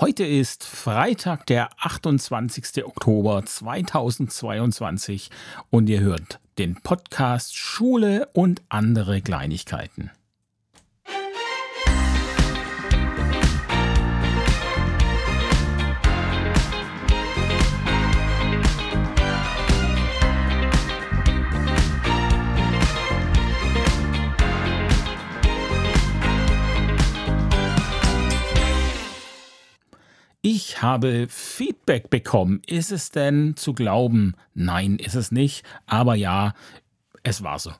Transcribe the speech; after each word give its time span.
Heute 0.00 0.24
ist 0.24 0.64
Freitag, 0.64 1.44
der 1.44 1.68
28. 1.78 2.86
Oktober 2.86 3.44
2022 3.44 5.28
und 5.68 5.90
ihr 5.90 6.00
hört 6.00 6.40
den 6.56 6.76
Podcast 6.76 7.54
Schule 7.54 8.26
und 8.32 8.62
andere 8.70 9.20
Kleinigkeiten. 9.20 10.10
Ich 30.62 30.82
habe 30.82 31.26
Feedback 31.30 32.10
bekommen. 32.10 32.60
Ist 32.66 32.92
es 32.92 33.10
denn 33.10 33.56
zu 33.56 33.72
glauben? 33.72 34.34
Nein, 34.52 34.98
ist 34.98 35.14
es 35.14 35.32
nicht. 35.32 35.64
Aber 35.86 36.16
ja, 36.16 36.52
es 37.22 37.42
war 37.42 37.58
so. 37.58 37.72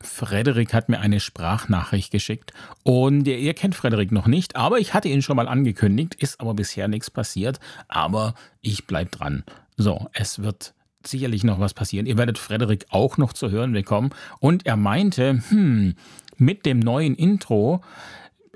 Frederik 0.00 0.74
hat 0.74 0.88
mir 0.88 0.98
eine 0.98 1.20
Sprachnachricht 1.20 2.10
geschickt 2.10 2.52
und 2.82 3.28
ihr, 3.28 3.38
ihr, 3.38 3.54
kennt 3.54 3.76
Frederik 3.76 4.10
noch 4.10 4.26
nicht, 4.26 4.56
aber 4.56 4.80
ich 4.80 4.94
hatte 4.94 5.08
ihn 5.08 5.22
schon 5.22 5.36
mal 5.36 5.46
angekündigt, 5.46 6.16
ist 6.16 6.40
aber 6.40 6.54
bisher 6.54 6.88
nichts 6.88 7.08
passiert, 7.08 7.60
aber 7.86 8.34
ich 8.62 8.88
bleibe 8.88 9.10
dran. 9.10 9.44
So, 9.76 10.08
es 10.12 10.42
wird 10.42 10.74
sicherlich 11.04 11.44
noch 11.44 11.60
was 11.60 11.72
passieren. 11.72 12.06
Ihr 12.06 12.18
werdet 12.18 12.38
Frederik 12.38 12.86
auch 12.90 13.16
noch 13.16 13.32
zu 13.32 13.50
hören 13.50 13.72
bekommen 13.72 14.10
und 14.40 14.66
er 14.66 14.76
meinte, 14.76 15.40
hm, 15.50 15.94
mit 16.36 16.66
dem 16.66 16.80
neuen 16.80 17.14
Intro 17.14 17.80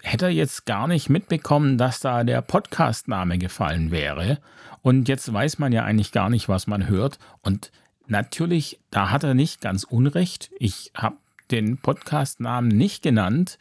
hätte 0.02 0.26
er 0.26 0.30
jetzt 0.30 0.66
gar 0.66 0.86
nicht 0.86 1.08
mitbekommen, 1.10 1.78
dass 1.78 2.00
da 2.00 2.24
der 2.24 2.42
Podcastname 2.42 3.38
gefallen 3.38 3.90
wäre. 3.90 4.38
Und 4.82 5.08
jetzt 5.08 5.32
weiß 5.32 5.58
man 5.58 5.72
ja 5.72 5.84
eigentlich 5.84 6.12
gar 6.12 6.30
nicht, 6.30 6.48
was 6.48 6.66
man 6.66 6.88
hört. 6.88 7.18
Und 7.42 7.70
natürlich, 8.06 8.80
da 8.90 9.10
hat 9.10 9.24
er 9.24 9.34
nicht 9.34 9.60
ganz 9.60 9.84
unrecht. 9.84 10.50
Ich 10.58 10.92
habe 10.94 11.16
den 11.50 11.78
Podcastnamen 11.78 12.68
nicht 12.68 13.02
genannt. 13.02 13.58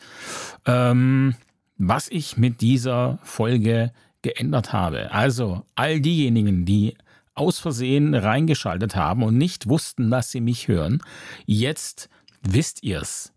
Ähm, 0.65 1.35
was 1.77 2.09
ich 2.09 2.37
mit 2.37 2.61
dieser 2.61 3.19
Folge 3.23 3.91
geändert 4.21 4.73
habe. 4.73 5.11
Also 5.11 5.65
all 5.75 6.01
diejenigen, 6.01 6.65
die 6.65 6.95
aus 7.33 7.57
Versehen 7.57 8.13
reingeschaltet 8.13 8.95
haben 8.95 9.23
und 9.23 9.37
nicht 9.37 9.67
wussten, 9.67 10.11
dass 10.11 10.29
sie 10.29 10.41
mich 10.41 10.67
hören, 10.67 11.01
jetzt 11.45 12.09
wisst 12.41 12.83
ihr's. 12.83 13.31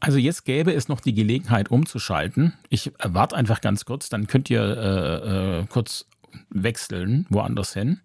Also 0.00 0.18
jetzt 0.18 0.44
gäbe 0.44 0.72
es 0.72 0.88
noch 0.88 1.00
die 1.00 1.12
Gelegenheit 1.12 1.70
umzuschalten. 1.70 2.54
Ich 2.70 2.90
warte 3.02 3.36
einfach 3.36 3.60
ganz 3.60 3.84
kurz, 3.84 4.08
dann 4.08 4.26
könnt 4.26 4.48
ihr 4.48 4.62
äh, 4.62 5.60
äh, 5.60 5.66
kurz 5.66 6.06
wechseln, 6.48 7.26
woanders 7.28 7.74
hin. 7.74 8.00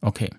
Okay. 0.00 0.30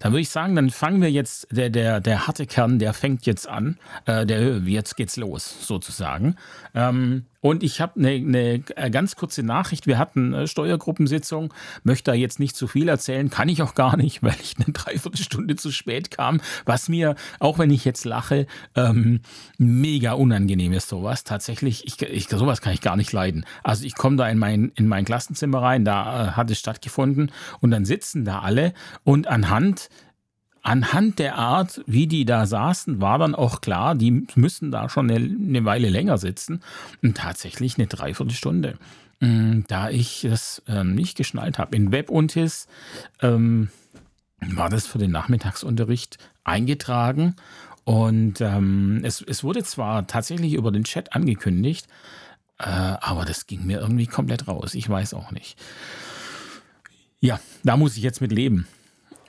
Dann 0.00 0.12
würde 0.12 0.22
ich 0.22 0.30
sagen, 0.30 0.54
dann 0.54 0.70
fangen 0.70 1.02
wir 1.02 1.10
jetzt, 1.10 1.48
der, 1.50 1.70
der, 1.70 2.00
der 2.00 2.26
harte 2.26 2.46
Kern, 2.46 2.78
der 2.78 2.94
fängt 2.94 3.26
jetzt 3.26 3.48
an. 3.48 3.78
Äh, 4.06 4.24
der, 4.24 4.58
jetzt 4.58 4.96
geht's 4.96 5.16
los, 5.16 5.66
sozusagen. 5.66 6.36
Ähm, 6.74 7.26
und 7.40 7.62
ich 7.62 7.80
habe 7.80 8.00
eine 8.00 8.18
ne 8.20 8.62
äh, 8.74 8.90
ganz 8.90 9.14
kurze 9.14 9.42
Nachricht. 9.42 9.86
Wir 9.86 9.98
hatten 9.98 10.34
eine 10.34 10.48
Steuergruppensitzung, 10.48 11.54
möchte 11.84 12.10
da 12.10 12.14
jetzt 12.14 12.40
nicht 12.40 12.56
zu 12.56 12.66
viel 12.66 12.88
erzählen, 12.88 13.30
kann 13.30 13.48
ich 13.48 13.62
auch 13.62 13.74
gar 13.74 13.96
nicht, 13.96 14.22
weil 14.22 14.36
ich 14.42 14.56
eine 14.56 14.72
Dreiviertelstunde 14.72 15.56
zu 15.56 15.70
spät 15.70 16.10
kam, 16.10 16.40
was 16.64 16.88
mir, 16.88 17.14
auch 17.38 17.58
wenn 17.58 17.70
ich 17.70 17.84
jetzt 17.84 18.04
lache, 18.04 18.46
ähm, 18.74 19.20
mega 19.56 20.12
unangenehm 20.12 20.72
ist 20.72 20.88
sowas. 20.88 21.24
Tatsächlich, 21.24 21.86
ich, 21.86 22.02
ich, 22.02 22.28
sowas 22.28 22.60
kann 22.60 22.72
ich 22.72 22.80
gar 22.80 22.96
nicht 22.96 23.12
leiden. 23.12 23.44
Also 23.62 23.84
ich 23.84 23.94
komme 23.94 24.16
da 24.16 24.28
in 24.28 24.38
mein, 24.38 24.72
in 24.74 24.88
mein 24.88 25.04
Klassenzimmer 25.04 25.62
rein, 25.62 25.84
da 25.84 26.28
äh, 26.28 26.30
hat 26.32 26.50
es 26.50 26.58
stattgefunden 26.58 27.30
und 27.60 27.70
dann 27.70 27.84
sitzen 27.84 28.24
da 28.24 28.40
alle 28.40 28.72
und 29.04 29.28
anhand 29.28 29.88
anhand 30.68 31.18
der 31.18 31.36
Art, 31.36 31.80
wie 31.86 32.06
die 32.06 32.26
da 32.26 32.44
saßen, 32.44 33.00
war 33.00 33.18
dann 33.18 33.34
auch 33.34 33.62
klar, 33.62 33.94
die 33.94 34.26
müssen 34.34 34.70
da 34.70 34.90
schon 34.90 35.10
eine, 35.10 35.16
eine 35.16 35.64
Weile 35.64 35.88
länger 35.88 36.18
sitzen. 36.18 36.60
Und 37.02 37.16
tatsächlich 37.16 37.78
eine 37.78 37.86
Dreiviertelstunde. 37.86 38.78
Mm, 39.20 39.60
da 39.66 39.88
ich 39.88 40.24
es 40.24 40.62
ähm, 40.68 40.94
nicht 40.94 41.16
geschnallt 41.16 41.58
habe. 41.58 41.74
In 41.74 41.90
Webuntis 41.90 42.68
ähm, 43.22 43.70
war 44.40 44.68
das 44.68 44.86
für 44.86 44.98
den 44.98 45.10
Nachmittagsunterricht 45.10 46.18
eingetragen. 46.44 47.34
Und 47.84 48.42
ähm, 48.42 49.00
es, 49.02 49.22
es 49.22 49.42
wurde 49.42 49.64
zwar 49.64 50.06
tatsächlich 50.06 50.52
über 50.52 50.70
den 50.70 50.84
Chat 50.84 51.14
angekündigt, 51.14 51.88
äh, 52.58 52.64
aber 52.66 53.24
das 53.24 53.46
ging 53.46 53.64
mir 53.64 53.80
irgendwie 53.80 54.06
komplett 54.06 54.46
raus. 54.46 54.74
Ich 54.74 54.88
weiß 54.88 55.14
auch 55.14 55.32
nicht. 55.32 55.58
Ja, 57.20 57.40
da 57.64 57.78
muss 57.78 57.96
ich 57.96 58.02
jetzt 58.02 58.20
mit 58.20 58.32
leben. 58.32 58.68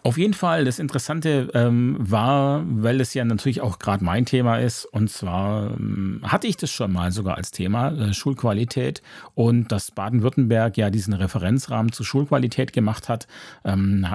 Auf 0.04 0.18
jeden 0.18 0.34
Fall, 0.34 0.64
das 0.64 0.80
Interessante 0.80 1.52
ähm, 1.54 1.98
war, 2.00 2.64
weil 2.66 3.02
es 3.02 3.14
ja 3.14 3.26
natürlich 3.26 3.62
auch 3.62 3.80
gerade 3.80 4.04
mein 4.04 4.26
Thema 4.26 4.58
ist, 4.58 4.86
und 4.86 5.10
zwar 5.10 5.72
ähm, 5.72 6.22
hatte 6.24 6.48
ich 6.48 6.56
das 6.56 6.72
schon 6.72 6.94
mal 6.94 7.12
sogar 7.12 7.36
als 7.36 7.52
Thema, 7.52 7.90
äh, 7.92 8.14
Schulqualität, 8.14 9.02
und 9.36 9.72
dass 9.72 9.92
Baden-Württemberg 9.92 10.78
ja 10.78 10.90
diesen 10.90 11.14
Referenzrahmen 11.14 11.92
zur 11.92 12.06
Schulqualität 12.06 12.72
gemacht 12.72 13.10
hat. 13.10 13.28
Ähm, 13.66 14.06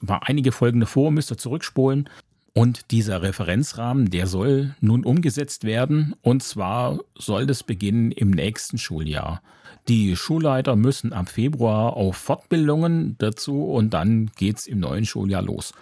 war 0.00 0.28
einige 0.28 0.52
Folgen 0.52 0.80
davor, 0.80 1.10
müsst 1.10 1.32
ihr 1.32 1.38
zurückspulen. 1.38 2.08
Und 2.52 2.90
dieser 2.90 3.22
Referenzrahmen, 3.22 4.10
der 4.10 4.26
soll 4.26 4.74
nun 4.80 5.04
umgesetzt 5.04 5.64
werden, 5.64 6.14
und 6.22 6.42
zwar 6.42 6.98
soll 7.16 7.46
das 7.46 7.62
beginnen 7.62 8.10
im 8.10 8.30
nächsten 8.30 8.78
Schuljahr. 8.78 9.40
Die 9.88 10.16
Schulleiter 10.16 10.76
müssen 10.76 11.12
ab 11.12 11.28
Februar 11.28 11.96
auf 11.96 12.16
Fortbildungen 12.16 13.16
dazu 13.18 13.64
und 13.64 13.94
dann 13.94 14.30
geht's 14.36 14.66
im 14.66 14.80
neuen 14.80 15.06
Schuljahr 15.06 15.42
los. 15.42 15.72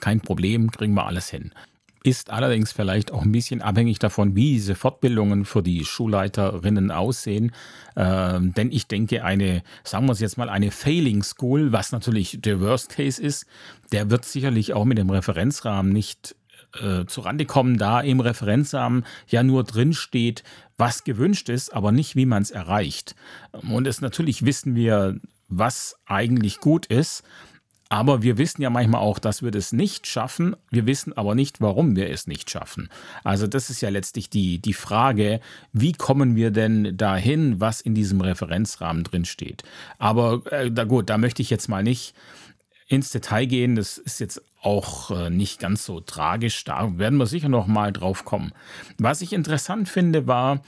Kein 0.00 0.20
Problem, 0.20 0.70
kriegen 0.70 0.94
wir 0.94 1.06
alles 1.06 1.30
hin. 1.30 1.52
Ist 2.06 2.30
allerdings 2.30 2.70
vielleicht 2.70 3.10
auch 3.10 3.22
ein 3.22 3.32
bisschen 3.32 3.62
abhängig 3.62 3.98
davon, 3.98 4.36
wie 4.36 4.52
diese 4.52 4.76
Fortbildungen 4.76 5.44
für 5.44 5.60
die 5.60 5.84
Schulleiterinnen 5.84 6.92
aussehen. 6.92 7.50
Ähm, 7.96 8.54
denn 8.54 8.70
ich 8.70 8.86
denke, 8.86 9.24
eine, 9.24 9.64
sagen 9.82 10.06
wir 10.06 10.12
es 10.12 10.20
jetzt 10.20 10.38
mal, 10.38 10.48
eine 10.48 10.70
Failing 10.70 11.24
School, 11.24 11.72
was 11.72 11.90
natürlich 11.90 12.38
der 12.40 12.60
Worst 12.60 12.90
Case 12.90 13.20
ist, 13.20 13.46
der 13.90 14.08
wird 14.08 14.24
sicherlich 14.24 14.72
auch 14.72 14.84
mit 14.84 14.98
dem 14.98 15.10
Referenzrahmen 15.10 15.92
nicht 15.92 16.36
äh, 16.80 17.06
zurande 17.06 17.44
kommen, 17.44 17.76
da 17.76 18.00
im 18.02 18.20
Referenzrahmen 18.20 19.04
ja 19.26 19.42
nur 19.42 19.64
drin 19.64 19.92
steht, 19.92 20.44
was 20.76 21.02
gewünscht 21.02 21.48
ist, 21.48 21.74
aber 21.74 21.90
nicht, 21.90 22.14
wie 22.14 22.26
man 22.26 22.40
es 22.40 22.52
erreicht. 22.52 23.16
Und 23.68 23.88
es 23.88 24.00
natürlich 24.00 24.44
wissen 24.44 24.76
wir, 24.76 25.18
was 25.48 25.96
eigentlich 26.06 26.60
gut 26.60 26.86
ist. 26.86 27.24
Aber 27.88 28.22
wir 28.22 28.36
wissen 28.36 28.62
ja 28.62 28.70
manchmal 28.70 29.00
auch, 29.00 29.18
dass 29.18 29.42
wir 29.42 29.52
das 29.52 29.72
nicht 29.72 30.06
schaffen. 30.06 30.56
Wir 30.70 30.86
wissen 30.86 31.16
aber 31.16 31.34
nicht, 31.34 31.60
warum 31.60 31.94
wir 31.94 32.10
es 32.10 32.26
nicht 32.26 32.50
schaffen. 32.50 32.88
Also 33.22 33.46
das 33.46 33.70
ist 33.70 33.80
ja 33.80 33.90
letztlich 33.90 34.28
die, 34.28 34.58
die 34.58 34.72
Frage, 34.72 35.40
wie 35.72 35.92
kommen 35.92 36.34
wir 36.34 36.50
denn 36.50 36.96
dahin, 36.96 37.60
was 37.60 37.80
in 37.80 37.94
diesem 37.94 38.20
Referenzrahmen 38.20 39.04
drin 39.04 39.24
steht. 39.24 39.62
Aber 39.98 40.42
äh, 40.50 40.70
da 40.70 40.84
gut, 40.84 41.08
da 41.10 41.18
möchte 41.18 41.42
ich 41.42 41.50
jetzt 41.50 41.68
mal 41.68 41.84
nicht 41.84 42.14
ins 42.88 43.10
Detail 43.10 43.46
gehen. 43.46 43.76
Das 43.76 43.98
ist 43.98 44.18
jetzt 44.18 44.42
auch 44.62 45.12
äh, 45.12 45.30
nicht 45.30 45.60
ganz 45.60 45.84
so 45.84 46.00
tragisch. 46.00 46.64
Da 46.64 46.98
werden 46.98 47.18
wir 47.18 47.26
sicher 47.26 47.48
noch 47.48 47.68
mal 47.68 47.92
drauf 47.92 48.24
kommen. 48.24 48.52
Was 48.98 49.20
ich 49.20 49.32
interessant 49.32 49.88
finde, 49.88 50.26
war, 50.26 50.60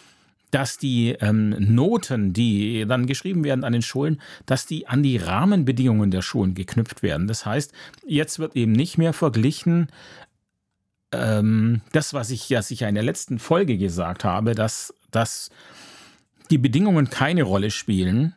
dass 0.50 0.78
die 0.78 1.10
ähm, 1.20 1.50
Noten, 1.58 2.32
die 2.32 2.84
dann 2.86 3.06
geschrieben 3.06 3.44
werden 3.44 3.64
an 3.64 3.72
den 3.72 3.82
Schulen, 3.82 4.20
dass 4.46 4.66
die 4.66 4.86
an 4.86 5.02
die 5.02 5.16
Rahmenbedingungen 5.16 6.10
der 6.10 6.22
Schulen 6.22 6.54
geknüpft 6.54 7.02
werden. 7.02 7.26
Das 7.26 7.44
heißt, 7.44 7.72
jetzt 8.06 8.38
wird 8.38 8.56
eben 8.56 8.72
nicht 8.72 8.98
mehr 8.98 9.12
verglichen, 9.12 9.88
ähm, 11.12 11.80
das, 11.92 12.14
was 12.14 12.30
ich 12.30 12.48
ja 12.48 12.62
sicher 12.62 12.88
in 12.88 12.94
der 12.94 13.04
letzten 13.04 13.38
Folge 13.38 13.78
gesagt 13.78 14.24
habe, 14.24 14.54
dass, 14.54 14.94
dass 15.10 15.50
die 16.50 16.58
Bedingungen 16.58 17.10
keine 17.10 17.42
Rolle 17.42 17.70
spielen, 17.70 18.34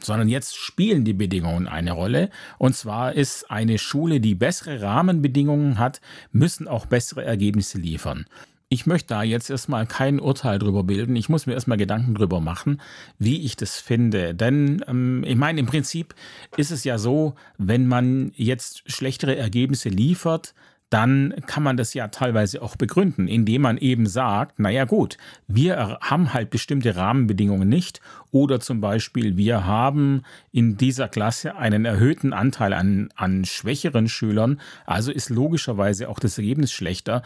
sondern 0.00 0.28
jetzt 0.28 0.56
spielen 0.56 1.04
die 1.04 1.12
Bedingungen 1.12 1.68
eine 1.68 1.92
Rolle. 1.92 2.30
Und 2.58 2.76
zwar 2.76 3.12
ist 3.12 3.50
eine 3.50 3.78
Schule, 3.78 4.20
die 4.20 4.34
bessere 4.34 4.82
Rahmenbedingungen 4.82 5.78
hat, 5.78 6.00
müssen 6.32 6.66
auch 6.68 6.86
bessere 6.86 7.24
Ergebnisse 7.24 7.78
liefern. 7.78 8.26
Ich 8.74 8.86
möchte 8.86 9.14
da 9.14 9.22
jetzt 9.22 9.50
erstmal 9.50 9.86
kein 9.86 10.18
Urteil 10.18 10.58
drüber 10.58 10.82
bilden. 10.82 11.14
Ich 11.14 11.28
muss 11.28 11.46
mir 11.46 11.52
erstmal 11.52 11.78
Gedanken 11.78 12.16
drüber 12.16 12.40
machen, 12.40 12.80
wie 13.20 13.42
ich 13.42 13.54
das 13.54 13.78
finde. 13.78 14.34
Denn 14.34 14.84
ähm, 14.88 15.22
ich 15.24 15.36
meine, 15.36 15.60
im 15.60 15.66
Prinzip 15.66 16.12
ist 16.56 16.72
es 16.72 16.82
ja 16.82 16.98
so, 16.98 17.36
wenn 17.56 17.86
man 17.86 18.32
jetzt 18.34 18.82
schlechtere 18.90 19.36
Ergebnisse 19.36 19.90
liefert, 19.90 20.54
dann 20.94 21.34
kann 21.46 21.64
man 21.64 21.76
das 21.76 21.92
ja 21.92 22.06
teilweise 22.06 22.62
auch 22.62 22.76
begründen, 22.76 23.26
indem 23.26 23.62
man 23.62 23.78
eben 23.78 24.06
sagt, 24.06 24.60
naja 24.60 24.84
gut, 24.84 25.18
wir 25.48 25.98
haben 26.00 26.32
halt 26.32 26.50
bestimmte 26.50 26.94
Rahmenbedingungen 26.94 27.68
nicht 27.68 28.00
oder 28.30 28.60
zum 28.60 28.80
Beispiel 28.80 29.36
wir 29.36 29.66
haben 29.66 30.22
in 30.52 30.76
dieser 30.76 31.08
Klasse 31.08 31.56
einen 31.56 31.84
erhöhten 31.84 32.32
Anteil 32.32 32.72
an, 32.72 33.08
an 33.16 33.44
schwächeren 33.44 34.08
Schülern, 34.08 34.60
also 34.86 35.10
ist 35.10 35.30
logischerweise 35.30 36.08
auch 36.08 36.20
das 36.20 36.38
Ergebnis 36.38 36.70
schlechter. 36.70 37.22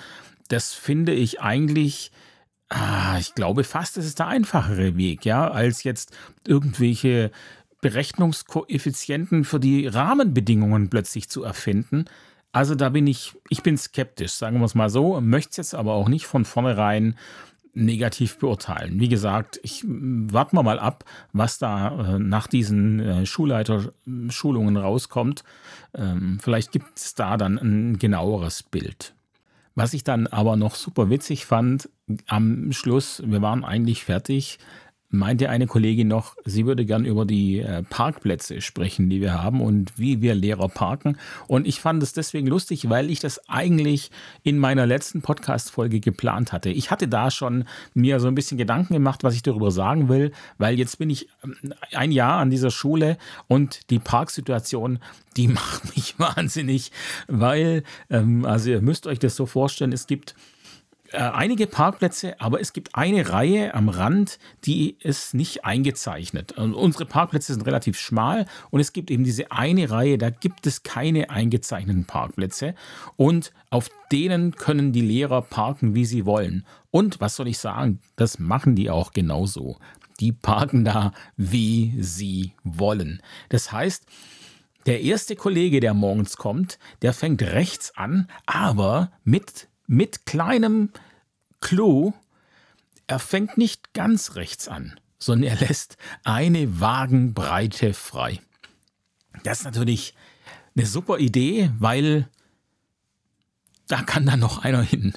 Das 0.49 0.73
finde 0.73 1.13
ich 1.13 1.43
eigentlich 1.43 2.11
Ah, 2.71 3.17
ich 3.19 3.35
glaube 3.35 3.65
fast, 3.65 3.97
es 3.97 4.05
ist 4.05 4.19
der 4.19 4.27
einfachere 4.27 4.95
Weg, 4.99 5.25
ja, 5.25 5.51
als 5.51 5.85
jetzt 5.85 6.15
irgendwelche 6.47 7.31
Berechnungskoeffizienten 7.81 9.45
für 9.45 9.59
die 9.59 9.87
Rahmenbedingungen 9.87 10.91
plötzlich 10.91 11.31
zu 11.31 11.45
erfinden. 11.45 12.05
Also 12.53 12.75
da 12.75 12.89
bin 12.89 13.07
ich, 13.07 13.35
ich 13.51 13.63
bin 13.63 13.77
skeptisch, 13.77 14.33
sagen 14.33 14.59
wir 14.59 14.65
es 14.65 14.75
mal 14.75 14.91
so, 14.91 15.21
möchte 15.21 15.51
es 15.51 15.57
jetzt 15.57 15.75
aber 15.75 15.93
auch 15.93 16.09
nicht 16.09 16.27
von 16.27 16.45
vornherein 16.45 17.15
negativ 17.75 18.39
beurteilen. 18.39 18.99
Wie 18.99 19.09
gesagt, 19.09 19.61
ich 19.63 19.85
warte 19.87 20.57
mal 20.57 20.79
ab, 20.79 21.05
was 21.33 21.59
da 21.59 22.17
äh, 22.17 22.19
nach 22.19 22.47
diesen 22.47 23.01
äh, 23.01 23.27
Schulleiterschulungen 23.27 24.77
rauskommt. 24.77 25.45
Ähm, 25.95 26.39
vielleicht 26.43 26.73
gibt 26.73 26.99
es 26.99 27.15
da 27.15 27.37
dann 27.37 27.59
ein 27.59 27.99
genaueres 27.99 28.63
Bild. 28.63 29.15
Was 29.75 29.95
ich 29.95 30.03
dann 30.03 30.27
aber 30.27 30.57
noch 30.57 30.75
super 30.75 31.09
witzig 31.09 31.47
fand, 31.47 31.89
am 32.27 32.73
Schluss, 32.73 33.23
wir 33.25 33.43
waren 33.43 33.65
eigentlich 33.65 34.03
fertig, 34.03 34.59
meinte 35.11 35.49
eine 35.49 35.67
Kollegin 35.67 36.09
noch, 36.09 36.37
sie 36.45 36.67
würde 36.67 36.85
gern 36.85 37.05
über 37.05 37.25
die 37.25 37.61
äh, 37.61 37.83
Parkplätze 37.83 38.61
sprechen, 38.61 39.09
die 39.09 39.21
wir 39.21 39.43
haben 39.43 39.61
und 39.61 39.99
wie 39.99 40.21
wir 40.21 40.35
Lehrer 40.35 40.69
parken. 40.69 41.17
Und 41.47 41.67
ich 41.67 41.81
fand 41.81 42.03
es 42.03 42.13
deswegen 42.13 42.47
lustig, 42.47 42.91
weil 42.91 43.11
ich 43.11 43.21
das 43.21 43.49
eigentlich 43.49 44.11
in 44.43 44.59
meiner 44.59 44.87
letzten 44.87 45.23
Podcast-Folge 45.23 46.01
geplant 46.01 46.53
hatte. 46.53 46.69
Ich 46.69 46.91
hatte 46.91 47.09
da 47.09 47.31
schon 47.31 47.65
mir 47.95 48.21
so 48.21 48.29
ein 48.29 48.35
bisschen 48.35 48.59
Gedanken 48.59 48.93
gemacht, 48.93 49.25
was 49.25 49.35
ich 49.35 49.43
darüber 49.43 49.71
sagen 49.71 50.09
will, 50.09 50.33
weil 50.59 50.79
jetzt 50.79 50.99
bin 50.99 51.09
ich 51.09 51.29
ähm, 51.43 51.75
ein 51.93 52.13
Jahr 52.13 52.39
an 52.39 52.51
dieser 52.51 52.71
Schule 52.71 53.17
und 53.47 53.91
die 53.91 53.99
Parksituation, 53.99 54.99
die 55.39 55.49
macht 55.49 55.97
mich 55.97 56.19
wahnsinnig, 56.19 56.93
weil, 57.29 57.83
ähm, 58.11 58.45
also 58.45 58.71
ihr 58.71 58.83
müsst 58.83 59.07
euch 59.07 59.19
das 59.19 59.37
so 59.37 59.47
vorstellen, 59.47 59.93
es 59.93 60.07
gibt 60.07 60.35
äh, 61.11 61.19
einige 61.19 61.67
Parkplätze, 61.67 62.39
aber 62.41 62.61
es 62.61 62.73
gibt 62.73 62.95
eine 62.95 63.31
Reihe 63.31 63.75
am 63.75 63.89
Rand, 63.89 64.39
die 64.65 64.97
ist 65.01 65.33
nicht 65.33 65.65
eingezeichnet. 65.65 66.53
Und 66.53 66.75
unsere 66.75 67.07
Parkplätze 67.07 67.55
sind 67.55 67.65
relativ 67.67 67.99
schmal 67.99 68.47
und 68.71 68.81
es 68.81 68.93
gibt 68.93 69.11
eben 69.11 69.25
diese 69.25 69.51
eine 69.51 69.91
Reihe, 69.91 70.19
da 70.19 70.29
gibt 70.29 70.67
es 70.67 70.83
keine 70.83 71.31
eingezeichneten 71.31 72.05
Parkplätze 72.05 72.75
und 73.17 73.53
auf 73.71 73.91
denen 74.13 74.53
können 74.53 74.93
die 74.93 75.01
Lehrer 75.01 75.43
parken, 75.43 75.95
wie 75.95 76.05
sie 76.05 76.27
wollen. 76.27 76.67
Und 76.91 77.21
was 77.21 77.37
soll 77.37 77.49
ich 77.49 77.59
sagen, 77.59 78.01
das 78.17 78.39
machen 78.39 78.75
die 78.77 78.91
auch 78.91 79.13
genauso. 79.13 79.79
Die 80.21 80.33
parken 80.33 80.85
da, 80.85 81.13
wie 81.37 81.95
sie 82.01 82.53
wollen. 82.65 83.23
Das 83.49 83.73
heißt, 83.73 84.05
der 84.87 85.01
erste 85.03 85.37
Kollege, 85.37 85.81
der 85.81 85.95
morgens 85.95 86.37
kommt, 86.37 86.79
der 87.03 87.13
fängt 87.13 87.43
rechts 87.43 87.97
an, 87.97 88.29
aber 88.47 89.13
mit 89.25 89.69
mit 89.89 90.27
kleinem 90.27 90.91
Clou, 91.61 92.15
er 93.09 93.19
fängt 93.19 93.59
nicht 93.59 93.95
ganz 93.95 94.37
rechts 94.37 94.69
an, 94.69 95.01
sondern 95.19 95.51
er 95.51 95.67
lässt 95.67 95.97
eine 96.23 96.81
Wagenbreite 96.81 97.95
frei. 97.95 98.41
Das 99.43 99.61
ist 99.61 99.65
natürlich 99.65 100.15
eine 100.77 100.87
super 100.87 101.19
Idee, 101.19 101.73
weil 101.79 102.29
da 103.89 104.03
kann 104.03 104.27
dann 104.27 104.41
noch 104.41 104.59
einer 104.59 104.83
hin. 104.83 105.15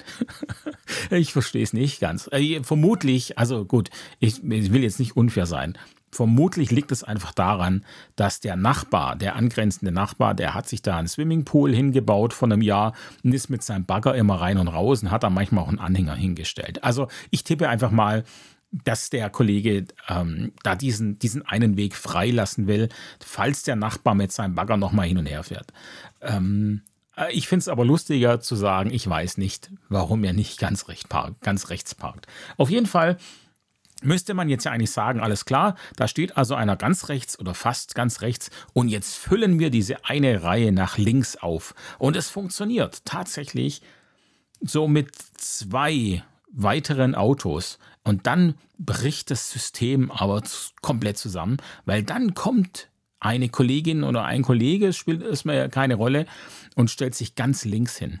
ich 1.10 1.32
verstehe 1.32 1.62
es 1.62 1.74
nicht 1.74 2.00
ganz. 2.00 2.28
Äh, 2.32 2.62
vermutlich, 2.62 3.38
also 3.38 3.64
gut, 3.64 3.90
ich, 4.18 4.42
ich 4.42 4.72
will 4.72 4.82
jetzt 4.82 4.98
nicht 4.98 5.16
unfair 5.16 5.46
sein. 5.46 5.76
Vermutlich 6.14 6.70
liegt 6.70 6.92
es 6.92 7.02
einfach 7.02 7.32
daran, 7.32 7.86
dass 8.16 8.40
der 8.40 8.54
Nachbar, 8.54 9.16
der 9.16 9.34
angrenzende 9.34 9.92
Nachbar, 9.92 10.34
der 10.34 10.52
hat 10.52 10.68
sich 10.68 10.82
da 10.82 10.98
einen 10.98 11.08
Swimmingpool 11.08 11.74
hingebaut 11.74 12.34
von 12.34 12.52
einem 12.52 12.60
Jahr 12.60 12.92
und 13.24 13.32
ist 13.32 13.48
mit 13.48 13.62
seinem 13.62 13.86
Bagger 13.86 14.14
immer 14.14 14.38
rein 14.38 14.58
und 14.58 14.68
raus 14.68 15.02
und 15.02 15.10
hat 15.10 15.22
da 15.22 15.30
manchmal 15.30 15.64
auch 15.64 15.68
einen 15.68 15.78
Anhänger 15.78 16.14
hingestellt. 16.14 16.84
Also 16.84 17.08
ich 17.30 17.44
tippe 17.44 17.68
einfach 17.70 17.90
mal, 17.90 18.24
dass 18.72 19.08
der 19.08 19.30
Kollege 19.30 19.86
ähm, 20.08 20.52
da 20.62 20.74
diesen, 20.74 21.18
diesen 21.18 21.46
einen 21.46 21.78
Weg 21.78 21.96
freilassen 21.96 22.66
will, 22.66 22.90
falls 23.24 23.62
der 23.62 23.76
Nachbar 23.76 24.14
mit 24.14 24.32
seinem 24.32 24.54
Bagger 24.54 24.76
nochmal 24.76 25.06
hin 25.06 25.16
und 25.16 25.26
her 25.26 25.42
fährt. 25.42 25.72
Ähm, 26.20 26.82
äh, 27.16 27.32
ich 27.32 27.48
finde 27.48 27.60
es 27.60 27.68
aber 27.68 27.86
lustiger 27.86 28.40
zu 28.40 28.54
sagen, 28.54 28.90
ich 28.90 29.08
weiß 29.08 29.38
nicht, 29.38 29.70
warum 29.88 30.24
er 30.24 30.34
nicht 30.34 30.58
ganz, 30.58 30.88
recht 30.88 31.08
parkt, 31.08 31.40
ganz 31.40 31.70
rechts 31.70 31.94
parkt. 31.94 32.26
Auf 32.58 32.70
jeden 32.70 32.86
Fall 32.86 33.16
müsste 34.02 34.34
man 34.34 34.48
jetzt 34.48 34.64
ja 34.64 34.72
eigentlich 34.72 34.90
sagen, 34.90 35.20
alles 35.20 35.44
klar, 35.44 35.76
da 35.96 36.08
steht 36.08 36.36
also 36.36 36.54
einer 36.54 36.76
ganz 36.76 37.08
rechts 37.08 37.38
oder 37.38 37.54
fast 37.54 37.94
ganz 37.94 38.20
rechts 38.20 38.50
und 38.72 38.88
jetzt 38.88 39.16
füllen 39.16 39.58
wir 39.58 39.70
diese 39.70 40.04
eine 40.04 40.42
Reihe 40.42 40.72
nach 40.72 40.98
links 40.98 41.36
auf. 41.36 41.74
Und 41.98 42.16
es 42.16 42.28
funktioniert 42.28 43.04
tatsächlich 43.04 43.82
so 44.60 44.88
mit 44.88 45.14
zwei 45.36 46.22
weiteren 46.52 47.14
Autos. 47.14 47.78
Und 48.04 48.26
dann 48.26 48.54
bricht 48.78 49.30
das 49.30 49.50
System 49.50 50.10
aber 50.10 50.42
komplett 50.80 51.18
zusammen, 51.18 51.58
weil 51.84 52.02
dann 52.02 52.34
kommt 52.34 52.88
eine 53.20 53.48
Kollegin 53.48 54.02
oder 54.02 54.24
ein 54.24 54.42
Kollege, 54.42 54.92
spielt 54.92 55.22
es 55.22 55.44
mir 55.44 55.68
keine 55.68 55.94
Rolle, 55.94 56.26
und 56.74 56.90
stellt 56.90 57.14
sich 57.14 57.34
ganz 57.34 57.64
links 57.64 57.96
hin. 57.96 58.20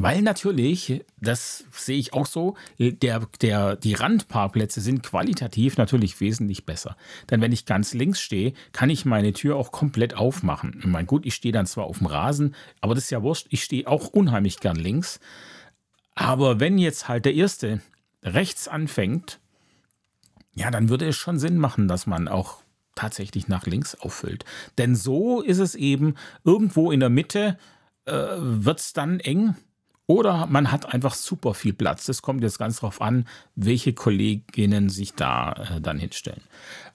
Weil 0.00 0.22
natürlich, 0.22 1.04
das 1.20 1.64
sehe 1.72 1.98
ich 1.98 2.12
auch 2.12 2.26
so, 2.26 2.56
der, 2.78 3.26
der, 3.42 3.74
die 3.74 3.94
Randparkplätze 3.94 4.80
sind 4.80 5.02
qualitativ 5.02 5.76
natürlich 5.76 6.20
wesentlich 6.20 6.64
besser. 6.64 6.96
Denn 7.28 7.40
wenn 7.40 7.50
ich 7.50 7.66
ganz 7.66 7.94
links 7.94 8.20
stehe, 8.20 8.52
kann 8.70 8.90
ich 8.90 9.04
meine 9.04 9.32
Tür 9.32 9.56
auch 9.56 9.72
komplett 9.72 10.14
aufmachen. 10.14 10.76
Ich 10.78 10.86
meine, 10.86 11.06
gut, 11.06 11.26
ich 11.26 11.34
stehe 11.34 11.50
dann 11.50 11.66
zwar 11.66 11.86
auf 11.86 11.98
dem 11.98 12.06
Rasen, 12.06 12.54
aber 12.80 12.94
das 12.94 13.04
ist 13.04 13.10
ja 13.10 13.24
wurscht, 13.24 13.48
ich 13.50 13.64
stehe 13.64 13.88
auch 13.88 14.06
unheimlich 14.06 14.60
gern 14.60 14.76
links. 14.76 15.18
Aber 16.14 16.60
wenn 16.60 16.78
jetzt 16.78 17.08
halt 17.08 17.24
der 17.24 17.34
Erste 17.34 17.82
rechts 18.22 18.68
anfängt, 18.68 19.40
ja, 20.54 20.70
dann 20.70 20.90
würde 20.90 21.08
es 21.08 21.16
schon 21.16 21.40
Sinn 21.40 21.58
machen, 21.58 21.88
dass 21.88 22.06
man 22.06 22.28
auch 22.28 22.62
tatsächlich 22.94 23.48
nach 23.48 23.66
links 23.66 23.96
auffüllt. 23.96 24.44
Denn 24.78 24.94
so 24.94 25.42
ist 25.42 25.58
es 25.58 25.74
eben, 25.74 26.14
irgendwo 26.44 26.92
in 26.92 27.00
der 27.00 27.10
Mitte 27.10 27.58
äh, 28.04 28.12
wird 28.12 28.78
es 28.78 28.92
dann 28.92 29.18
eng 29.18 29.56
oder 30.08 30.46
man 30.46 30.72
hat 30.72 30.92
einfach 30.92 31.14
super 31.14 31.52
viel 31.52 31.74
Platz. 31.74 32.06
Das 32.06 32.22
kommt 32.22 32.42
jetzt 32.42 32.58
ganz 32.58 32.80
drauf 32.80 33.02
an, 33.02 33.28
welche 33.54 33.92
Kolleginnen 33.92 34.88
sich 34.88 35.12
da 35.12 35.52
äh, 35.52 35.80
dann 35.82 35.98
hinstellen. 35.98 36.40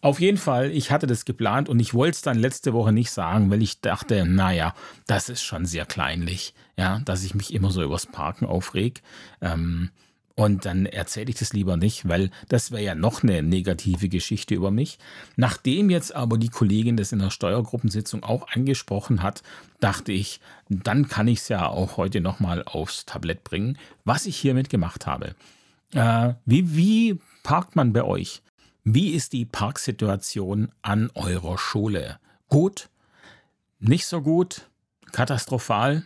Auf 0.02 0.20
jeden 0.20 0.40
Fall, 0.40 0.72
ich 0.72 0.92
hatte 0.92 1.06
das 1.06 1.24
geplant 1.24 1.70
und 1.70 1.80
ich 1.80 1.94
wollte 1.94 2.16
es 2.16 2.22
dann 2.24 2.40
letzte 2.40 2.74
Woche 2.74 2.92
nicht 2.92 3.12
sagen, 3.12 3.52
weil 3.52 3.62
ich 3.62 3.82
dachte, 3.82 4.26
naja, 4.26 4.74
das 5.06 5.30
ist 5.30 5.44
schon 5.44 5.66
sehr 5.66 5.86
kleinlich, 5.86 6.56
ja, 6.76 7.00
dass 7.06 7.24
ich 7.24 7.36
mich 7.36 7.54
immer 7.54 7.70
so 7.70 7.84
übers 7.84 8.08
Parken 8.08 8.46
aufreg. 8.48 9.04
Ähm, 9.42 9.92
und 10.36 10.66
dann 10.66 10.88
erzähle 10.88 11.30
ich 11.30 11.36
das 11.36 11.54
lieber 11.54 11.78
nicht, 11.78 12.08
weil 12.08 12.32
das 12.50 12.72
wäre 12.72 12.82
ja 12.82 12.96
noch 12.96 13.22
eine 13.22 13.44
negative 13.44 14.10
Geschichte 14.10 14.56
über 14.56 14.72
mich. 14.72 14.98
Nachdem 15.36 15.92
jetzt 15.92 16.16
aber 16.16 16.40
die 16.40 16.50
Kollegin 16.50 16.98
das 16.98 17.12
in 17.12 17.20
der 17.20 17.30
Steuergruppensitzung 17.30 18.24
auch 18.24 18.48
angesprochen 18.48 19.22
hat, 19.22 19.44
dachte 19.80 20.12
ich, 20.12 20.40
dann 20.70 21.08
kann 21.08 21.28
ich 21.28 21.40
es 21.40 21.50
ja 21.50 21.68
auch 21.68 21.98
heute 21.98 22.20
nochmal 22.20 22.64
aufs 22.64 23.06
Tablett 23.06 23.44
bringen, 23.44 23.78
was 24.06 24.26
ich 24.26 24.38
hiermit 24.38 24.70
gemacht 24.70 25.06
habe. 25.06 25.36
Äh, 25.94 26.34
wie, 26.46 26.76
wie 26.76 27.20
parkt 27.44 27.76
man 27.76 27.94
bei 27.94 28.04
euch? 28.04 28.42
Wie 28.84 29.12
ist 29.12 29.34
die 29.34 29.46
Parksituation 29.46 30.72
an 30.82 31.12
eurer 31.14 31.60
Schule? 31.60 32.20
Gut? 32.50 32.90
Nicht 33.80 34.08
so 34.08 34.22
gut? 34.22 34.68
Katastrophal? 35.12 36.04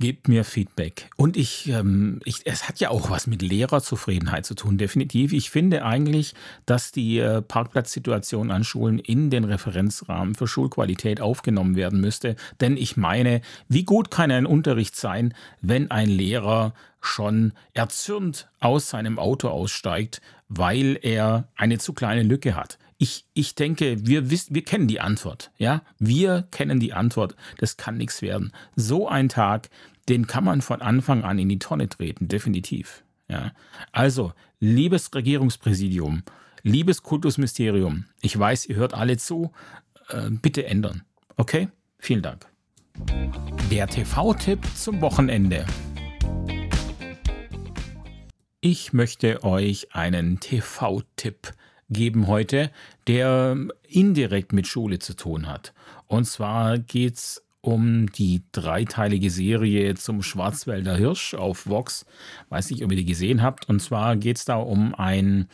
Gebt 0.00 0.26
mir 0.26 0.44
Feedback. 0.44 1.08
Und 1.16 1.36
ich, 1.36 1.68
ähm, 1.68 2.18
ich, 2.24 2.46
es 2.46 2.68
hat 2.68 2.80
ja 2.80 2.90
auch 2.90 3.10
was 3.10 3.28
mit 3.28 3.42
Lehrerzufriedenheit 3.42 4.44
zu 4.44 4.54
tun, 4.54 4.76
definitiv. 4.76 5.32
Ich 5.32 5.50
finde 5.50 5.84
eigentlich, 5.84 6.34
dass 6.66 6.90
die 6.90 7.18
äh, 7.18 7.42
Parkplatzsituation 7.42 8.50
an 8.50 8.64
Schulen 8.64 8.98
in 8.98 9.30
den 9.30 9.44
Referenzrahmen 9.44 10.34
für 10.34 10.48
Schulqualität 10.48 11.20
aufgenommen 11.20 11.76
werden 11.76 12.00
müsste. 12.00 12.34
Denn 12.60 12.76
ich 12.76 12.96
meine, 12.96 13.40
wie 13.68 13.84
gut 13.84 14.10
kann 14.10 14.32
ein 14.32 14.46
Unterricht 14.46 14.96
sein, 14.96 15.32
wenn 15.60 15.92
ein 15.92 16.08
Lehrer 16.08 16.74
schon 17.00 17.52
erzürnt 17.72 18.48
aus 18.58 18.90
seinem 18.90 19.20
Auto 19.20 19.48
aussteigt, 19.48 20.20
weil 20.48 20.98
er 21.02 21.46
eine 21.54 21.78
zu 21.78 21.92
kleine 21.92 22.24
Lücke 22.24 22.56
hat? 22.56 22.78
Ich, 22.98 23.26
ich 23.34 23.54
denke, 23.54 24.06
wir, 24.06 24.30
wissen, 24.30 24.54
wir 24.54 24.64
kennen 24.64 24.86
die 24.86 25.00
Antwort. 25.00 25.50
Ja, 25.58 25.82
wir 25.98 26.46
kennen 26.50 26.80
die 26.80 26.92
Antwort. 26.92 27.34
Das 27.58 27.76
kann 27.76 27.96
nichts 27.96 28.22
werden. 28.22 28.52
So 28.76 29.08
ein 29.08 29.28
Tag, 29.28 29.68
den 30.08 30.26
kann 30.26 30.44
man 30.44 30.62
von 30.62 30.80
Anfang 30.82 31.24
an 31.24 31.38
in 31.38 31.48
die 31.48 31.58
Tonne 31.58 31.88
treten, 31.88 32.28
definitiv. 32.28 33.02
Ja, 33.28 33.52
also, 33.92 34.32
liebes 34.60 35.14
Regierungspräsidium, 35.14 36.22
liebes 36.62 37.02
Kultusmysterium, 37.02 38.04
ich 38.20 38.38
weiß, 38.38 38.66
ihr 38.66 38.76
hört 38.76 38.94
alle 38.94 39.16
zu. 39.16 39.50
Äh, 40.08 40.30
bitte 40.30 40.66
ändern. 40.66 41.02
Okay? 41.36 41.68
Vielen 41.98 42.22
Dank. 42.22 42.46
Der 43.70 43.86
TV-Tipp 43.86 44.60
zum 44.76 45.00
Wochenende. 45.00 45.66
Ich 48.60 48.92
möchte 48.92 49.42
euch 49.42 49.94
einen 49.94 50.40
TV-Tipp 50.40 51.52
geben 51.90 52.26
heute, 52.26 52.70
der 53.06 53.56
indirekt 53.88 54.52
mit 54.52 54.66
Schule 54.66 54.98
zu 54.98 55.14
tun 55.14 55.46
hat. 55.46 55.72
Und 56.06 56.24
zwar 56.24 56.78
geht 56.78 57.14
es 57.14 57.42
um 57.60 58.12
die 58.12 58.42
dreiteilige 58.52 59.30
Serie 59.30 59.94
zum 59.94 60.22
Schwarzwälder 60.22 60.96
Hirsch 60.96 61.34
auf 61.34 61.66
Vox. 61.66 62.04
Weiß 62.50 62.70
nicht, 62.70 62.84
ob 62.84 62.90
ihr 62.90 62.98
die 62.98 63.06
gesehen 63.06 63.42
habt. 63.42 63.68
Und 63.68 63.80
zwar 63.80 64.16
geht 64.16 64.36
es 64.36 64.44
da 64.44 64.56
um 64.56 64.94
ein 64.94 65.48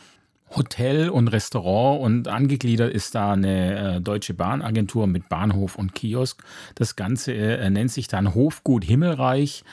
Hotel 0.55 1.09
und 1.09 1.29
Restaurant 1.29 2.01
und 2.01 2.27
angegliedert 2.27 2.93
ist 2.93 3.15
da 3.15 3.31
eine 3.31 3.95
äh, 3.95 4.01
deutsche 4.01 4.33
Bahnagentur 4.33 5.07
mit 5.07 5.29
Bahnhof 5.29 5.77
und 5.77 5.95
Kiosk. 5.95 6.43
Das 6.75 6.97
Ganze 6.97 7.33
äh, 7.33 7.69
nennt 7.69 7.91
sich 7.91 8.09
dann 8.09 8.35
Hofgut 8.35 8.83
Himmelreich, 8.83 9.63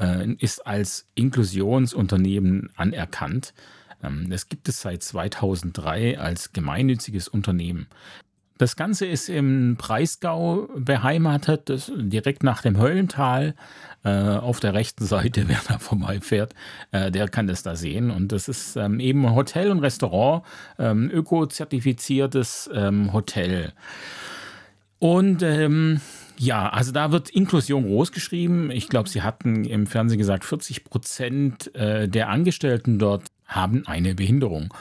äh, 0.00 0.32
ist 0.38 0.66
als 0.66 1.06
Inklusionsunternehmen 1.14 2.70
anerkannt. 2.76 3.52
Ähm, 4.02 4.28
das 4.30 4.48
gibt 4.48 4.68
es 4.68 4.80
seit 4.80 5.02
2003 5.02 6.18
als 6.18 6.52
gemeinnütziges 6.52 7.28
Unternehmen. 7.28 7.86
Das 8.58 8.76
Ganze 8.76 9.06
ist 9.06 9.28
im 9.28 9.76
Breisgau 9.76 10.68
beheimatet, 10.76 11.90
direkt 11.96 12.44
nach 12.44 12.62
dem 12.62 12.78
Höllental. 12.78 13.54
Äh, 14.04 14.10
auf 14.10 14.58
der 14.58 14.74
rechten 14.74 15.04
Seite, 15.04 15.44
wer 15.48 15.60
da 15.68 15.78
vorbeifährt, 15.78 16.54
äh, 16.90 17.10
der 17.10 17.28
kann 17.28 17.46
das 17.46 17.62
da 17.62 17.76
sehen. 17.76 18.10
Und 18.10 18.32
das 18.32 18.48
ist 18.48 18.76
ähm, 18.76 19.00
eben 19.00 19.34
Hotel 19.34 19.70
und 19.70 19.78
Restaurant, 19.78 20.44
ähm, 20.78 21.10
öko-zertifiziertes 21.12 22.68
ähm, 22.74 23.12
Hotel. 23.12 23.72
Und 24.98 25.42
ähm, 25.42 26.00
ja, 26.38 26.68
also 26.68 26.90
da 26.92 27.12
wird 27.12 27.30
Inklusion 27.30 27.84
groß 27.84 28.12
geschrieben. 28.12 28.70
Ich 28.70 28.88
glaube, 28.88 29.08
sie 29.08 29.22
hatten 29.22 29.64
im 29.64 29.86
Fernsehen 29.86 30.18
gesagt, 30.18 30.44
40 30.44 30.84
Prozent 30.84 31.74
äh, 31.74 32.08
der 32.08 32.28
Angestellten 32.28 32.98
dort 32.98 33.24
haben 33.54 33.86
eine 33.86 34.14
Behinderung. 34.14 34.72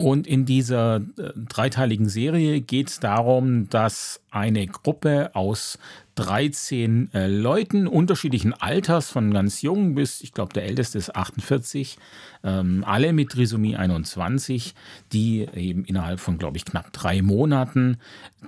Und 0.00 0.26
in 0.26 0.46
dieser 0.46 0.96
äh, 0.96 1.32
dreiteiligen 1.36 2.08
Serie 2.08 2.62
geht 2.62 2.88
es 2.88 3.00
darum, 3.00 3.68
dass 3.68 4.22
eine 4.30 4.66
Gruppe 4.66 5.30
aus 5.34 5.78
13 6.14 7.12
äh, 7.12 7.26
Leuten 7.26 7.86
unterschiedlichen 7.86 8.54
Alters, 8.54 9.10
von 9.10 9.30
ganz 9.34 9.60
jung 9.60 9.94
bis, 9.94 10.22
ich 10.22 10.32
glaube, 10.32 10.54
der 10.54 10.64
älteste 10.64 10.96
ist 10.96 11.14
48, 11.14 11.98
ähm, 12.44 12.82
alle 12.86 13.12
mit 13.12 13.28
Trisomie 13.28 13.76
21, 13.76 14.74
die 15.12 15.46
eben 15.54 15.84
innerhalb 15.84 16.18
von, 16.18 16.38
glaube 16.38 16.56
ich, 16.56 16.64
knapp 16.64 16.94
drei 16.94 17.20
Monaten 17.20 17.98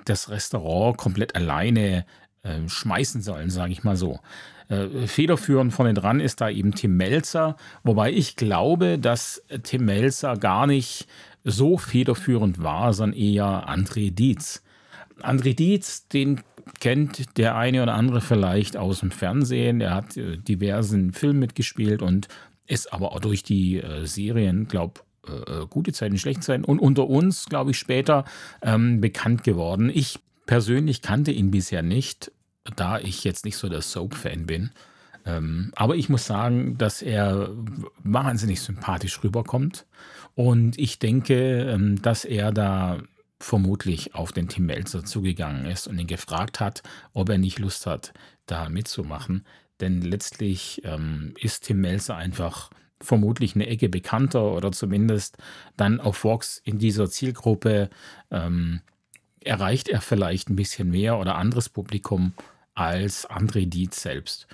das 0.06 0.30
Restaurant 0.30 0.96
komplett 0.96 1.36
alleine 1.36 2.06
äh, 2.44 2.66
schmeißen 2.66 3.20
sollen, 3.20 3.50
sage 3.50 3.72
ich 3.72 3.84
mal 3.84 3.96
so. 3.96 4.20
Äh, 4.72 5.06
federführend 5.06 5.72
vorne 5.72 5.92
dran 5.92 6.18
ist 6.18 6.40
da 6.40 6.48
eben 6.48 6.72
Tim 6.72 6.96
Melzer, 6.96 7.56
wobei 7.82 8.10
ich 8.10 8.36
glaube, 8.36 8.98
dass 8.98 9.42
Tim 9.64 9.84
Melzer 9.84 10.36
gar 10.36 10.66
nicht 10.66 11.06
so 11.44 11.76
federführend 11.76 12.62
war, 12.62 12.94
sondern 12.94 13.18
eher 13.18 13.68
André 13.68 14.10
Dietz. 14.10 14.62
André 15.20 15.54
Dietz, 15.54 16.08
den 16.08 16.40
kennt 16.80 17.36
der 17.36 17.56
eine 17.56 17.82
oder 17.82 17.94
andere 17.94 18.20
vielleicht 18.20 18.76
aus 18.76 19.00
dem 19.00 19.10
Fernsehen. 19.10 19.80
Er 19.82 19.94
hat 19.94 20.16
äh, 20.16 20.38
diversen 20.38 21.12
Filmen 21.12 21.40
mitgespielt 21.40 22.00
und 22.00 22.28
ist 22.66 22.92
aber 22.94 23.12
auch 23.12 23.20
durch 23.20 23.42
die 23.42 23.78
äh, 23.78 24.06
Serien, 24.06 24.68
glaube 24.68 25.00
äh, 25.26 25.66
gute 25.68 25.92
Zeiten, 25.92 26.16
schlechte 26.16 26.40
Zeiten 26.40 26.64
und 26.64 26.78
unter 26.78 27.08
uns, 27.08 27.46
glaube 27.46 27.72
ich, 27.72 27.78
später 27.78 28.24
ähm, 28.62 29.02
bekannt 29.02 29.44
geworden. 29.44 29.90
Ich 29.92 30.18
persönlich 30.46 31.02
kannte 31.02 31.30
ihn 31.30 31.50
bisher 31.50 31.82
nicht, 31.82 32.32
da 32.76 32.98
ich 32.98 33.24
jetzt 33.24 33.44
nicht 33.44 33.56
so 33.56 33.68
der 33.68 33.82
Soap-Fan 33.82 34.46
bin. 34.46 34.70
Ähm, 35.24 35.72
aber 35.76 35.96
ich 35.96 36.08
muss 36.08 36.26
sagen, 36.26 36.76
dass 36.78 37.02
er 37.02 37.50
wahnsinnig 38.02 38.60
sympathisch 38.60 39.22
rüberkommt. 39.22 39.86
Und 40.34 40.78
ich 40.78 40.98
denke, 40.98 41.62
ähm, 41.62 42.00
dass 42.02 42.24
er 42.24 42.52
da 42.52 42.98
vermutlich 43.38 44.14
auf 44.14 44.32
den 44.32 44.48
Tim 44.48 44.66
Melzer 44.66 45.04
zugegangen 45.04 45.66
ist 45.66 45.88
und 45.88 45.98
ihn 45.98 46.06
gefragt 46.06 46.60
hat, 46.60 46.82
ob 47.12 47.28
er 47.28 47.38
nicht 47.38 47.58
Lust 47.58 47.86
hat, 47.86 48.12
da 48.46 48.68
mitzumachen. 48.68 49.44
Denn 49.80 50.00
letztlich 50.00 50.82
ähm, 50.84 51.34
ist 51.40 51.64
Tim 51.64 51.80
Melzer 51.80 52.16
einfach 52.16 52.70
vermutlich 53.00 53.56
eine 53.56 53.66
Ecke 53.66 53.88
bekannter 53.88 54.52
oder 54.52 54.70
zumindest 54.70 55.38
dann 55.76 56.00
auf 56.00 56.22
Vox 56.22 56.60
in 56.64 56.78
dieser 56.78 57.10
Zielgruppe 57.10 57.90
ähm, 58.30 58.80
erreicht 59.40 59.88
er 59.88 60.00
vielleicht 60.00 60.48
ein 60.48 60.56
bisschen 60.56 60.90
mehr 60.90 61.18
oder 61.18 61.34
anderes 61.34 61.68
Publikum 61.68 62.32
als 62.74 63.28
André 63.28 63.66
Dietz 63.66 64.02
selbst. 64.02 64.46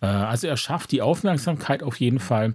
Äh, 0.00 0.06
also 0.06 0.46
er 0.46 0.56
schafft 0.56 0.92
die 0.92 1.02
Aufmerksamkeit 1.02 1.82
auf 1.82 2.00
jeden 2.00 2.20
Fall. 2.20 2.54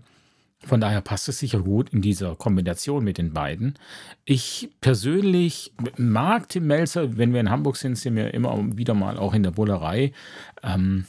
Von 0.65 0.81
daher 0.81 1.01
passt 1.01 1.29
es 1.29 1.39
sicher 1.39 1.60
gut 1.60 1.89
in 1.89 2.01
dieser 2.01 2.36
Kombination 2.36 3.03
mit 3.03 3.17
den 3.17 3.34
beiden. 3.34 3.75
Ich 4.24 4.69
persönlich 4.81 5.72
mag 5.95 6.50
Tim 6.50 6.65
Melzer, 6.65 7.17
wenn 7.17 7.34
wir 7.34 7.39
in 7.39 7.51
Hamburg 7.51 7.77
sind, 7.77 7.98
sind 7.98 8.15
wir 8.15 8.34
immer 8.34 8.57
wieder 8.75 8.95
mal 8.95 9.17
auch 9.17 9.34
in 9.36 9.43
der 9.43 9.51
Bullerei. 9.51 10.12
Ähm, 10.63 11.05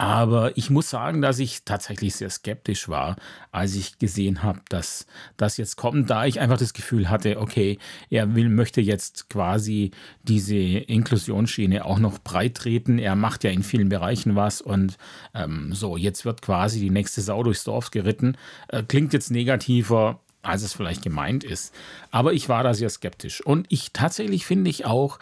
aber 0.00 0.56
ich 0.56 0.70
muss 0.70 0.88
sagen, 0.88 1.20
dass 1.20 1.38
ich 1.38 1.64
tatsächlich 1.66 2.14
sehr 2.14 2.30
skeptisch 2.30 2.88
war, 2.88 3.16
als 3.52 3.74
ich 3.74 3.98
gesehen 3.98 4.42
habe, 4.42 4.60
dass 4.70 5.06
das 5.36 5.58
jetzt 5.58 5.76
kommt, 5.76 6.08
da 6.08 6.24
ich 6.24 6.40
einfach 6.40 6.56
das 6.56 6.72
Gefühl 6.72 7.10
hatte, 7.10 7.38
okay, 7.38 7.78
er 8.08 8.34
will, 8.34 8.48
möchte 8.48 8.80
jetzt 8.80 9.28
quasi 9.28 9.90
diese 10.22 10.56
Inklusionsschiene 10.56 11.84
auch 11.84 11.98
noch 11.98 12.18
breit 12.18 12.54
treten. 12.54 12.98
Er 12.98 13.14
macht 13.14 13.44
ja 13.44 13.50
in 13.50 13.62
vielen 13.62 13.90
Bereichen 13.90 14.36
was 14.36 14.62
und 14.62 14.96
ähm, 15.34 15.74
so, 15.74 15.98
jetzt 15.98 16.24
wird 16.24 16.40
quasi 16.40 16.80
die 16.80 16.88
nächste 16.88 17.20
Sau 17.20 17.42
durchs 17.42 17.64
Dorf 17.64 17.90
geritten. 17.90 18.38
Äh, 18.68 18.84
klingt 18.84 19.12
jetzt 19.12 19.30
negativer, 19.30 20.18
als 20.40 20.62
es 20.62 20.72
vielleicht 20.72 21.02
gemeint 21.02 21.44
ist. 21.44 21.74
Aber 22.10 22.32
ich 22.32 22.48
war 22.48 22.62
da 22.62 22.72
sehr 22.72 22.88
skeptisch. 22.88 23.44
Und 23.44 23.66
ich 23.68 23.92
tatsächlich 23.92 24.46
finde 24.46 24.70
ich 24.70 24.86
auch, 24.86 25.18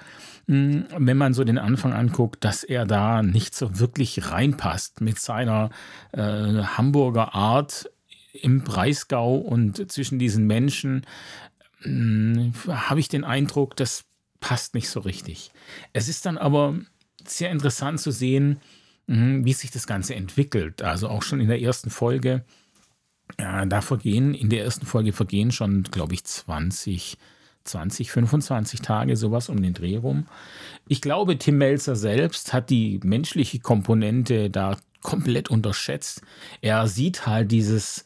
wenn 0.48 1.16
man 1.18 1.34
so 1.34 1.44
den 1.44 1.58
Anfang 1.58 1.92
anguckt, 1.92 2.42
dass 2.42 2.64
er 2.64 2.86
da 2.86 3.22
nicht 3.22 3.54
so 3.54 3.78
wirklich 3.78 4.30
reinpasst 4.30 5.02
mit 5.02 5.18
seiner 5.18 5.68
äh, 6.12 6.20
Hamburger 6.22 7.34
Art 7.34 7.90
im 8.32 8.64
Breisgau 8.64 9.36
und 9.36 9.92
zwischen 9.92 10.18
diesen 10.18 10.46
Menschen, 10.46 11.04
hm, 11.82 12.54
habe 12.66 12.98
ich 12.98 13.08
den 13.08 13.24
Eindruck, 13.24 13.76
das 13.76 14.04
passt 14.40 14.74
nicht 14.74 14.88
so 14.88 15.00
richtig. 15.00 15.52
Es 15.92 16.08
ist 16.08 16.24
dann 16.24 16.38
aber 16.38 16.78
sehr 17.26 17.50
interessant 17.50 18.00
zu 18.00 18.10
sehen, 18.10 18.58
hm, 19.06 19.44
wie 19.44 19.52
sich 19.52 19.70
das 19.70 19.86
Ganze 19.86 20.14
entwickelt. 20.14 20.80
Also 20.80 21.10
auch 21.10 21.22
schon 21.22 21.40
in 21.40 21.48
der 21.48 21.60
ersten 21.60 21.90
Folge 21.90 22.42
ja, 23.38 23.66
da 23.66 23.82
vergehen, 23.82 24.32
in 24.32 24.48
der 24.48 24.64
ersten 24.64 24.86
Folge 24.86 25.12
vergehen 25.12 25.52
schon, 25.52 25.82
glaube 25.82 26.14
ich, 26.14 26.24
20, 26.24 27.18
20, 27.68 28.10
25 28.10 28.80
Tage, 28.80 29.16
sowas 29.16 29.48
um 29.48 29.62
den 29.62 29.74
Dreh 29.74 29.96
rum. 29.96 30.26
Ich 30.88 31.00
glaube, 31.00 31.38
Tim 31.38 31.58
Melzer 31.58 31.96
selbst 31.96 32.52
hat 32.52 32.70
die 32.70 33.00
menschliche 33.02 33.60
Komponente 33.60 34.50
da 34.50 34.76
komplett 35.02 35.50
unterschätzt. 35.50 36.22
Er 36.60 36.88
sieht 36.88 37.26
halt 37.26 37.52
dieses 37.52 38.04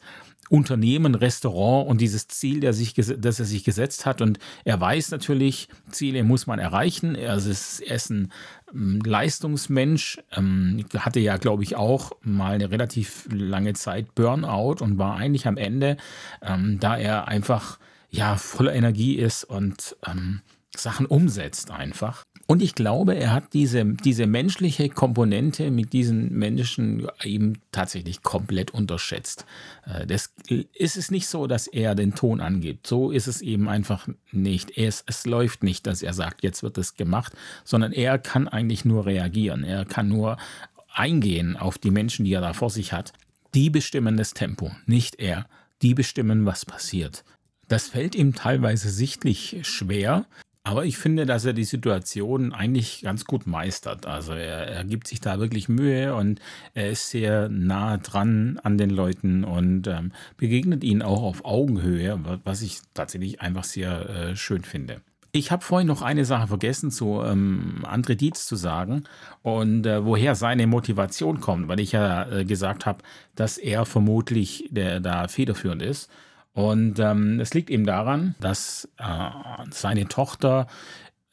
Unternehmen, 0.49 1.15
Restaurant 1.15 1.89
und 1.89 1.99
dieses 1.99 2.27
Ziel, 2.27 2.59
der 2.59 2.73
sich, 2.73 2.93
das 2.93 3.39
er 3.39 3.45
sich 3.45 3.63
gesetzt 3.63 4.05
hat. 4.05 4.21
Und 4.21 4.37
er 4.65 4.79
weiß 4.79 5.09
natürlich, 5.11 5.67
Ziele 5.89 6.23
muss 6.23 6.45
man 6.45 6.59
erreichen. 6.59 7.15
Er 7.15 7.35
ist, 7.37 7.79
er 7.79 7.95
ist 7.95 8.11
ein 8.11 8.31
ähm, 8.71 9.01
Leistungsmensch, 9.03 10.19
ähm, 10.35 10.85
hatte 10.95 11.19
ja, 11.19 11.37
glaube 11.37 11.63
ich, 11.63 11.75
auch 11.75 12.11
mal 12.21 12.53
eine 12.53 12.69
relativ 12.69 13.27
lange 13.31 13.73
Zeit 13.73 14.13
Burnout 14.13 14.83
und 14.83 14.99
war 14.99 15.15
eigentlich 15.15 15.47
am 15.47 15.57
Ende, 15.57 15.97
ähm, 16.43 16.77
da 16.79 16.97
er 16.97 17.27
einfach 17.27 17.79
ja 18.13 18.37
voller 18.37 18.73
Energie 18.73 19.15
ist 19.15 19.43
und 19.43 19.95
ähm, 20.07 20.41
Sachen 20.75 21.05
umsetzt 21.05 21.71
einfach. 21.71 22.23
Und 22.45 22.61
ich 22.61 22.75
glaube, 22.75 23.15
er 23.15 23.31
hat 23.31 23.53
diese, 23.53 23.85
diese 23.85 24.27
menschliche 24.27 24.89
Komponente 24.89 25.71
mit 25.71 25.93
diesen 25.93 26.33
Menschen 26.33 27.07
eben 27.23 27.59
tatsächlich 27.71 28.21
komplett 28.21 28.71
unterschätzt. 28.71 29.45
Äh, 29.85 30.05
das 30.05 30.33
ist 30.73 30.97
es 30.97 31.09
nicht 31.09 31.27
so, 31.27 31.47
dass 31.47 31.67
er 31.67 31.95
den 31.95 32.15
Ton 32.15 32.41
angibt. 32.41 32.85
So 32.85 33.11
ist 33.11 33.27
es 33.27 33.41
eben 33.41 33.69
einfach 33.69 34.07
nicht. 34.31 34.77
Es, 34.77 35.03
es 35.07 35.25
läuft 35.25 35.63
nicht, 35.63 35.87
dass 35.87 36.03
er 36.03 36.13
sagt, 36.13 36.43
jetzt 36.43 36.63
wird 36.63 36.77
es 36.77 36.95
gemacht, 36.95 37.33
sondern 37.63 37.93
er 37.93 38.19
kann 38.19 38.47
eigentlich 38.47 38.85
nur 38.85 39.05
reagieren. 39.05 39.63
Er 39.63 39.85
kann 39.85 40.09
nur 40.09 40.37
eingehen 40.93 41.57
auf 41.57 41.77
die 41.77 41.91
Menschen, 41.91 42.25
die 42.25 42.33
er 42.33 42.41
da 42.41 42.53
vor 42.53 42.69
sich 42.69 42.93
hat. 42.93 43.13
Die 43.55 43.69
bestimmen 43.69 44.17
das 44.17 44.33
Tempo, 44.33 44.71
nicht 44.85 45.15
er. 45.15 45.47
Die 45.81 45.93
bestimmen, 45.93 46.45
was 46.45 46.65
passiert. 46.65 47.23
Das 47.73 47.87
fällt 47.87 48.13
ihm 48.13 48.35
teilweise 48.35 48.91
sichtlich 48.91 49.61
schwer, 49.63 50.27
aber 50.63 50.85
ich 50.85 50.99
finde, 50.99 51.25
dass 51.25 51.43
er 51.43 51.53
die 51.53 51.63
Situation 51.63 52.53
eigentlich 52.53 53.01
ganz 53.01 53.25
gut 53.25 53.47
meistert. 53.47 54.05
Also 54.05 54.33
er, 54.33 54.67
er 54.67 54.83
gibt 54.83 55.07
sich 55.07 55.21
da 55.21 55.39
wirklich 55.39 55.69
Mühe 55.69 56.13
und 56.13 56.39
er 56.75 56.91
ist 56.91 57.09
sehr 57.09 57.49
nah 57.49 57.97
dran 57.97 58.59
an 58.61 58.77
den 58.77 58.91
Leuten 58.91 59.43
und 59.43 59.87
ähm, 59.87 60.11
begegnet 60.37 60.83
ihnen 60.83 61.01
auch 61.01 61.23
auf 61.23 61.45
Augenhöhe, 61.45 62.19
was 62.43 62.61
ich 62.61 62.77
tatsächlich 62.93 63.41
einfach 63.41 63.63
sehr 63.63 64.07
äh, 64.07 64.35
schön 64.35 64.61
finde. 64.63 65.01
Ich 65.31 65.49
habe 65.49 65.63
vorhin 65.63 65.87
noch 65.87 66.03
eine 66.03 66.25
Sache 66.25 66.49
vergessen 66.49 66.91
zu 66.91 67.23
ähm, 67.23 67.83
André 67.87 68.13
Dietz 68.13 68.45
zu 68.45 68.55
sagen 68.55 69.05
und 69.41 69.87
äh, 69.87 70.05
woher 70.05 70.35
seine 70.35 70.67
Motivation 70.67 71.39
kommt, 71.39 71.69
weil 71.69 71.79
ich 71.79 71.93
ja 71.93 72.29
äh, 72.29 72.45
gesagt 72.45 72.85
habe, 72.85 72.99
dass 73.33 73.57
er 73.57 73.87
vermutlich 73.87 74.69
der 74.69 74.99
da 74.99 75.27
federführend 75.27 75.81
ist. 75.81 76.11
Und 76.53 76.99
ähm, 76.99 77.39
es 77.39 77.53
liegt 77.53 77.69
eben 77.69 77.85
daran, 77.85 78.35
dass 78.39 78.87
äh, 78.97 79.29
seine 79.71 80.07
Tochter 80.07 80.67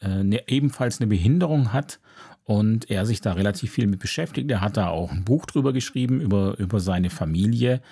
äh, 0.00 0.24
ne, 0.24 0.42
ebenfalls 0.48 1.00
eine 1.00 1.08
Behinderung 1.08 1.72
hat 1.72 2.00
und 2.44 2.90
er 2.90 3.06
sich 3.06 3.20
da 3.20 3.34
relativ 3.34 3.72
viel 3.72 3.86
mit 3.86 4.00
beschäftigt. 4.00 4.50
Er 4.50 4.60
hat 4.60 4.76
da 4.76 4.88
auch 4.88 5.12
ein 5.12 5.24
Buch 5.24 5.46
drüber 5.46 5.72
geschrieben, 5.72 6.20
über, 6.20 6.58
über 6.58 6.80
seine 6.80 7.10
Familie. 7.10 7.82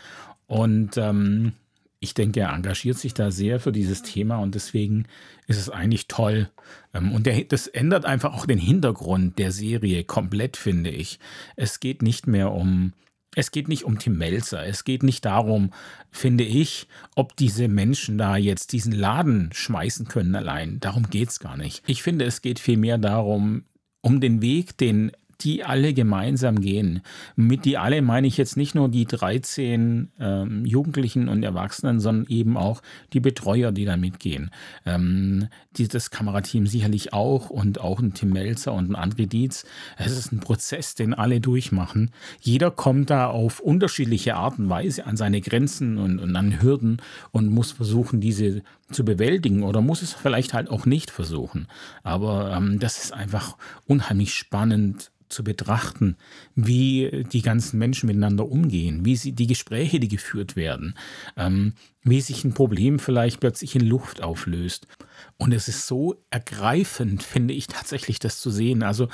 Und 0.46 0.96
ähm, 0.96 1.52
ich 2.00 2.14
denke, 2.14 2.40
er 2.40 2.52
engagiert 2.52 2.96
sich 2.96 3.12
da 3.12 3.30
sehr 3.30 3.60
für 3.60 3.72
dieses 3.72 4.02
Thema 4.02 4.38
und 4.38 4.54
deswegen 4.54 5.06
ist 5.46 5.58
es 5.58 5.68
eigentlich 5.68 6.08
toll. 6.08 6.48
Ähm, 6.94 7.12
und 7.12 7.26
der, 7.26 7.44
das 7.44 7.66
ändert 7.66 8.04
einfach 8.04 8.34
auch 8.34 8.46
den 8.46 8.58
Hintergrund 8.58 9.38
der 9.38 9.52
Serie 9.52 10.04
komplett, 10.04 10.56
finde 10.56 10.90
ich. 10.90 11.18
Es 11.56 11.80
geht 11.80 12.02
nicht 12.02 12.26
mehr 12.26 12.52
um 12.52 12.94
es 13.34 13.50
geht 13.50 13.68
nicht 13.68 13.84
um 13.84 13.98
Tim 13.98 14.16
Melzer. 14.18 14.64
Es 14.66 14.84
geht 14.84 15.02
nicht 15.02 15.24
darum, 15.24 15.72
finde 16.10 16.44
ich, 16.44 16.88
ob 17.14 17.36
diese 17.36 17.68
Menschen 17.68 18.18
da 18.18 18.36
jetzt 18.36 18.72
diesen 18.72 18.92
Laden 18.92 19.50
schmeißen 19.52 20.08
können 20.08 20.34
allein. 20.34 20.80
Darum 20.80 21.08
geht 21.10 21.28
es 21.28 21.40
gar 21.40 21.56
nicht. 21.56 21.82
Ich 21.86 22.02
finde, 22.02 22.24
es 22.24 22.42
geht 22.42 22.58
vielmehr 22.58 22.98
darum, 22.98 23.64
um 24.00 24.20
den 24.20 24.40
Weg, 24.42 24.76
den 24.78 25.12
die 25.40 25.64
alle 25.64 25.94
gemeinsam 25.94 26.60
gehen. 26.60 27.02
Mit 27.36 27.64
die 27.64 27.78
alle 27.78 28.02
meine 28.02 28.26
ich 28.26 28.36
jetzt 28.36 28.56
nicht 28.56 28.74
nur 28.74 28.88
die 28.88 29.04
13 29.04 30.10
ähm, 30.18 30.64
Jugendlichen 30.64 31.28
und 31.28 31.42
Erwachsenen, 31.42 32.00
sondern 32.00 32.26
eben 32.28 32.56
auch 32.56 32.82
die 33.12 33.20
Betreuer, 33.20 33.72
die 33.72 33.84
da 33.84 33.96
mitgehen. 33.96 34.50
Ähm, 34.84 35.48
die, 35.76 35.86
das 35.86 36.10
Kamerateam 36.10 36.66
sicherlich 36.66 37.12
auch 37.12 37.50
und 37.50 37.80
auch 37.80 38.00
ein 38.00 38.14
Tim 38.14 38.30
Melzer 38.30 38.72
und 38.72 38.90
ein 38.90 38.96
André 38.96 39.26
Dietz. 39.26 39.64
Es 39.96 40.12
ist 40.12 40.32
ein 40.32 40.40
Prozess, 40.40 40.94
den 40.94 41.14
alle 41.14 41.40
durchmachen. 41.40 42.10
Jeder 42.40 42.70
kommt 42.70 43.10
da 43.10 43.28
auf 43.28 43.60
unterschiedliche 43.60 44.34
Art 44.34 44.58
und 44.58 44.68
Weise 44.68 45.06
an 45.06 45.16
seine 45.16 45.40
Grenzen 45.40 45.98
und, 45.98 46.18
und 46.18 46.34
an 46.34 46.60
Hürden 46.60 47.00
und 47.30 47.48
muss 47.48 47.72
versuchen, 47.72 48.20
diese 48.20 48.62
zu 48.90 49.04
bewältigen 49.04 49.62
oder 49.62 49.80
muss 49.80 50.02
es 50.02 50.14
vielleicht 50.14 50.54
halt 50.54 50.70
auch 50.70 50.86
nicht 50.86 51.10
versuchen. 51.10 51.68
Aber 52.02 52.52
ähm, 52.56 52.78
das 52.78 53.02
ist 53.02 53.12
einfach 53.12 53.56
unheimlich 53.86 54.34
spannend 54.34 55.10
zu 55.28 55.44
betrachten, 55.44 56.16
wie 56.54 57.24
die 57.32 57.42
ganzen 57.42 57.78
Menschen 57.78 58.06
miteinander 58.06 58.48
umgehen, 58.48 59.04
wie 59.04 59.16
sie 59.16 59.32
die 59.32 59.46
Gespräche, 59.46 60.00
die 60.00 60.08
geführt 60.08 60.56
werden, 60.56 60.94
ähm, 61.36 61.74
wie 62.02 62.20
sich 62.20 62.44
ein 62.44 62.54
Problem 62.54 62.98
vielleicht 62.98 63.40
plötzlich 63.40 63.74
in 63.74 63.86
Luft 63.86 64.22
auflöst. 64.22 64.86
Und 65.36 65.52
es 65.52 65.68
ist 65.68 65.86
so 65.86 66.22
ergreifend, 66.30 67.22
finde 67.22 67.54
ich 67.54 67.66
tatsächlich, 67.66 68.18
das 68.18 68.40
zu 68.40 68.50
sehen. 68.50 68.82
Also 68.82 69.08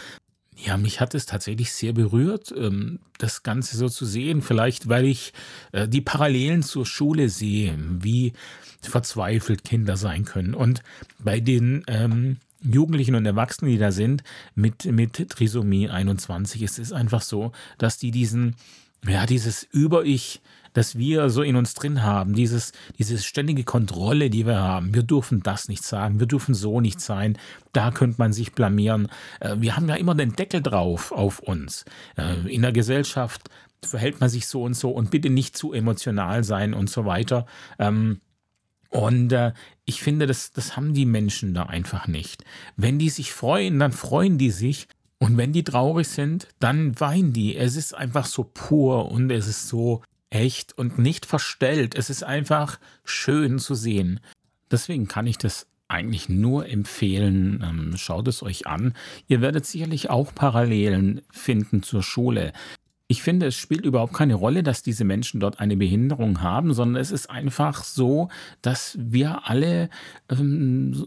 ja, 0.57 0.77
mich 0.77 1.01
hat 1.01 1.15
es 1.15 1.27
tatsächlich 1.27 1.73
sehr 1.73 1.93
berührt, 1.93 2.55
ähm, 2.57 3.01
das 3.19 3.43
Ganze 3.43 3.77
so 3.77 3.89
zu 3.89 4.05
sehen. 4.05 4.41
Vielleicht, 4.41 4.89
weil 4.89 5.05
ich 5.05 5.33
äh, 5.73 5.89
die 5.89 6.01
Parallelen 6.01 6.63
zur 6.63 6.87
Schule 6.87 7.29
sehe, 7.29 7.77
wie 7.79 8.33
verzweifelt 8.81 9.65
Kinder 9.65 9.97
sein 9.97 10.25
können. 10.25 10.55
Und 10.55 10.83
bei 11.19 11.41
den 11.41 11.83
ähm, 11.89 12.39
Jugendlichen 12.65 13.15
und 13.15 13.27
Erwachsenen, 13.27 13.71
die 13.71 13.79
da 13.79 13.93
sind, 13.93 14.23
mit, 14.55 14.85
mit 14.87 15.29
Trisomie 15.29 15.89
21, 15.89 16.63
es 16.63 16.79
ist 16.79 16.93
einfach 16.93 17.23
so, 17.23 17.53
dass 17.79 17.99
die 17.99 18.11
diesen, 18.11 18.57
ja, 19.07 19.27
dieses 19.27 19.63
Über-Ich, 19.65 20.41
das 20.73 20.99
wir 20.99 21.31
so 21.31 21.43
in 21.43 21.57
uns 21.57 21.75
drin 21.75 22.03
haben, 22.03 22.35
dieses, 22.35 22.73
diese 22.99 23.19
ständige 23.19 23.65
Kontrolle, 23.65 24.29
die 24.29 24.45
wir 24.45 24.59
haben. 24.59 24.93
Wir 24.93 25.05
dürfen 25.05 25.41
das 25.43 25.69
nicht 25.69 25.85
sagen, 25.85 26.19
wir 26.19 26.27
dürfen 26.27 26.55
so 26.55 26.81
nicht 26.81 27.01
sein, 27.01 27.39
da 27.73 27.93
könnte 27.93 28.17
man 28.19 28.33
sich 28.33 28.53
blamieren. 28.53 29.09
Äh, 29.41 29.57
wir 29.59 29.77
haben 29.77 29.89
ja 29.89 29.95
immer 29.95 30.15
den 30.15 30.35
Deckel 30.35 30.63
drauf 30.63 31.13
auf 31.13 31.39
uns. 31.39 31.85
Äh, 32.17 32.53
in 32.53 32.63
der 32.63 32.73
Gesellschaft 32.73 33.49
verhält 33.85 34.21
man 34.21 34.31
sich 34.31 34.47
so 34.49 34.63
und 34.63 34.75
so 34.75 34.91
und 34.91 35.11
bitte 35.11 35.31
nicht 35.31 35.57
zu 35.57 35.73
emotional 35.73 36.43
sein 36.43 36.75
und 36.75 36.91
so 36.91 37.05
weiter. 37.05 37.47
Ähm, 37.79 38.21
und 38.95 39.33
äh, 39.33 39.53
ich 39.85 40.03
finde, 40.03 40.27
das, 40.27 40.53
das 40.53 40.77
haben 40.77 40.95
die 40.95 41.05
Menschen 41.05 41.53
da 41.53 41.65
einfach 41.65 42.07
nicht. 42.07 42.45
Wenn 42.77 43.01
die 43.01 43.11
sich 43.11 43.33
freuen, 43.33 43.81
dann 43.81 43.91
freuen 43.91 44.39
die 44.39 44.51
sich. 44.51 44.87
Und 45.19 45.37
wenn 45.37 45.53
die 45.53 45.65
traurig 45.65 46.07
sind, 46.07 46.49
dann 46.61 46.99
weinen 47.01 47.33
die. 47.33 47.57
Es 47.57 47.77
ist 47.77 47.95
einfach 47.95 48.27
so 48.27 48.45
pur 48.45 49.11
und 49.11 49.31
es 49.31 49.49
ist 49.49 49.69
so 49.69 50.03
echt 50.31 50.79
und 50.79 50.99
nicht 50.99 51.27
verstellt. 51.27 51.97
Es 51.97 52.09
ist 52.09 52.23
einfach 52.23 52.79
schön 53.05 53.59
zu 53.59 53.75
sehen. 53.75 54.21
Deswegen 54.71 55.09
kann 55.09 55.27
ich 55.27 55.39
das 55.39 55.67
eigentlich 55.89 56.29
nur 56.29 56.69
empfehlen. 56.69 57.65
Ähm, 57.69 57.97
schaut 57.97 58.29
es 58.29 58.45
euch 58.45 58.69
an. 58.69 58.95
Ihr 59.27 59.41
werdet 59.41 59.67
sicherlich 59.67 60.09
auch 60.09 60.33
Parallelen 60.35 61.23
finden 61.33 61.83
zur 61.83 62.05
Schule. 62.05 62.53
Ich 63.15 63.23
finde, 63.23 63.47
es 63.47 63.55
spielt 63.55 63.87
überhaupt 63.87 64.13
keine 64.13 64.35
Rolle, 64.35 64.65
dass 64.65 64.83
diese 64.83 65.05
Menschen 65.05 65.39
dort 65.39 65.61
eine 65.61 65.77
Behinderung 65.77 66.41
haben, 66.43 66.75
sondern 66.75 67.01
es 67.01 67.13
ist 67.13 67.31
einfach 67.31 67.85
so, 67.85 68.29
dass 68.61 68.99
wir 69.01 69.49
alle 69.49 69.89
ähm, 70.29 71.07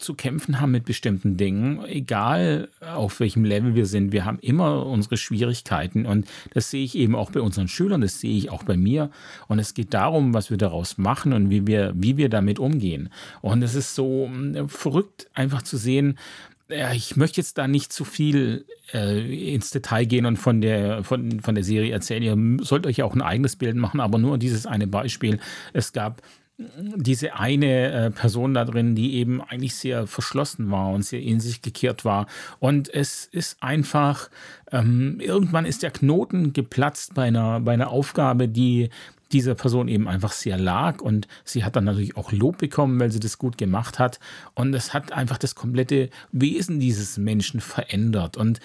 zu 0.00 0.14
kämpfen 0.14 0.60
haben 0.60 0.72
mit 0.72 0.84
bestimmten 0.84 1.36
Dingen, 1.36 1.84
egal 1.84 2.70
auf 2.80 3.20
welchem 3.20 3.44
Level 3.44 3.76
wir 3.76 3.86
sind. 3.86 4.10
Wir 4.10 4.24
haben 4.24 4.40
immer 4.40 4.84
unsere 4.84 5.16
Schwierigkeiten 5.16 6.06
und 6.06 6.26
das 6.54 6.72
sehe 6.72 6.82
ich 6.82 6.96
eben 6.96 7.14
auch 7.14 7.30
bei 7.30 7.40
unseren 7.40 7.68
Schülern, 7.68 8.00
das 8.00 8.18
sehe 8.18 8.36
ich 8.36 8.50
auch 8.50 8.64
bei 8.64 8.76
mir. 8.76 9.12
Und 9.46 9.60
es 9.60 9.74
geht 9.74 9.94
darum, 9.94 10.34
was 10.34 10.50
wir 10.50 10.56
daraus 10.56 10.98
machen 10.98 11.32
und 11.32 11.50
wie 11.50 11.68
wir, 11.68 11.92
wie 11.94 12.16
wir 12.16 12.30
damit 12.30 12.58
umgehen. 12.58 13.10
Und 13.42 13.62
es 13.62 13.76
ist 13.76 13.94
so 13.94 14.28
äh, 14.54 14.66
verrückt, 14.66 15.30
einfach 15.34 15.62
zu 15.62 15.76
sehen, 15.76 16.18
ja, 16.68 16.92
ich 16.92 17.16
möchte 17.16 17.40
jetzt 17.40 17.58
da 17.58 17.68
nicht 17.68 17.92
zu 17.92 18.04
viel 18.04 18.64
äh, 18.92 19.54
ins 19.54 19.70
Detail 19.70 20.04
gehen 20.06 20.26
und 20.26 20.36
von 20.36 20.60
der, 20.60 21.04
von, 21.04 21.40
von 21.40 21.54
der 21.54 21.64
Serie 21.64 21.92
erzählen. 21.92 22.22
Ihr 22.22 22.64
sollt 22.64 22.86
euch 22.86 23.02
auch 23.02 23.14
ein 23.14 23.22
eigenes 23.22 23.56
Bild 23.56 23.76
machen, 23.76 24.00
aber 24.00 24.18
nur 24.18 24.38
dieses 24.38 24.66
eine 24.66 24.86
Beispiel. 24.86 25.38
Es 25.72 25.92
gab 25.92 26.22
diese 26.56 27.34
eine 27.34 27.92
äh, 27.92 28.10
Person 28.10 28.54
da 28.54 28.64
drin, 28.64 28.94
die 28.94 29.14
eben 29.14 29.42
eigentlich 29.42 29.74
sehr 29.74 30.06
verschlossen 30.06 30.70
war 30.70 30.90
und 30.90 31.04
sehr 31.04 31.20
in 31.20 31.40
sich 31.40 31.62
gekehrt 31.62 32.04
war. 32.04 32.26
Und 32.60 32.92
es 32.92 33.26
ist 33.26 33.60
einfach, 33.60 34.30
ähm, 34.70 35.18
irgendwann 35.20 35.66
ist 35.66 35.82
der 35.82 35.90
Knoten 35.90 36.52
geplatzt 36.52 37.14
bei 37.14 37.24
einer, 37.24 37.58
bei 37.60 37.72
einer 37.72 37.90
Aufgabe, 37.90 38.48
die 38.48 38.90
dieser 39.34 39.56
Person 39.56 39.88
eben 39.88 40.08
einfach 40.08 40.32
sehr 40.32 40.56
lag 40.56 41.00
und 41.00 41.26
sie 41.44 41.64
hat 41.64 41.74
dann 41.74 41.84
natürlich 41.84 42.16
auch 42.16 42.30
Lob 42.30 42.58
bekommen, 42.58 43.00
weil 43.00 43.10
sie 43.10 43.18
das 43.18 43.36
gut 43.36 43.58
gemacht 43.58 43.98
hat. 43.98 44.20
Und 44.54 44.72
es 44.74 44.94
hat 44.94 45.12
einfach 45.12 45.38
das 45.38 45.56
komplette 45.56 46.08
Wesen 46.30 46.78
dieses 46.78 47.18
Menschen 47.18 47.60
verändert. 47.60 48.36
Und 48.36 48.60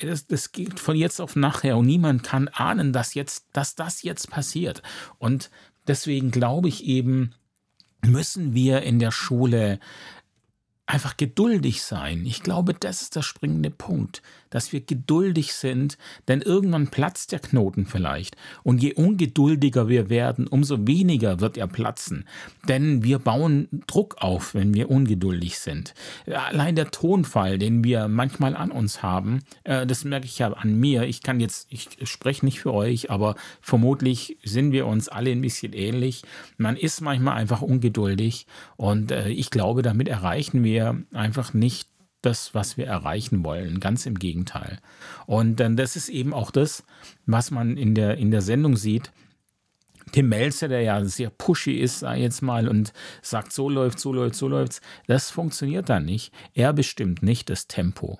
das, 0.00 0.26
das 0.26 0.50
geht 0.52 0.80
von 0.80 0.96
jetzt 0.96 1.20
auf 1.20 1.36
nachher. 1.36 1.76
Und 1.76 1.86
niemand 1.86 2.24
kann 2.24 2.48
ahnen, 2.48 2.92
dass 2.92 3.14
jetzt, 3.14 3.46
dass 3.52 3.76
das 3.76 4.02
jetzt 4.02 4.28
passiert. 4.28 4.82
Und 5.18 5.50
deswegen 5.86 6.32
glaube 6.32 6.68
ich 6.68 6.84
eben, 6.84 7.32
müssen 8.04 8.54
wir 8.54 8.82
in 8.82 8.98
der 8.98 9.12
Schule 9.12 9.78
einfach 10.88 11.18
geduldig 11.18 11.82
sein. 11.82 12.24
Ich 12.24 12.42
glaube, 12.42 12.72
das 12.72 13.02
ist 13.02 13.14
der 13.14 13.20
springende 13.20 13.70
Punkt, 13.70 14.22
dass 14.48 14.72
wir 14.72 14.80
geduldig 14.80 15.52
sind, 15.52 15.98
denn 16.28 16.40
irgendwann 16.40 16.88
platzt 16.88 17.32
der 17.32 17.40
Knoten 17.40 17.84
vielleicht. 17.84 18.36
Und 18.62 18.82
je 18.82 18.94
ungeduldiger 18.94 19.88
wir 19.88 20.08
werden, 20.08 20.46
umso 20.46 20.86
weniger 20.86 21.40
wird 21.40 21.58
er 21.58 21.66
platzen. 21.66 22.24
Denn 22.66 23.04
wir 23.04 23.18
bauen 23.18 23.68
Druck 23.86 24.16
auf, 24.20 24.54
wenn 24.54 24.72
wir 24.72 24.90
ungeduldig 24.90 25.58
sind. 25.58 25.92
Allein 26.26 26.74
der 26.74 26.90
Tonfall, 26.90 27.58
den 27.58 27.84
wir 27.84 28.08
manchmal 28.08 28.56
an 28.56 28.70
uns 28.70 29.02
haben, 29.02 29.40
äh, 29.64 29.86
das 29.86 30.04
merke 30.04 30.24
ich 30.24 30.38
ja 30.38 30.54
an 30.54 30.74
mir. 30.74 31.02
Ich 31.02 31.22
kann 31.22 31.38
jetzt, 31.38 31.66
ich 31.68 31.90
spreche 32.04 32.46
nicht 32.46 32.60
für 32.60 32.72
euch, 32.72 33.10
aber 33.10 33.34
vermutlich 33.60 34.38
sind 34.42 34.72
wir 34.72 34.86
uns 34.86 35.10
alle 35.10 35.32
ein 35.32 35.42
bisschen 35.42 35.74
ähnlich. 35.74 36.22
Man 36.56 36.78
ist 36.78 37.02
manchmal 37.02 37.36
einfach 37.36 37.60
ungeduldig 37.60 38.46
und 38.76 39.12
äh, 39.12 39.28
ich 39.28 39.50
glaube, 39.50 39.82
damit 39.82 40.08
erreichen 40.08 40.64
wir 40.64 40.77
wir 40.78 41.02
einfach 41.12 41.54
nicht 41.54 41.88
das, 42.22 42.54
was 42.54 42.76
wir 42.76 42.86
erreichen 42.86 43.44
wollen. 43.44 43.80
Ganz 43.80 44.06
im 44.06 44.18
Gegenteil. 44.18 44.78
Und 45.26 45.60
dann 45.60 45.76
das 45.76 45.96
ist 45.96 46.08
eben 46.08 46.32
auch 46.32 46.50
das, 46.50 46.84
was 47.26 47.50
man 47.50 47.76
in 47.76 47.94
der, 47.94 48.16
in 48.18 48.30
der 48.30 48.42
Sendung 48.42 48.76
sieht. 48.76 49.12
Tim 50.12 50.28
Melzer, 50.30 50.68
der 50.68 50.82
ja 50.82 51.04
sehr 51.04 51.30
pushy 51.30 51.72
ist, 51.72 52.00
sei 52.00 52.20
jetzt 52.22 52.40
mal, 52.40 52.66
und 52.66 52.92
sagt, 53.22 53.52
so 53.52 53.68
läuft, 53.68 54.00
so 54.00 54.12
läuft, 54.12 54.36
so 54.36 54.48
läuft's, 54.48 54.80
das 55.06 55.30
funktioniert 55.30 55.90
dann 55.90 56.06
nicht. 56.06 56.32
Er 56.54 56.72
bestimmt 56.72 57.22
nicht 57.22 57.50
das 57.50 57.66
Tempo 57.66 58.18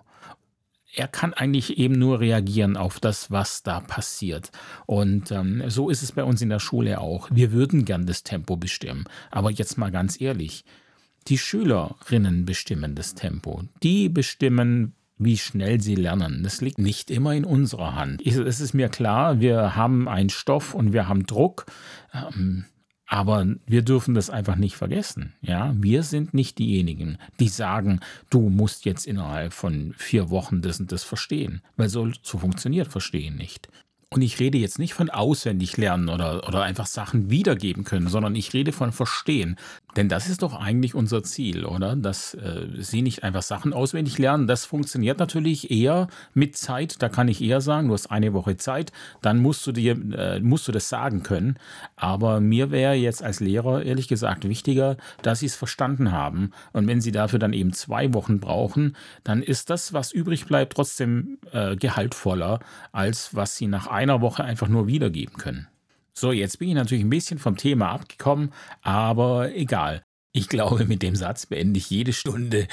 er 0.95 1.09
kann 1.09 1.35
eigentlich 1.35 1.79
eben 1.79 1.99
nur 1.99 2.21
reagieren 2.21 2.77
auf 2.77 2.99
das, 2.99 3.31
was 3.31 3.63
da 3.63 3.81
passiert. 3.81 4.51
Und 4.87 5.31
ähm, 5.31 5.63
so 5.69 5.91
ist 5.91 6.03
es 6.03 6.13
bei 6.13 6.25
uns 6.25 6.41
in 6.41 6.49
der 6.49 6.61
Schule 6.61 7.01
auch. 7.01 7.29
Wir 7.31 7.53
würden 7.53 7.85
gern 7.85 8.07
das 8.07 8.23
Tempo 8.23 8.57
bestimmen. 8.57 9.05
Aber 9.31 9.51
jetzt 9.51 9.77
mal 9.77 9.91
ganz 9.91 10.21
ehrlich, 10.21 10.65
die 11.29 11.39
Schülerinnen 11.39 12.45
bestimmen 12.45 12.95
das 12.95 13.15
Tempo. 13.15 13.63
Die 13.83 14.09
bestimmen, 14.09 14.95
wie 15.19 15.37
schnell 15.37 15.81
sie 15.81 15.95
lernen. 15.95 16.43
Das 16.43 16.61
liegt 16.61 16.79
nicht 16.79 17.11
immer 17.11 17.35
in 17.35 17.45
unserer 17.45 17.95
Hand. 17.95 18.25
Es 18.25 18.61
ist 18.61 18.75
mir 18.75 18.89
klar, 18.89 19.41
wir 19.41 19.77
haben 19.77 20.09
einen 20.09 20.31
Stoff 20.31 20.75
und 20.75 20.93
wir 20.93 21.09
haben 21.09 21.27
Druck. 21.27 21.67
Ähm, 22.15 22.65
aber 23.11 23.47
wir 23.67 23.83
dürfen 23.83 24.15
das 24.15 24.29
einfach 24.29 24.57
nicht 24.57 24.77
vergessen. 24.77 25.33
Ja, 25.41 25.75
wir 25.79 26.03
sind 26.03 26.35
nicht 26.35 26.59
diejenigen, 26.59 27.17
die 27.41 27.49
sagen, 27.49 28.01
du 28.29 28.51
musst 28.51 28.85
jetzt 28.85 29.07
innerhalb 29.07 29.55
von 29.55 29.95
vier 29.97 30.29
Wochen 30.29 30.61
das 30.61 30.79
und 30.79 30.93
das 30.93 31.05
verstehen, 31.05 31.63
weil 31.79 31.89
so, 31.89 32.11
so 32.23 32.37
funktioniert 32.39 32.89
Verstehen 32.89 33.37
nicht. 33.37 33.69
Und 34.11 34.23
ich 34.23 34.41
rede 34.41 34.57
jetzt 34.57 34.79
nicht 34.79 34.95
von 34.95 35.11
auswendig 35.11 35.77
lernen 35.77 36.09
oder, 36.09 36.47
oder 36.49 36.63
einfach 36.63 36.87
Sachen 36.87 37.31
wiedergeben 37.31 37.85
können, 37.85 38.09
sondern 38.09 38.35
ich 38.35 38.55
rede 38.55 38.73
von 38.73 38.93
Verstehen. 38.93 39.57
Denn 39.99 40.09
das 40.09 40.29
ist 40.29 40.43
doch 40.43 40.55
eigentlich 40.55 40.95
unser 40.95 41.25
Ziel, 41.25 41.65
oder? 41.65 41.97
Dass 41.97 42.33
äh, 42.35 42.69
Sie 42.79 43.03
nicht 43.03 43.25
einfach 43.25 43.43
Sachen 43.43 43.73
auswendig 43.73 44.17
lernen. 44.17 44.47
Das 44.47 44.65
funktioniert 44.65 45.19
natürlich 45.19 45.73
eher 45.73 46.07
mit 46.35 46.57
Zeit. 46.57 47.03
Da 47.03 47.09
kann 47.09 47.27
ich 47.27 47.43
eher 47.43 47.61
sagen, 47.61 47.89
du 47.89 47.95
hast 47.95 48.07
eine 48.07 48.33
Woche 48.33 48.57
Zeit, 48.57 48.93
dann 49.23 49.41
musst 49.41 49.67
du 49.67 49.73
dir, 49.73 49.99
äh, 50.17 50.39
musst 50.39 50.69
du 50.69 50.71
das 50.71 50.89
sagen 50.89 51.25
können. 51.25 51.59
Aber 51.97 52.39
mir 52.39 52.71
wäre 52.71 52.95
jetzt 52.95 53.25
als 53.25 53.41
Lehrer 53.41 53.83
ehrlich 53.83 54.07
gesagt 54.07 54.49
wichtiger, 54.49 54.99
dass 55.23 55.41
Sie 55.41 55.47
es 55.47 55.57
verstanden 55.57 56.13
haben. 56.13 56.53
Und 56.73 56.87
wenn 56.87 57.01
Sie 57.01 57.11
dafür 57.11 57.41
dann 57.41 57.53
eben 57.53 57.73
zwei 57.73 58.15
Wochen 58.15 58.39
brauchen, 58.39 58.95
dann 59.25 59.43
ist 59.43 59.69
das, 59.69 59.93
was 59.95 60.13
übrig 60.13 60.47
bleibt, 60.47 60.75
trotzdem 60.75 61.39
äh, 61.51 61.75
gehaltvoller, 61.75 62.61
als 62.93 63.35
was 63.35 63.57
Sie 63.57 63.67
nach 63.67 63.89
einer 63.89 64.21
Woche 64.21 64.45
einfach 64.45 64.69
nur 64.69 64.87
wiedergeben 64.87 65.39
können. 65.39 65.67
So, 66.19 66.33
jetzt 66.33 66.59
bin 66.59 66.71
ich 66.71 66.75
natürlich 66.75 67.05
ein 67.05 67.11
bisschen 67.11 67.39
vom 67.39 67.57
Thema 67.57 67.93
abgekommen, 67.93 68.53
aber 68.83 69.55
egal. 69.55 70.03
Ich 70.33 70.49
glaube, 70.49 70.85
mit 70.85 71.01
dem 71.01 71.15
Satz 71.15 71.47
beende 71.47 71.79
ich 71.79 71.91
jede 71.91 72.13
Stunde. 72.13 72.67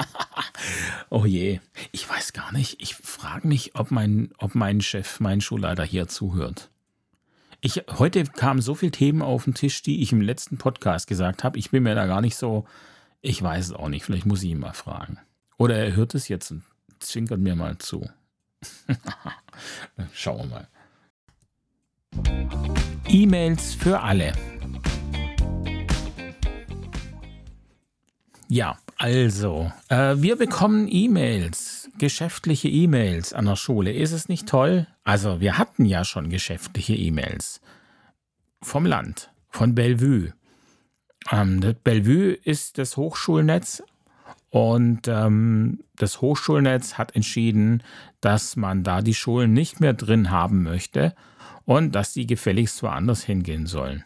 oh 1.10 1.26
je, 1.26 1.60
ich 1.92 2.08
weiß 2.08 2.32
gar 2.32 2.52
nicht. 2.52 2.80
Ich 2.80 2.94
frage 2.94 3.46
mich, 3.46 3.74
ob 3.74 3.90
mein, 3.90 4.32
ob 4.38 4.54
mein 4.54 4.80
Chef, 4.80 5.20
mein 5.20 5.42
Schulleiter 5.42 5.84
hier 5.84 6.08
zuhört. 6.08 6.70
Ich, 7.60 7.82
heute 7.98 8.24
kamen 8.24 8.62
so 8.62 8.74
viele 8.74 8.92
Themen 8.92 9.20
auf 9.20 9.44
den 9.44 9.52
Tisch, 9.52 9.82
die 9.82 10.00
ich 10.00 10.12
im 10.12 10.22
letzten 10.22 10.56
Podcast 10.56 11.06
gesagt 11.06 11.44
habe. 11.44 11.58
Ich 11.58 11.70
bin 11.70 11.82
mir 11.82 11.94
da 11.94 12.06
gar 12.06 12.22
nicht 12.22 12.36
so. 12.36 12.64
Ich 13.20 13.42
weiß 13.42 13.66
es 13.66 13.72
auch 13.74 13.90
nicht. 13.90 14.06
Vielleicht 14.06 14.24
muss 14.24 14.42
ich 14.42 14.48
ihn 14.48 14.60
mal 14.60 14.72
fragen. 14.72 15.18
Oder 15.58 15.76
er 15.76 15.96
hört 15.96 16.14
es 16.14 16.28
jetzt 16.28 16.50
und 16.50 16.62
zwinkert 16.98 17.40
mir 17.40 17.56
mal 17.56 17.76
zu. 17.76 18.08
Schauen 20.14 20.38
wir 20.38 20.46
mal. 20.46 20.68
E-Mails 23.08 23.74
für 23.74 24.00
alle. 24.00 24.32
Ja, 28.48 28.76
also, 28.98 29.72
äh, 29.88 30.16
wir 30.18 30.36
bekommen 30.36 30.88
E-Mails, 30.90 31.90
geschäftliche 31.98 32.68
E-Mails 32.68 33.32
an 33.32 33.46
der 33.46 33.56
Schule. 33.56 33.92
Ist 33.92 34.12
es 34.12 34.28
nicht 34.28 34.48
toll? 34.48 34.86
Also, 35.04 35.40
wir 35.40 35.58
hatten 35.58 35.84
ja 35.84 36.04
schon 36.04 36.28
geschäftliche 36.28 36.94
E-Mails 36.94 37.60
vom 38.62 38.86
Land, 38.86 39.30
von 39.48 39.74
Bellevue. 39.74 40.32
Ähm, 41.30 41.60
Bellevue 41.84 42.32
ist 42.32 42.78
das 42.78 42.96
Hochschulnetz 42.96 43.82
und 44.50 45.08
ähm, 45.08 45.84
das 45.96 46.20
Hochschulnetz 46.20 46.94
hat 46.94 47.14
entschieden, 47.14 47.82
dass 48.20 48.56
man 48.56 48.82
da 48.82 49.02
die 49.02 49.14
Schulen 49.14 49.52
nicht 49.52 49.80
mehr 49.80 49.94
drin 49.94 50.30
haben 50.30 50.62
möchte 50.62 51.14
und 51.64 51.94
dass 51.94 52.12
die 52.12 52.26
gefälligst 52.26 52.82
woanders 52.82 53.24
hingehen 53.24 53.66
sollen. 53.66 54.04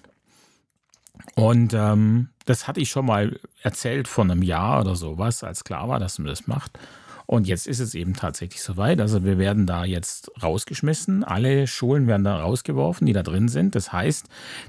Und 1.34 1.74
ähm, 1.74 2.28
das 2.44 2.68
hatte 2.68 2.80
ich 2.80 2.90
schon 2.90 3.06
mal 3.06 3.38
erzählt 3.62 4.08
vor 4.08 4.24
einem 4.24 4.42
Jahr 4.42 4.80
oder 4.80 4.94
sowas, 4.94 5.42
als 5.44 5.64
klar 5.64 5.88
war, 5.88 5.98
dass 5.98 6.18
man 6.18 6.28
das 6.28 6.46
macht. 6.46 6.78
Und 7.26 7.46
jetzt 7.46 7.66
ist 7.66 7.80
es 7.80 7.94
eben 7.94 8.14
tatsächlich 8.14 8.62
soweit. 8.62 9.02
Also 9.02 9.22
wir 9.22 9.36
werden 9.36 9.66
da 9.66 9.84
jetzt 9.84 10.30
rausgeschmissen. 10.42 11.24
Alle 11.24 11.66
Schulen 11.66 12.06
werden 12.06 12.24
da 12.24 12.40
rausgeworfen, 12.40 13.06
die 13.06 13.12
da 13.12 13.22
drin 13.22 13.48
sind. 13.48 13.74
Das 13.74 13.92
heißt, 13.92 14.26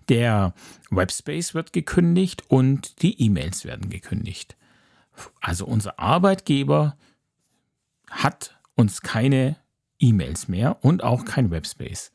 der 0.10 0.54
Webspace 0.90 1.54
wird 1.54 1.72
gekündigt 1.72 2.44
und 2.50 3.02
die 3.02 3.22
E-Mails 3.22 3.64
werden 3.64 3.90
gekündigt. 3.90 4.58
Also 5.40 5.66
unser 5.66 6.00
Arbeitgeber 6.00 6.98
hat 8.10 8.60
uns 8.76 9.02
keine 9.02 9.56
E-Mails 9.98 10.50
mehr 10.50 10.84
und 10.84 11.02
auch 11.02 11.24
kein 11.24 11.52
Webspace. 11.52 12.12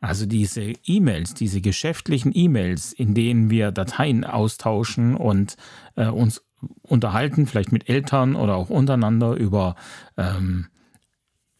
Also 0.00 0.26
diese 0.26 0.72
E-Mails, 0.84 1.34
diese 1.34 1.60
geschäftlichen 1.60 2.32
E-Mails, 2.34 2.92
in 2.92 3.14
denen 3.14 3.50
wir 3.50 3.72
Dateien 3.72 4.24
austauschen 4.24 5.16
und 5.16 5.56
äh, 5.96 6.06
uns 6.06 6.42
unterhalten, 6.82 7.46
vielleicht 7.46 7.72
mit 7.72 7.88
Eltern 7.88 8.36
oder 8.36 8.56
auch 8.56 8.70
untereinander 8.70 9.34
über, 9.34 9.74
ähm, 10.16 10.68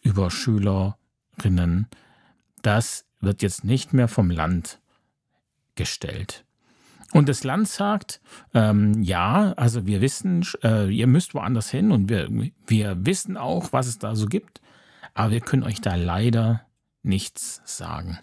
über 0.03 0.31
Schülerinnen, 0.31 1.89
das 2.63 3.07
wird 3.21 3.43
jetzt 3.43 3.65
nicht 3.65 3.93
mehr 3.93 4.09
vom 4.09 4.31
Land 4.31 4.81
gestellt. 5.75 6.45
Und 7.13 7.29
das 7.29 7.43
Land 7.43 7.69
sagt, 7.69 8.21
ähm, 8.53 9.03
ja, 9.03 9.55
also 9.57 9.87
wir 9.87 10.01
wissen, 10.01 10.47
äh, 10.63 10.89
ihr 10.93 11.07
müsst 11.07 11.35
woanders 11.35 11.71
hin 11.71 11.91
und 11.91 12.09
wir, 12.09 12.29
wir 12.67 13.07
wissen 13.07 13.37
auch, 13.37 13.73
was 13.73 13.87
es 13.87 13.99
da 13.99 14.15
so 14.15 14.27
gibt, 14.27 14.61
aber 15.15 15.33
wir 15.33 15.41
können 15.41 15.63
euch 15.63 15.81
da 15.81 15.95
leider 15.95 16.67
nichts 17.03 17.63
sagen. 17.65 18.19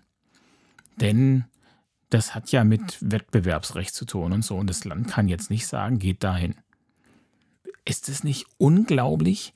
Denn 1.01 1.45
das 2.09 2.35
hat 2.35 2.51
ja 2.51 2.63
mit 2.63 2.97
Wettbewerbsrecht 3.01 3.93
zu 3.93 4.05
tun 4.05 4.31
und 4.31 4.43
so. 4.43 4.55
Und 4.57 4.69
das 4.69 4.85
Land 4.85 5.07
kann 5.07 5.27
jetzt 5.27 5.49
nicht 5.49 5.67
sagen, 5.67 5.99
geht 5.99 6.23
dahin. 6.23 6.55
Ist 7.83 8.09
es 8.09 8.23
nicht 8.23 8.45
unglaublich? 8.57 9.53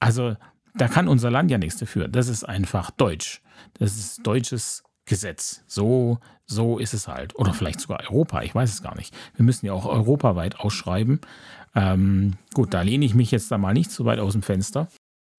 Also, 0.00 0.36
da 0.74 0.88
kann 0.88 1.08
unser 1.08 1.30
Land 1.30 1.50
ja 1.50 1.58
nichts 1.58 1.78
dafür. 1.78 2.08
Das 2.08 2.28
ist 2.28 2.44
einfach 2.44 2.90
Deutsch. 2.90 3.42
Das 3.74 3.96
ist 3.96 4.26
deutsches 4.26 4.82
Gesetz. 5.06 5.62
So, 5.66 6.18
so 6.46 6.78
ist 6.78 6.94
es 6.94 7.08
halt. 7.08 7.36
Oder 7.36 7.54
vielleicht 7.54 7.80
sogar 7.80 8.00
Europa, 8.00 8.42
ich 8.42 8.54
weiß 8.54 8.72
es 8.72 8.82
gar 8.82 8.96
nicht. 8.96 9.14
Wir 9.36 9.44
müssen 9.44 9.66
ja 9.66 9.72
auch 9.72 9.86
europaweit 9.86 10.58
ausschreiben. 10.60 11.20
Ähm, 11.74 12.34
gut, 12.54 12.74
da 12.74 12.82
lehne 12.82 13.04
ich 13.04 13.14
mich 13.14 13.30
jetzt 13.30 13.50
da 13.50 13.58
mal 13.58 13.74
nicht 13.74 13.90
so 13.90 14.04
weit 14.04 14.18
aus 14.18 14.32
dem 14.32 14.42
Fenster. 14.42 14.88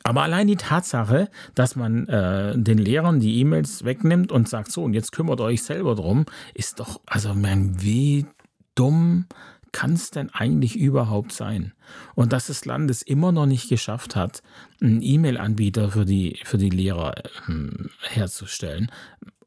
Aber 0.06 0.22
allein 0.22 0.46
die 0.46 0.56
Tatsache, 0.56 1.32
dass 1.56 1.76
man 1.76 2.08
äh, 2.08 2.56
den 2.56 2.78
Lehrern 2.78 3.20
die 3.20 3.39
E-Mails 3.39 3.86
wegnimmt 3.86 4.32
und 4.32 4.48
sagt, 4.48 4.72
so, 4.72 4.84
und 4.84 4.94
jetzt 4.94 5.12
kümmert 5.12 5.41
euch 5.41 5.63
selber 5.63 5.96
drum, 5.96 6.28
ist 6.54 6.80
doch, 6.80 7.02
also 7.08 7.34
mein, 7.34 7.82
wie 7.82 8.28
dumm 8.76 9.26
kann 9.72 9.94
es 9.94 10.12
denn 10.12 10.30
eigentlich 10.30 10.78
überhaupt 10.78 11.32
sein? 11.32 11.74
Und 12.13 12.34
dass 12.34 12.48
das 12.48 12.65
Land 12.65 12.91
es 12.91 13.02
immer 13.02 13.32
noch 13.32 13.48
nicht 13.48 13.68
geschafft 13.68 14.15
hat, 14.15 14.44
einen 14.80 15.02
E-Mail-Anbieter 15.02 15.89
für 15.89 16.06
die, 16.06 16.39
für 16.44 16.60
die 16.60 16.70
Lehrer 16.70 17.15
ähm, 17.50 17.89
herzustellen. 18.02 18.91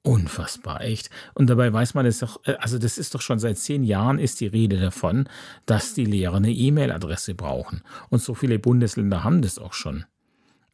Unfassbar, 0.03 0.81
echt. 0.81 1.09
Und 1.35 1.51
dabei 1.51 1.73
weiß 1.73 1.95
man 1.95 2.05
es 2.05 2.19
doch, 2.19 2.41
äh, 2.47 2.57
also 2.59 2.79
das 2.79 2.99
ist 2.99 3.15
doch 3.15 3.23
schon 3.23 3.39
seit 3.39 3.59
zehn 3.59 3.85
Jahren 3.85 4.19
ist 4.19 4.41
die 4.41 4.49
Rede 4.49 4.81
davon, 4.81 5.29
dass 5.67 5.95
die 5.95 6.05
Lehrer 6.05 6.39
eine 6.39 6.51
E-Mail-Adresse 6.51 7.37
brauchen. 7.37 7.83
Und 8.09 8.23
so 8.23 8.35
viele 8.35 8.59
Bundesländer 8.59 9.23
haben 9.23 9.41
das 9.41 9.61
auch 9.61 9.73
schon. 9.73 10.05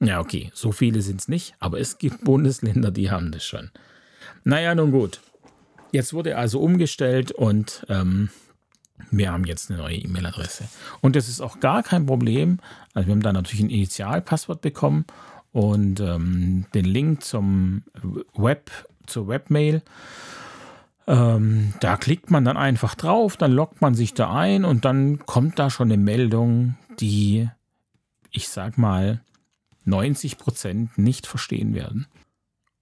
Ja, 0.06 0.20
okay, 0.20 0.50
so 0.54 0.72
viele 0.72 1.02
sind 1.02 1.20
es 1.20 1.28
nicht, 1.28 1.54
aber 1.60 1.80
es 1.80 1.98
gibt 1.98 2.24
Bundesländer, 2.24 2.90
die 2.90 3.10
haben 3.10 3.32
das 3.32 3.44
schon. 3.44 3.70
Naja, 4.44 4.74
nun 4.74 4.90
gut. 4.90 5.20
Jetzt 5.92 6.12
wurde 6.12 6.36
also 6.36 6.60
umgestellt 6.60 7.30
und 7.32 7.86
ähm, 7.88 8.28
wir 9.10 9.32
haben 9.32 9.44
jetzt 9.44 9.70
eine 9.70 9.80
neue 9.80 9.96
E-Mail-Adresse. 9.96 10.64
Und 11.00 11.16
das 11.16 11.28
ist 11.28 11.40
auch 11.40 11.60
gar 11.60 11.82
kein 11.82 12.06
Problem. 12.06 12.58
Also 12.92 13.08
wir 13.08 13.12
haben 13.12 13.22
da 13.22 13.32
natürlich 13.32 13.64
ein 13.64 13.70
Initialpasswort 13.70 14.60
bekommen 14.60 15.04
und 15.52 16.00
ähm, 16.00 16.66
den 16.74 16.84
Link 16.84 17.22
zum 17.22 17.84
Web, 18.34 18.70
zur 19.06 19.28
Webmail. 19.28 19.82
Ähm, 21.06 21.74
da 21.80 21.96
klickt 21.96 22.30
man 22.30 22.44
dann 22.44 22.56
einfach 22.56 22.94
drauf, 22.94 23.36
dann 23.36 23.52
loggt 23.52 23.80
man 23.80 23.94
sich 23.94 24.14
da 24.14 24.32
ein 24.32 24.64
und 24.64 24.84
dann 24.84 25.24
kommt 25.26 25.58
da 25.58 25.70
schon 25.70 25.92
eine 25.92 26.02
Meldung, 26.02 26.76
die, 26.98 27.48
ich 28.30 28.48
sag 28.48 28.78
mal, 28.78 29.20
90 29.84 30.38
Prozent 30.38 30.98
nicht 30.98 31.26
verstehen 31.26 31.74
werden. 31.74 32.06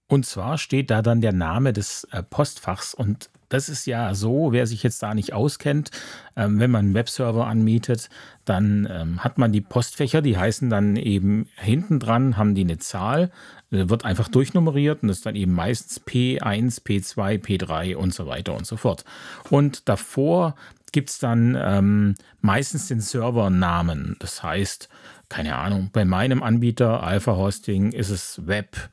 Und 0.09 0.27
zwar 0.27 0.59
steht 0.59 0.91
da 0.91 1.01
dann 1.01 1.21
der 1.21 1.33
Name 1.33 1.73
des 1.73 2.05
äh, 2.13 2.23
Postfachs 2.23 2.93
und 2.93 3.31
das 3.53 3.69
ist 3.69 3.87
ja 3.87 4.15
so, 4.15 4.53
wer 4.53 4.67
sich 4.67 4.83
jetzt 4.83 5.03
da 5.03 5.15
nicht 5.15 5.35
auskennt, 5.35 5.91
ähm, 6.37 6.59
wenn 6.59 6.71
man 6.71 6.87
einen 6.87 6.95
Webserver 6.95 7.47
anmietet, 7.47 8.09
dann 8.47 8.89
ähm, 8.91 9.23
hat 9.23 9.37
man 9.37 9.53
die 9.53 9.61
Postfächer, 9.61 10.23
die 10.23 10.39
heißen 10.39 10.71
dann 10.71 10.97
eben 10.97 11.49
hinten 11.57 12.01
dran, 12.01 12.39
haben 12.39 12.55
die 12.55 12.63
eine 12.63 12.79
Zahl, 12.79 13.31
äh, 13.71 13.89
wird 13.91 14.07
einfach 14.07 14.29
durchnummeriert 14.29 15.03
und 15.03 15.11
ist 15.11 15.27
dann 15.27 15.37
eben 15.37 15.53
meistens 15.53 16.01
P1, 16.01 16.83
P2, 16.83 17.43
P3 17.43 17.95
und 17.95 18.15
so 18.15 18.27
weiter 18.27 18.55
und 18.55 18.67
so 18.67 18.79
fort. 18.79 19.05
Und 19.51 19.89
davor 19.89 20.55
gibt 20.93 21.11
es 21.11 21.19
dann 21.19 21.59
ähm, 21.61 22.15
meistens 22.41 22.89
den 22.89 23.01
Servernamen. 23.01 24.17
Das 24.19 24.43
heißt, 24.43 24.89
keine 25.33 25.57
Ahnung, 25.57 25.89
bei 25.95 26.05
meinem 26.05 26.43
Anbieter 26.43 27.03
Alpha 27.03 27.35
Hosting 27.35 27.93
ist 27.93 28.11
es 28.11 28.47
Web 28.47 28.91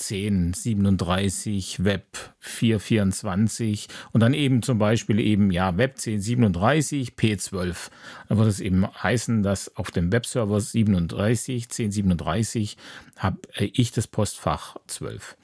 1037, 0.00 1.84
Web 1.84 2.06
424 2.40 3.88
und 4.12 4.22
dann 4.22 4.32
eben 4.32 4.62
zum 4.62 4.78
Beispiel 4.78 5.20
eben 5.20 5.50
ja 5.50 5.76
Web 5.76 5.96
1037 5.98 7.12
P12. 7.18 7.90
Dann 8.30 8.38
wird 8.38 8.48
es 8.48 8.60
eben 8.60 8.86
heißen, 8.86 9.42
dass 9.42 9.76
auf 9.76 9.90
dem 9.90 10.10
Webserver 10.10 10.58
37 10.58 11.64
1037 11.64 12.78
habe 13.18 13.40
ich 13.58 13.92
das 13.92 14.06
Postfach 14.06 14.76
12. 14.86 15.36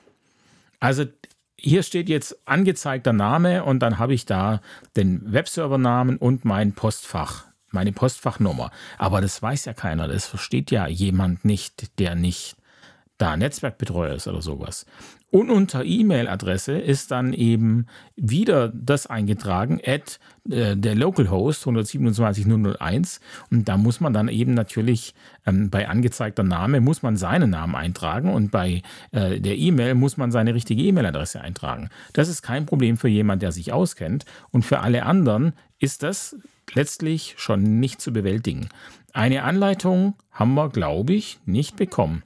Also 0.81 1.05
hier 1.59 1.83
steht 1.83 2.09
jetzt 2.09 2.49
angezeigter 2.49 3.13
Name 3.13 3.63
und 3.65 3.81
dann 3.81 3.99
habe 3.99 4.15
ich 4.15 4.25
da 4.25 4.63
den 4.97 5.21
Webservernamen 5.31 6.17
und 6.17 6.47
mein 6.47 6.73
Postfach, 6.73 7.50
meine 7.71 7.93
Postfachnummer. 7.93 8.71
Aber 8.99 9.21
das 9.21 9.41
weiß 9.41 9.65
ja 9.65 9.73
keiner, 9.73 10.09
das 10.09 10.27
versteht 10.27 10.71
ja 10.71 10.87
jemand 10.87 11.45
nicht, 11.45 11.99
der 11.99 12.15
nicht 12.15 12.57
da 13.21 13.37
Netzwerkbetreuer 13.37 14.15
ist 14.15 14.27
oder 14.29 14.41
sowas. 14.41 14.87
Und 15.31 15.49
unter 15.51 15.85
E-Mail-Adresse 15.85 16.73
ist 16.73 17.13
dann 17.13 17.33
eben 17.33 17.87
wieder 18.17 18.69
das 18.69 19.07
eingetragen, 19.07 19.81
at 19.85 20.19
äh, 20.51 20.77
der 20.77 20.97
Localhost 20.97 21.65
127.001. 21.67 23.21
Und 23.51 23.69
da 23.69 23.77
muss 23.77 24.01
man 24.01 24.13
dann 24.13 24.27
eben 24.27 24.55
natürlich 24.55 25.15
ähm, 25.47 25.71
bei 25.71 25.89
angezeigter 25.89 26.43
Name 26.43 26.81
muss 26.81 27.03
man 27.03 27.17
seinen 27.17 27.51
Namen 27.51 27.77
eintragen 27.77 28.33
und 28.33 28.51
bei 28.51 28.83
äh, 29.13 29.39
der 29.39 29.57
E-Mail 29.57 29.95
muss 29.95 30.17
man 30.17 30.33
seine 30.33 30.55
richtige 30.55 30.83
E-Mail-Adresse 30.83 31.41
eintragen. 31.41 31.91
Das 32.13 32.29
ist 32.29 32.43
kein 32.43 32.67
Problem 32.67 32.97
für 32.97 33.09
jemanden, 33.09 33.41
der 33.41 33.53
sich 33.53 33.73
auskennt. 33.73 34.25
Und 34.51 34.65
für 34.65 34.81
alle 34.81 35.05
anderen 35.05 35.53
ist 35.79 36.03
das 36.03 36.37
letztlich 36.75 37.35
schon 37.39 37.81
nicht 37.81 38.01
zu 38.01 38.13
bewältigen. 38.13 38.69
Eine 39.13 39.43
Anleitung 39.43 40.15
haben 40.31 40.55
wir, 40.55 40.69
glaube 40.69 41.15
ich, 41.15 41.41
nicht 41.45 41.77
bekommen. 41.77 42.23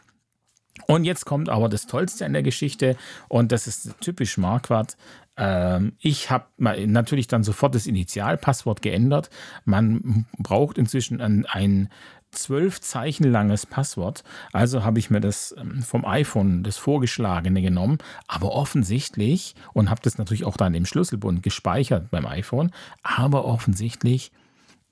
Und 0.87 1.05
jetzt 1.05 1.25
kommt 1.25 1.49
aber 1.49 1.69
das 1.69 1.87
Tollste 1.87 2.27
an 2.27 2.33
der 2.33 2.43
Geschichte 2.43 2.97
und 3.29 3.53
das 3.53 3.67
ist 3.67 3.95
typisch 4.01 4.37
Marquardt. 4.37 4.97
Ähm, 5.37 5.93
ich 5.99 6.31
habe 6.31 6.47
natürlich 6.59 7.27
dann 7.27 7.43
sofort 7.43 7.75
das 7.75 7.87
Initialpasswort 7.87 8.83
geändert. 8.83 9.31
Man 9.65 10.27
braucht 10.39 10.77
inzwischen 10.79 11.21
ein, 11.21 11.47
ein 11.47 11.91
zwölf 12.35 12.81
Zeichen 12.81 13.31
langes 13.31 13.67
Passwort. 13.67 14.25
Also 14.53 14.85
habe 14.85 14.99
ich 14.99 15.11
mir 15.11 15.21
das 15.21 15.55
ähm, 15.59 15.83
vom 15.83 16.05
iPhone, 16.05 16.63
das 16.63 16.77
vorgeschlagene 16.77 17.63
genommen, 17.63 17.99
aber 18.29 18.53
offensichtlich, 18.53 19.55
und 19.73 19.91
habe 19.91 20.01
das 20.03 20.19
natürlich 20.19 20.45
auch 20.45 20.57
dann 20.57 20.75
im 20.75 20.87
Schlüsselbund 20.87 21.43
gespeichert 21.43 22.11
beim 22.11 22.27
iPhone, 22.27 22.71
aber 23.03 23.45
offensichtlich 23.45 24.33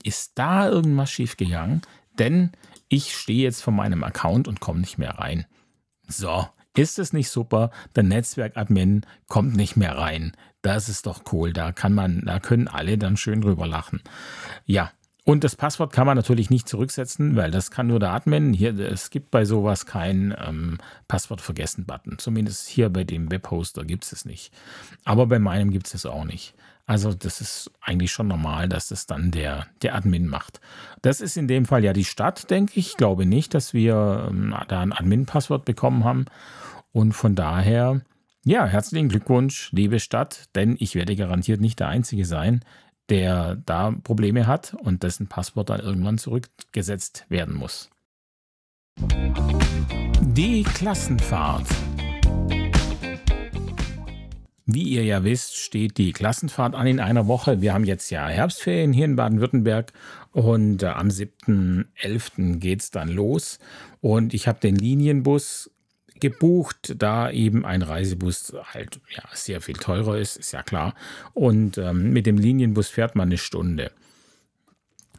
ist 0.02 0.32
da 0.36 0.68
irgendwas 0.68 1.10
schiefgegangen, 1.10 1.82
denn 2.18 2.52
ich 2.88 3.16
stehe 3.16 3.42
jetzt 3.42 3.62
vor 3.62 3.72
meinem 3.72 4.04
Account 4.04 4.48
und 4.48 4.60
komme 4.60 4.80
nicht 4.80 4.98
mehr 4.98 5.18
rein. 5.18 5.46
So, 6.08 6.46
ist 6.76 6.98
es 6.98 7.12
nicht 7.12 7.30
super? 7.30 7.70
Der 7.96 8.02
Netzwerkadmin 8.02 9.02
kommt 9.28 9.56
nicht 9.56 9.76
mehr 9.76 9.96
rein. 9.96 10.32
Das 10.62 10.88
ist 10.88 11.06
doch 11.06 11.22
cool. 11.32 11.52
Da 11.52 11.72
kann 11.72 11.92
man, 11.92 12.22
da 12.24 12.38
können 12.38 12.68
alle 12.68 12.96
dann 12.96 13.16
schön 13.16 13.40
drüber 13.40 13.66
lachen. 13.66 14.00
Ja. 14.64 14.90
Und 15.24 15.44
das 15.44 15.54
Passwort 15.54 15.92
kann 15.92 16.06
man 16.06 16.16
natürlich 16.16 16.50
nicht 16.50 16.68
zurücksetzen, 16.68 17.36
weil 17.36 17.52
das 17.52 17.70
kann 17.70 17.86
nur 17.86 18.00
der 18.00 18.12
Admin. 18.12 18.52
Hier, 18.52 18.76
es 18.78 19.10
gibt 19.10 19.30
bei 19.30 19.44
sowas 19.44 19.86
keinen 19.86 20.34
ähm, 20.36 20.78
Passwort 21.06 21.40
vergessen 21.40 21.86
Button. 21.86 22.18
Zumindest 22.18 22.66
hier 22.66 22.88
bei 22.88 23.04
dem 23.04 23.30
Webhoster 23.30 23.84
gibt 23.84 24.04
es 24.04 24.12
es 24.12 24.24
nicht. 24.24 24.52
Aber 25.04 25.26
bei 25.26 25.38
meinem 25.38 25.70
gibt 25.70 25.86
es 25.86 25.94
es 25.94 26.06
auch 26.06 26.24
nicht. 26.24 26.54
Also 26.86 27.14
das 27.14 27.40
ist 27.40 27.70
eigentlich 27.80 28.10
schon 28.10 28.26
normal, 28.26 28.68
dass 28.68 28.88
das 28.88 29.06
dann 29.06 29.30
der, 29.30 29.66
der 29.82 29.94
Admin 29.94 30.26
macht. 30.26 30.60
Das 31.02 31.20
ist 31.20 31.36
in 31.36 31.46
dem 31.46 31.66
Fall 31.66 31.84
ja 31.84 31.92
die 31.92 32.04
Stadt, 32.04 32.50
denke 32.50 32.72
ich. 32.74 32.88
Ich 32.88 32.96
glaube 32.96 33.24
nicht, 33.24 33.54
dass 33.54 33.72
wir 33.72 34.26
ähm, 34.28 34.54
da 34.66 34.80
ein 34.80 34.92
Admin-Passwort 34.92 35.64
bekommen 35.64 36.02
haben. 36.02 36.24
Und 36.90 37.12
von 37.12 37.36
daher, 37.36 38.00
ja, 38.44 38.66
herzlichen 38.66 39.08
Glückwunsch, 39.08 39.70
liebe 39.70 40.00
Stadt, 40.00 40.48
denn 40.56 40.76
ich 40.80 40.96
werde 40.96 41.14
garantiert 41.14 41.60
nicht 41.60 41.78
der 41.78 41.88
Einzige 41.88 42.24
sein, 42.24 42.64
der 43.12 43.56
da 43.66 43.94
Probleme 44.04 44.46
hat 44.46 44.72
und 44.72 45.02
dessen 45.02 45.26
Passwort 45.26 45.68
dann 45.68 45.80
irgendwann 45.80 46.16
zurückgesetzt 46.16 47.26
werden 47.28 47.54
muss. 47.54 47.90
Die 50.22 50.62
Klassenfahrt. 50.62 51.66
Wie 54.64 54.84
ihr 54.84 55.04
ja 55.04 55.24
wisst, 55.24 55.56
steht 55.56 55.98
die 55.98 56.12
Klassenfahrt 56.12 56.74
an 56.74 56.86
in 56.86 57.00
einer 57.00 57.26
Woche. 57.26 57.60
Wir 57.60 57.74
haben 57.74 57.84
jetzt 57.84 58.08
ja 58.08 58.28
Herbstferien 58.28 58.94
hier 58.94 59.04
in 59.04 59.16
Baden-Württemberg 59.16 59.92
und 60.30 60.82
äh, 60.82 60.86
am 60.86 61.08
7.11. 61.08 62.56
geht 62.60 62.80
es 62.80 62.90
dann 62.90 63.08
los. 63.08 63.58
Und 64.00 64.32
ich 64.32 64.48
habe 64.48 64.60
den 64.60 64.76
Linienbus 64.76 65.70
gebucht, 66.22 66.94
da 66.96 67.30
eben 67.30 67.66
ein 67.66 67.82
Reisebus 67.82 68.54
halt 68.72 69.00
ja, 69.14 69.24
sehr 69.32 69.60
viel 69.60 69.76
teurer 69.76 70.16
ist, 70.16 70.36
ist 70.36 70.52
ja 70.52 70.62
klar. 70.62 70.94
Und 71.34 71.76
ähm, 71.78 72.12
mit 72.12 72.26
dem 72.26 72.38
Linienbus 72.38 72.88
fährt 72.88 73.16
man 73.16 73.28
eine 73.28 73.38
Stunde. 73.38 73.90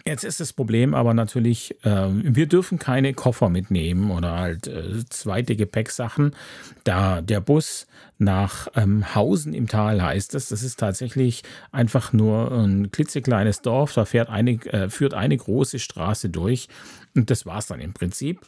Jetzt 0.05 0.23
ist 0.23 0.39
das 0.39 0.51
Problem 0.51 0.93
aber 0.93 1.13
natürlich, 1.13 1.75
äh, 1.85 2.07
wir 2.09 2.47
dürfen 2.47 2.79
keine 2.79 3.13
Koffer 3.13 3.49
mitnehmen 3.49 4.11
oder 4.11 4.37
halt 4.37 4.67
äh, 4.67 5.05
zweite 5.09 5.55
Gepäcksachen, 5.55 6.35
da 6.83 7.21
der 7.21 7.41
Bus 7.41 7.87
nach 8.17 8.67
ähm, 8.75 9.13
Hausen 9.13 9.53
im 9.53 9.67
Tal 9.67 10.01
heißt 10.01 10.35
es. 10.35 10.49
Das 10.49 10.63
ist 10.63 10.79
tatsächlich 10.79 11.43
einfach 11.71 12.13
nur 12.13 12.51
ein 12.51 12.91
klitzekleines 12.91 13.61
Dorf, 13.61 13.93
da 13.93 14.05
fährt 14.05 14.29
eine, 14.29 14.53
äh, 14.65 14.89
führt 14.89 15.13
eine 15.13 15.35
große 15.35 15.79
Straße 15.79 16.29
durch 16.29 16.69
und 17.15 17.29
das 17.29 17.45
war 17.45 17.59
es 17.59 17.67
dann 17.67 17.81
im 17.81 17.93
Prinzip. 17.93 18.41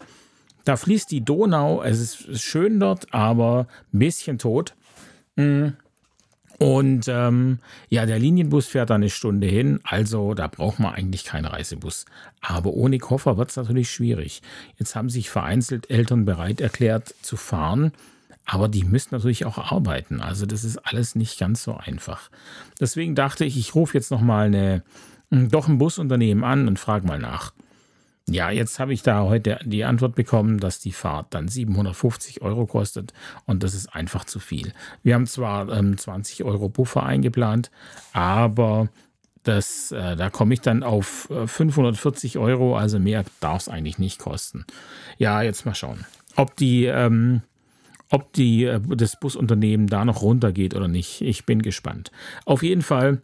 Da 0.66 0.78
fließt 0.78 1.10
die 1.12 1.24
Donau, 1.24 1.82
es 1.84 2.00
ist 2.28 2.42
schön 2.42 2.80
dort, 2.80 3.14
aber 3.14 3.68
ein 3.94 4.00
bisschen 4.00 4.40
tot. 4.40 4.76
Mhm. 5.36 5.78
Und 6.58 7.08
ähm, 7.10 7.60
ja, 7.90 8.06
der 8.06 8.18
Linienbus 8.18 8.68
fährt 8.68 8.90
da 8.90 8.96
eine 8.96 9.10
Stunde 9.10 9.48
hin, 9.48 9.82
also 9.84 10.34
da 10.34 10.48
braucht 10.48 10.80
man 10.80 10.94
eigentlich 10.94 11.26
keinen 11.26 11.46
Reisebus. 11.46 12.06
Aber 12.42 12.74
ohne 12.74 12.98
Koffer 12.98 13.38
wird 13.38 13.50
es 13.50 13.58
natürlich 13.58 13.92
schwierig. 13.92 14.42
Jetzt 14.78 14.96
haben 14.96 15.10
sich 15.10 15.30
vereinzelt 15.30 15.90
Eltern 15.90 16.24
bereit 16.24 16.62
erklärt 16.62 17.14
zu 17.22 17.36
fahren, 17.36 17.92
aber 18.46 18.70
die 18.70 18.86
müssen 18.86 19.10
natürlich 19.12 19.46
auch 19.46 19.58
arbeiten. 19.58 20.22
Also 20.22 20.46
das 20.46 20.64
ist 20.64 20.78
alles 20.78 21.16
nicht 21.16 21.38
ganz 21.40 21.64
so 21.64 21.76
einfach. 21.76 22.30
Deswegen 22.80 23.16
dachte 23.16 23.44
ich, 23.44 23.58
ich 23.58 23.76
rufe 23.76 23.98
jetzt 23.98 24.12
nochmal 24.12 24.46
eine, 24.46 24.84
doch 25.30 25.68
ein 25.68 25.78
Busunternehmen 25.78 26.46
an 26.46 26.70
und 26.70 26.80
frage 26.80 27.06
mal 27.06 27.20
nach. 27.20 27.54
Ja, 28.28 28.50
jetzt 28.50 28.80
habe 28.80 28.92
ich 28.92 29.04
da 29.04 29.24
heute 29.24 29.60
die 29.66 29.84
Antwort 29.84 30.16
bekommen, 30.16 30.60
dass 30.60 30.80
die 30.80 30.92
Fahrt 30.92 31.28
dann 31.36 31.48
750 31.48 32.42
Euro 32.42 32.66
kostet 32.66 33.14
und 33.46 33.62
das 33.62 33.76
ist 33.76 33.94
einfach 33.94 34.26
zu 34.26 34.40
viel. 34.40 34.74
Wir 35.04 35.14
haben 35.14 35.28
zwar 35.28 35.70
ähm, 35.72 35.96
20 35.96 36.44
Euro 36.44 36.68
Buffer 36.68 37.04
eingeplant, 37.04 37.70
aber 38.14 38.90
das, 39.44 39.92
äh, 39.92 40.16
da 40.16 40.32
komme 40.32 40.56
ich 40.56 40.62
dann 40.62 40.82
auf 40.82 41.30
540 41.46 42.36
äh, 42.36 42.40
Euro, 42.40 42.76
also 42.76 42.98
mehr 42.98 43.24
darf 43.42 43.62
es 43.62 43.70
eigentlich 43.70 44.00
nicht 44.00 44.18
kosten. 44.18 44.66
Ja, 45.20 45.44
jetzt 45.44 45.68
mal 45.68 45.76
schauen, 45.76 46.04
ob 46.36 46.56
die, 46.56 46.86
ähm, 46.86 47.44
ob 48.10 48.34
die, 48.34 48.64
äh, 48.64 48.82
das 48.82 49.20
Busunternehmen 49.20 49.86
da 49.86 50.04
noch 50.04 50.24
runtergeht 50.24 50.74
oder 50.74 50.88
nicht. 50.88 51.22
Ich 51.22 51.46
bin 51.46 51.62
gespannt. 51.62 52.12
Auf 52.46 52.64
jeden 52.64 52.82
Fall 52.82 53.22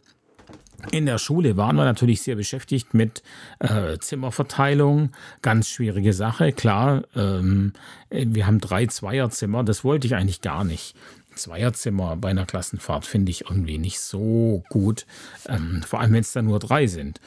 in 0.90 1.06
der 1.06 1.18
Schule 1.18 1.56
waren 1.56 1.76
wir 1.76 1.84
natürlich 1.84 2.22
sehr 2.22 2.36
beschäftigt 2.36 2.94
mit 2.94 3.22
äh, 3.60 3.98
Zimmerverteilung. 3.98 5.10
Ganz 5.40 5.68
schwierige 5.68 6.12
Sache, 6.12 6.52
klar. 6.52 7.02
Ähm, 7.14 7.72
wir 8.10 8.46
haben 8.46 8.60
drei 8.60 8.86
Zweierzimmer, 8.86 9.64
das 9.64 9.84
wollte 9.84 10.06
ich 10.06 10.14
eigentlich 10.14 10.40
gar 10.40 10.64
nicht. 10.64 10.96
Zweierzimmer 11.34 12.16
bei 12.16 12.30
einer 12.30 12.46
Klassenfahrt 12.46 13.06
finde 13.06 13.30
ich 13.30 13.42
irgendwie 13.42 13.78
nicht 13.78 14.00
so 14.00 14.62
gut, 14.68 15.06
ähm, 15.48 15.82
vor 15.86 16.00
allem 16.00 16.12
wenn 16.12 16.20
es 16.20 16.32
da 16.32 16.42
nur 16.42 16.58
drei 16.58 16.86
sind. 16.86 17.20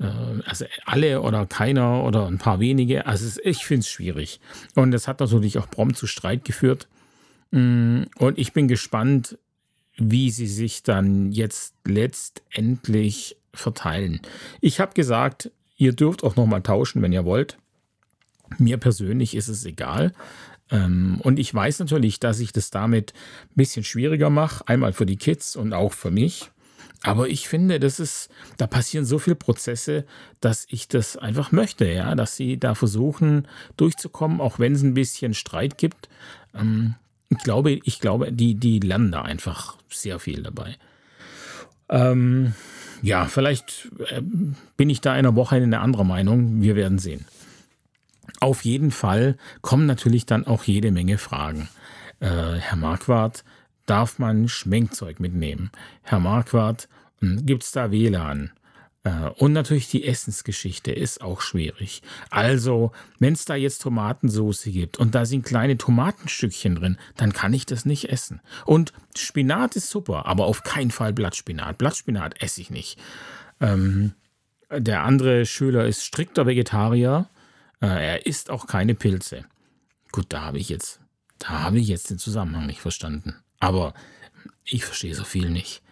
Äh, 0.00 0.06
also 0.46 0.64
alle 0.84 1.20
oder 1.20 1.46
keiner 1.46 2.04
oder 2.04 2.26
ein 2.26 2.38
paar 2.38 2.60
wenige. 2.60 3.06
Also 3.06 3.40
ich 3.44 3.64
finde 3.64 3.80
es 3.80 3.88
schwierig. 3.88 4.40
Und 4.74 4.92
es 4.94 5.08
hat 5.08 5.20
natürlich 5.20 5.58
auch 5.58 5.70
prompt 5.70 5.96
zu 5.96 6.06
Streit 6.06 6.44
geführt. 6.44 6.88
Mm, 7.50 8.04
und 8.18 8.38
ich 8.38 8.52
bin 8.52 8.68
gespannt, 8.68 9.38
wie 9.96 10.30
sie 10.30 10.46
sich 10.46 10.82
dann 10.82 11.32
jetzt 11.32 11.74
letztendlich 11.84 13.36
verteilen. 13.52 14.20
Ich 14.60 14.80
habe 14.80 14.94
gesagt, 14.94 15.50
ihr 15.76 15.92
dürft 15.92 16.24
auch 16.24 16.36
nochmal 16.36 16.62
tauschen, 16.62 17.02
wenn 17.02 17.12
ihr 17.12 17.24
wollt. 17.24 17.58
Mir 18.58 18.78
persönlich 18.78 19.34
ist 19.34 19.48
es 19.48 19.64
egal. 19.64 20.12
Ähm, 20.70 21.20
und 21.22 21.38
ich 21.38 21.54
weiß 21.54 21.78
natürlich, 21.80 22.20
dass 22.20 22.40
ich 22.40 22.52
das 22.52 22.70
damit 22.70 23.12
ein 23.50 23.56
bisschen 23.56 23.84
schwieriger 23.84 24.30
mache, 24.30 24.66
einmal 24.66 24.92
für 24.92 25.06
die 25.06 25.16
Kids 25.16 25.56
und 25.56 25.72
auch 25.72 25.92
für 25.92 26.10
mich. 26.10 26.50
Aber 27.02 27.28
ich 27.28 27.48
finde, 27.48 27.78
das 27.78 28.00
ist, 28.00 28.30
da 28.56 28.66
passieren 28.66 29.04
so 29.04 29.18
viele 29.18 29.36
Prozesse, 29.36 30.06
dass 30.40 30.66
ich 30.70 30.88
das 30.88 31.18
einfach 31.18 31.52
möchte, 31.52 31.84
ja, 31.84 32.14
dass 32.14 32.36
sie 32.36 32.58
da 32.58 32.74
versuchen 32.74 33.46
durchzukommen, 33.76 34.40
auch 34.40 34.58
wenn 34.58 34.72
es 34.72 34.82
ein 34.82 34.94
bisschen 34.94 35.34
Streit 35.34 35.76
gibt. 35.76 36.08
Ähm, 36.54 36.94
ich 37.28 37.38
glaube, 37.38 37.72
ich 37.72 38.00
glaube, 38.00 38.32
die, 38.32 38.54
die 38.54 38.80
lernen 38.80 39.12
da 39.12 39.22
einfach 39.22 39.76
sehr 39.88 40.18
viel 40.18 40.42
dabei. 40.42 40.76
Ähm, 41.88 42.54
ja, 43.02 43.26
vielleicht 43.26 43.90
äh, 44.08 44.22
bin 44.76 44.90
ich 44.90 45.00
da 45.00 45.12
in 45.12 45.26
einer 45.26 45.36
Woche 45.36 45.56
eine 45.56 45.80
andere 45.80 46.06
Meinung. 46.06 46.62
Wir 46.62 46.76
werden 46.76 46.98
sehen. 46.98 47.26
Auf 48.40 48.64
jeden 48.64 48.90
Fall 48.90 49.36
kommen 49.60 49.86
natürlich 49.86 50.26
dann 50.26 50.46
auch 50.46 50.64
jede 50.64 50.90
Menge 50.90 51.18
Fragen. 51.18 51.68
Äh, 52.20 52.28
Herr 52.28 52.76
Marquardt, 52.76 53.44
darf 53.86 54.18
man 54.18 54.48
Schminkzeug 54.48 55.20
mitnehmen? 55.20 55.70
Herr 56.02 56.20
Marquardt, 56.20 56.88
hm, 57.20 57.44
gibt 57.44 57.64
es 57.64 57.72
da 57.72 57.90
WLAN? 57.90 58.50
Äh, 59.04 59.30
und 59.36 59.52
natürlich 59.52 59.88
die 59.88 60.04
Essensgeschichte 60.04 60.90
ist 60.90 61.22
auch 61.22 61.40
schwierig. 61.40 62.02
Also, 62.30 62.92
wenn 63.18 63.34
es 63.34 63.44
da 63.44 63.54
jetzt 63.54 63.82
Tomatensoße 63.82 64.70
gibt 64.70 64.98
und 64.98 65.14
da 65.14 65.24
sind 65.24 65.44
kleine 65.44 65.78
Tomatenstückchen 65.78 66.74
drin, 66.74 66.98
dann 67.16 67.32
kann 67.32 67.54
ich 67.54 67.66
das 67.66 67.84
nicht 67.84 68.10
essen. 68.10 68.40
Und 68.64 68.92
Spinat 69.16 69.76
ist 69.76 69.90
super, 69.90 70.26
aber 70.26 70.46
auf 70.46 70.62
keinen 70.62 70.90
Fall 70.90 71.12
Blattspinat. 71.12 71.78
Blattspinat 71.78 72.42
esse 72.42 72.60
ich 72.60 72.70
nicht. 72.70 72.98
Ähm, 73.60 74.14
der 74.70 75.02
andere 75.04 75.46
Schüler 75.46 75.86
ist 75.86 76.04
strikter 76.04 76.46
Vegetarier. 76.46 77.28
Äh, 77.80 77.86
er 77.86 78.26
isst 78.26 78.50
auch 78.50 78.66
keine 78.66 78.94
Pilze. 78.94 79.44
Gut, 80.10 80.26
da 80.30 80.42
habe 80.42 80.58
ich 80.58 80.68
jetzt 80.68 81.00
Da 81.38 81.62
habe 81.62 81.78
ich 81.78 81.88
jetzt 81.88 82.10
den 82.10 82.18
Zusammenhang 82.18 82.66
nicht 82.66 82.80
verstanden. 82.80 83.34
Aber 83.60 83.92
ich 84.64 84.84
verstehe 84.84 85.14
so 85.14 85.24
viel 85.24 85.50
nicht. 85.50 85.82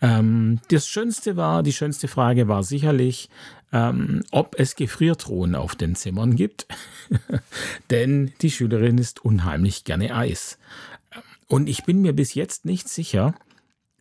Ähm, 0.00 0.60
das 0.68 0.88
Schönste 0.88 1.36
war, 1.36 1.62
die 1.62 1.72
schönste 1.72 2.08
Frage 2.08 2.48
war 2.48 2.64
sicherlich, 2.64 3.28
ähm, 3.72 4.22
ob 4.30 4.58
es 4.58 4.76
Gefriertruhen 4.76 5.54
auf 5.54 5.74
den 5.74 5.94
Zimmern 5.94 6.36
gibt. 6.36 6.66
Denn 7.90 8.32
die 8.40 8.50
Schülerin 8.50 8.98
ist 8.98 9.24
unheimlich 9.24 9.84
gerne 9.84 10.14
Eis. 10.14 10.58
Und 11.46 11.68
ich 11.68 11.84
bin 11.84 12.02
mir 12.02 12.12
bis 12.12 12.34
jetzt 12.34 12.64
nicht 12.64 12.88
sicher, 12.88 13.34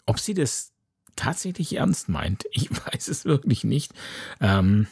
ob 0.06 0.20
sie 0.20 0.34
das 0.34 0.72
tatsächlich 1.16 1.76
ernst 1.78 2.10
meint. 2.10 2.46
Ich 2.52 2.70
weiß 2.86 3.08
es 3.08 3.26
wirklich 3.26 3.64
nicht. 3.64 3.94
Ähm, 4.40 4.88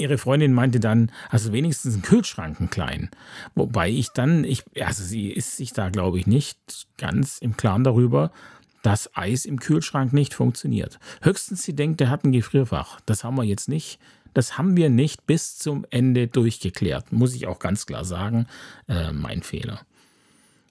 ihre 0.00 0.18
Freundin 0.18 0.52
meinte 0.52 0.80
dann, 0.80 1.10
also 1.30 1.52
wenigstens 1.52 1.94
einen 1.94 2.02
Kühlschrank 2.02 2.60
einen 2.60 2.70
kleinen. 2.70 3.10
Wobei 3.54 3.90
ich 3.90 4.10
dann, 4.10 4.44
ich, 4.44 4.64
also 4.80 5.02
sie 5.02 5.30
ist 5.30 5.56
sich 5.56 5.72
da, 5.72 5.90
glaube 5.90 6.18
ich, 6.18 6.26
nicht 6.26 6.86
ganz 6.98 7.38
im 7.38 7.56
Klaren 7.56 7.84
darüber, 7.84 8.30
dass 8.82 9.16
Eis 9.16 9.46
im 9.46 9.58
Kühlschrank 9.58 10.12
nicht 10.12 10.34
funktioniert. 10.34 10.98
Höchstens 11.22 11.62
sie 11.62 11.74
denkt, 11.74 12.00
er 12.00 12.10
hat 12.10 12.24
ein 12.24 12.32
Gefrierfach. 12.32 13.00
Das 13.06 13.24
haben 13.24 13.36
wir 13.36 13.44
jetzt 13.44 13.68
nicht. 13.68 13.98
Das 14.34 14.58
haben 14.58 14.76
wir 14.76 14.90
nicht 14.90 15.26
bis 15.26 15.56
zum 15.56 15.86
Ende 15.90 16.26
durchgeklärt. 16.26 17.12
Muss 17.12 17.34
ich 17.34 17.46
auch 17.46 17.60
ganz 17.60 17.86
klar 17.86 18.04
sagen. 18.04 18.46
Äh, 18.88 19.12
mein 19.12 19.42
Fehler. 19.42 19.80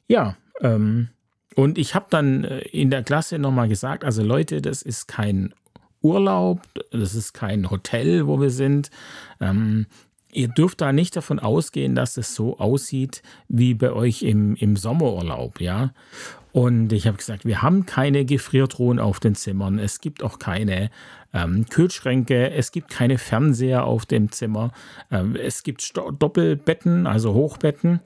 Ja, 0.08 0.36
ähm, 0.62 1.10
und 1.56 1.78
ich 1.78 1.96
habe 1.96 2.06
dann 2.10 2.44
äh, 2.44 2.60
in 2.60 2.92
der 2.92 3.04
Klasse 3.04 3.40
nochmal 3.40 3.68
gesagt, 3.68 4.04
also 4.04 4.22
Leute, 4.22 4.62
das 4.62 4.82
ist 4.82 5.08
kein 5.08 5.54
Urlaub, 6.04 6.62
das 6.92 7.16
ist 7.16 7.34
kein 7.34 7.72
Hotel, 7.72 8.28
wo 8.28 8.40
wir 8.40 8.50
sind. 8.50 8.92
Ähm, 9.40 9.88
ihr 10.32 10.50
dürft 10.50 10.82
da 10.82 10.92
nicht 10.92 11.16
davon 11.16 11.40
ausgehen, 11.40 11.96
dass 11.96 12.18
es 12.18 12.36
so 12.36 12.60
aussieht 12.60 13.24
wie 13.48 13.74
bei 13.74 13.92
euch 13.92 14.22
im, 14.22 14.56
im 14.56 14.76
Sommerurlaub, 14.76 15.62
ja. 15.62 15.94
Und 16.52 16.94
ich 16.94 17.08
habe 17.08 17.18
gesagt, 17.18 17.46
wir 17.46 17.64
haben 17.64 17.88
keine 17.88 18.26
Gefriertruhen 18.26 19.00
auf 19.00 19.20
den 19.20 19.34
Zimmern, 19.34 19.80
es 19.80 20.02
gibt 20.02 20.22
auch 20.22 20.38
keine 20.38 20.92
ähm, 21.34 21.66
Kühlschränke, 21.68 22.52
es 22.52 22.72
gibt 22.72 22.90
keine 22.90 23.18
Fernseher 23.18 23.86
auf 23.86 24.06
dem 24.06 24.32
Zimmer, 24.32 24.72
ähm, 25.10 25.36
es 25.36 25.64
gibt 25.64 25.98
Doppelbetten, 25.98 27.08
also 27.08 27.34
Hochbetten. 27.34 28.02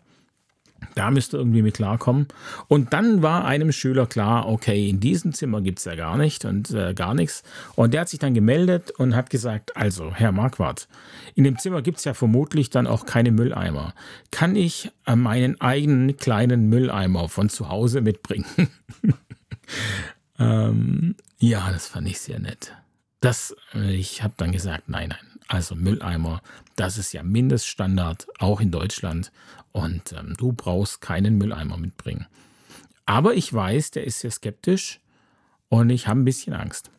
Da 0.96 1.12
müsste 1.12 1.38
irgendwie 1.38 1.62
mit 1.62 1.76
klarkommen. 1.76 2.28
Und 2.68 2.94
dann 2.94 3.22
war 3.22 3.46
einem 3.46 3.72
Schüler 3.72 4.06
klar, 4.06 4.48
okay, 4.48 4.90
in 4.90 5.00
diesem 5.00 5.34
Zimmer 5.34 5.62
gibt 5.62 5.80
es 5.80 5.86
ja 5.86 5.96
gar 5.96 6.18
nicht 6.18 6.46
und 6.46 6.72
äh, 6.72 6.94
gar 6.94 7.14
nichts. 7.14 7.44
Und 7.76 7.94
der 7.94 8.02
hat 8.02 8.10
sich 8.10 8.20
dann 8.20 8.34
gemeldet 8.34 8.92
und 8.92 9.16
hat 9.16 9.30
gesagt, 9.30 9.78
also, 9.78 10.12
Herr 10.14 10.32
Marquardt, 10.32 10.88
in 11.36 11.44
dem 11.44 11.60
Zimmer 11.60 11.82
gibt 11.82 12.00
es 12.00 12.04
ja 12.04 12.14
vermutlich 12.14 12.70
dann 12.70 12.88
auch 12.88 13.06
keine 13.06 13.32
Mülleimer. 13.32 13.94
Kann 14.32 14.56
ich 14.56 14.92
äh, 15.06 15.16
meinen 15.16 15.62
eigenen 15.62 16.18
kleinen 16.18 16.70
Mülleimer 16.70 17.30
von 17.30 17.50
zu 17.50 17.70
Hause 17.70 18.02
mitbringen? 18.02 18.46
ähm, 20.40 21.16
ja, 21.40 21.72
das 21.72 21.88
fand 21.88 22.08
ich 22.08 22.20
sehr 22.20 22.40
nett. 22.40 22.74
Das, 23.20 23.56
äh, 23.74 23.94
ich 23.94 24.24
habe 24.24 24.34
dann 24.38 24.52
gesagt, 24.52 24.90
nein, 24.90 25.10
nein. 25.10 25.37
Also 25.48 25.76
Mülleimer, 25.76 26.42
das 26.76 26.98
ist 26.98 27.14
ja 27.14 27.24
Mindeststandard, 27.24 28.28
auch 28.40 28.60
in 28.60 28.72
Deutschland. 28.72 29.32
Und 29.72 30.14
ähm, 30.14 30.36
du 30.38 30.54
brauchst 30.54 31.02
keinen 31.02 31.38
Mülleimer 31.38 31.78
mitbringen. 31.78 32.28
Aber 33.06 33.36
ich 33.36 33.54
weiß, 33.54 33.92
der 33.92 34.06
ist 34.06 34.20
sehr 34.20 34.32
skeptisch 34.32 35.00
und 35.70 35.90
ich 35.90 36.08
habe 36.08 36.20
ein 36.20 36.26
bisschen 36.26 36.54
Angst. 36.54 36.92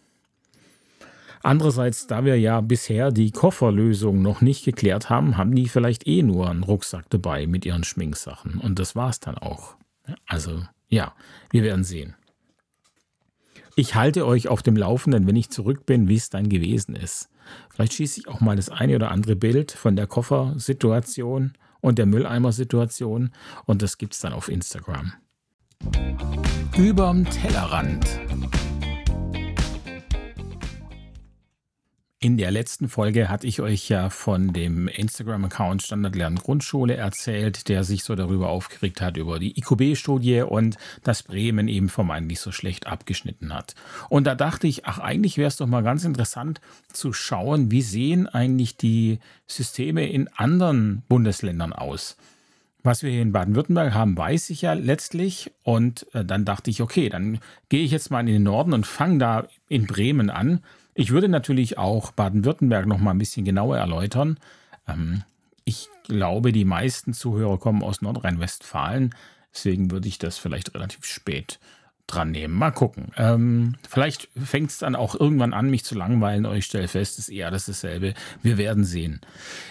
Andererseits, 1.43 2.07
da 2.07 2.25
wir 2.25 2.39
ja 2.39 2.61
bisher 2.61 3.11
die 3.11 3.31
Kofferlösung 3.31 4.23
noch 4.23 4.41
nicht 4.41 4.65
geklärt 4.65 5.09
haben, 5.09 5.37
haben 5.37 5.55
die 5.55 5.69
vielleicht 5.69 6.07
eh 6.07 6.23
nur 6.23 6.51
einen 6.51 6.65
Rucksack 6.65 7.09
dabei 7.11 7.47
mit 7.47 7.65
ihren 7.65 7.85
Schminksachen. 7.85 8.59
Und 8.59 8.79
das 8.79 8.97
war 8.97 9.11
es 9.11 9.21
dann 9.21 9.39
auch. 9.39 9.77
Also 10.27 10.63
ja, 10.89 11.15
wir 11.51 11.63
werden 11.63 11.85
sehen. 11.85 12.15
Ich 13.77 13.95
halte 13.95 14.27
euch 14.27 14.49
auf 14.49 14.63
dem 14.63 14.77
Laufenden, 14.77 15.27
wenn 15.27 15.37
ich 15.37 15.51
zurück 15.51 15.87
bin, 15.87 16.09
wie 16.09 16.17
es 16.17 16.31
dann 16.31 16.49
gewesen 16.49 16.97
ist. 16.97 17.29
Vielleicht 17.71 17.95
schieße 17.95 18.21
ich 18.21 18.29
auch 18.29 18.41
mal 18.41 18.57
das 18.57 18.69
eine 18.69 18.97
oder 18.97 19.11
andere 19.11 19.37
Bild 19.37 19.73
von 19.73 19.97
der 19.97 20.07
Koffersituation 20.07 21.53
und 21.81 21.99
der 21.99 22.07
Mülleimer-Situation 22.07 23.31
und 23.67 23.83
das 23.83 23.99
gibt 23.99 24.15
es 24.15 24.21
dann 24.21 24.33
auf 24.33 24.49
Instagram. 24.49 25.13
Überm 26.77 27.25
Tellerrand. 27.25 28.21
In 32.21 32.37
der 32.37 32.51
letzten 32.51 32.89
Folge 32.89 33.29
hatte 33.29 33.47
ich 33.47 33.61
euch 33.61 33.89
ja 33.89 34.11
von 34.11 34.53
dem 34.53 34.89
Instagram-Account 34.89 35.85
Standard 35.85 36.17
Lernen 36.17 36.39
Grundschule 36.39 36.97
erzählt, 36.97 37.69
der 37.69 37.85
sich 37.85 38.03
so 38.03 38.17
darüber 38.17 38.49
aufgeregt 38.49 39.01
hat, 39.01 39.17
über 39.17 39.39
die 39.39 39.57
IQB-Studie 39.57 40.41
und 40.41 40.79
dass 41.05 41.23
Bremen 41.23 41.69
eben 41.69 41.89
vermeintlich 41.89 42.41
so 42.41 42.51
schlecht 42.51 42.89
abgeschnitten 42.89 43.55
hat. 43.55 43.77
Und 44.09 44.27
da 44.27 44.35
dachte 44.35 44.67
ich, 44.67 44.85
ach, 44.85 44.99
eigentlich 44.99 45.39
wäre 45.39 45.47
es 45.47 45.59
doch 45.59 45.69
mal 45.69 45.85
ganz 45.85 46.05
interessant 46.05 46.61
zu 46.93 47.13
schauen, 47.13 47.71
wie 47.71 47.83
sehen 47.83 48.27
eigentlich 48.27 48.77
die 48.77 49.21
Systeme 49.47 50.11
in 50.11 50.27
anderen 50.35 51.05
Bundesländern 51.09 51.73
aus. 51.73 52.17
Was 52.83 53.05
wir 53.05 53.13
hier 53.13 53.23
in 53.23 53.31
Baden-Württemberg 53.31 53.95
haben, 53.95 54.17
weiß 54.17 54.51
ich 54.51 54.63
ja 54.63 54.73
letztlich. 54.73 55.53
Und 55.63 56.13
äh, 56.15 56.25
dann 56.25 56.45
dachte 56.45 56.71
ich, 56.71 56.83
okay, 56.83 57.11
dann 57.11 57.39
gehe 57.69 57.85
ich 57.85 57.93
jetzt 57.93 58.11
mal 58.11 58.21
in 58.21 58.27
den 58.27 58.43
Norden 58.43 58.73
und 58.73 58.89
fange 58.89 59.19
da 59.19 59.49
in 59.69 59.87
Bremen 59.87 60.31
an 60.31 60.65
ich 60.99 61.13
würde 61.13 61.29
natürlich 61.29 61.79
auch 61.79 62.11
Baden-Württemberg 62.11 62.87
noch 62.87 62.99
mal 62.99 63.13
ein 63.13 63.19
bisschen 63.19 63.45
genauer 63.45 63.79
erläutern. 63.79 64.37
Ähm, 64.89 65.23
ich 65.65 65.89
glaube, 66.03 66.51
die 66.51 66.65
meisten 66.65 67.13
Zuhörer 67.13 67.57
kommen 67.59 67.85
aus 67.85 68.03
Nordrhein-Westfalen. 68.03 69.15
Deswegen 69.55 69.93
würde 69.93 70.09
ich 70.09 70.19
das 70.19 70.39
vielleicht 70.39 70.75
relativ 70.75 71.05
spät 71.05 71.61
dran 72.09 72.33
nehmen. 72.33 72.55
Mal 72.55 72.73
gucken. 72.73 73.13
Ähm, 73.17 73.77
vielleicht 73.89 74.29
fängt 74.37 74.71
es 74.71 74.79
dann 74.79 74.97
auch 74.97 75.15
irgendwann 75.15 75.55
an, 75.55 75.71
mich 75.71 75.85
zu 75.85 75.95
langweilen. 75.95 76.45
Ich 76.57 76.65
stelle 76.65 76.89
fest, 76.89 77.21
es 77.21 77.29
ist 77.29 77.35
eher 77.35 77.47
alles 77.47 77.67
dasselbe. 77.67 78.15
Wir 78.43 78.59
werden 78.59 78.83
sehen. 78.83 79.21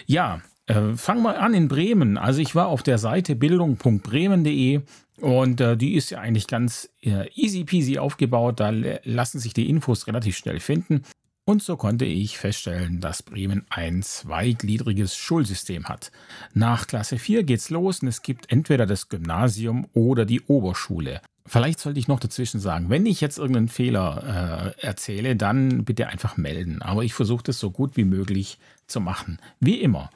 Ja, 0.06 0.40
äh, 0.68 0.94
fangen 0.96 1.24
wir 1.24 1.42
an 1.42 1.54
in 1.54 1.68
Bremen. 1.68 2.18
Also 2.18 2.40
ich 2.40 2.56
war 2.56 2.68
auf 2.68 2.84
der 2.84 3.00
Seite 3.00 3.36
bildung.bremen.de 3.36 4.82
und 5.20 5.62
äh, 5.62 5.76
die 5.76 5.96
ist 5.96 6.12
ja 6.12 6.20
eigentlich 6.20 6.48
ganz 6.48 6.90
äh, 7.02 7.28
easy 7.34 7.64
peasy 7.64 7.98
aufgebaut. 7.98 8.60
Da 8.60 8.70
lassen 9.04 9.40
sich 9.40 9.54
die 9.54 9.70
Infos 9.70 10.08
relativ 10.08 10.38
schnell 10.38 10.60
finden. 10.60 11.04
Und 11.50 11.64
so 11.64 11.78
konnte 11.78 12.04
ich 12.04 12.38
feststellen, 12.38 13.00
dass 13.00 13.24
Bremen 13.24 13.66
ein 13.70 14.02
zweigliedriges 14.04 15.16
Schulsystem 15.16 15.86
hat. 15.86 16.12
Nach 16.54 16.88
Klasse 16.88 17.18
4 17.18 17.44
geht's 17.44 17.70
los 17.70 18.02
und 18.02 18.10
es 18.10 18.22
gibt 18.22 18.52
entweder 18.52 18.86
das 18.86 19.08
Gymnasium 19.08 19.88
oder 19.94 20.26
die 20.26 20.42
Oberschule. 20.42 21.22
Vielleicht 21.46 21.80
sollte 21.80 22.00
ich 22.00 22.10
noch 22.10 22.20
dazwischen 22.20 22.60
sagen, 22.60 22.90
wenn 22.90 23.06
ich 23.06 23.22
jetzt 23.22 23.38
irgendeinen 23.38 23.70
Fehler 23.70 24.76
äh, 24.78 24.86
erzähle, 24.86 25.38
dann 25.38 25.86
bitte 25.86 26.08
einfach 26.08 26.36
melden. 26.36 26.82
Aber 26.82 27.06
ich 27.06 27.14
versuche 27.14 27.44
das 27.44 27.60
so 27.60 27.72
gut 27.72 27.96
wie 27.96 28.04
möglich 28.04 28.60
zu 28.86 29.00
machen. 29.00 29.40
Wie 29.62 29.80
immer. 29.80 30.10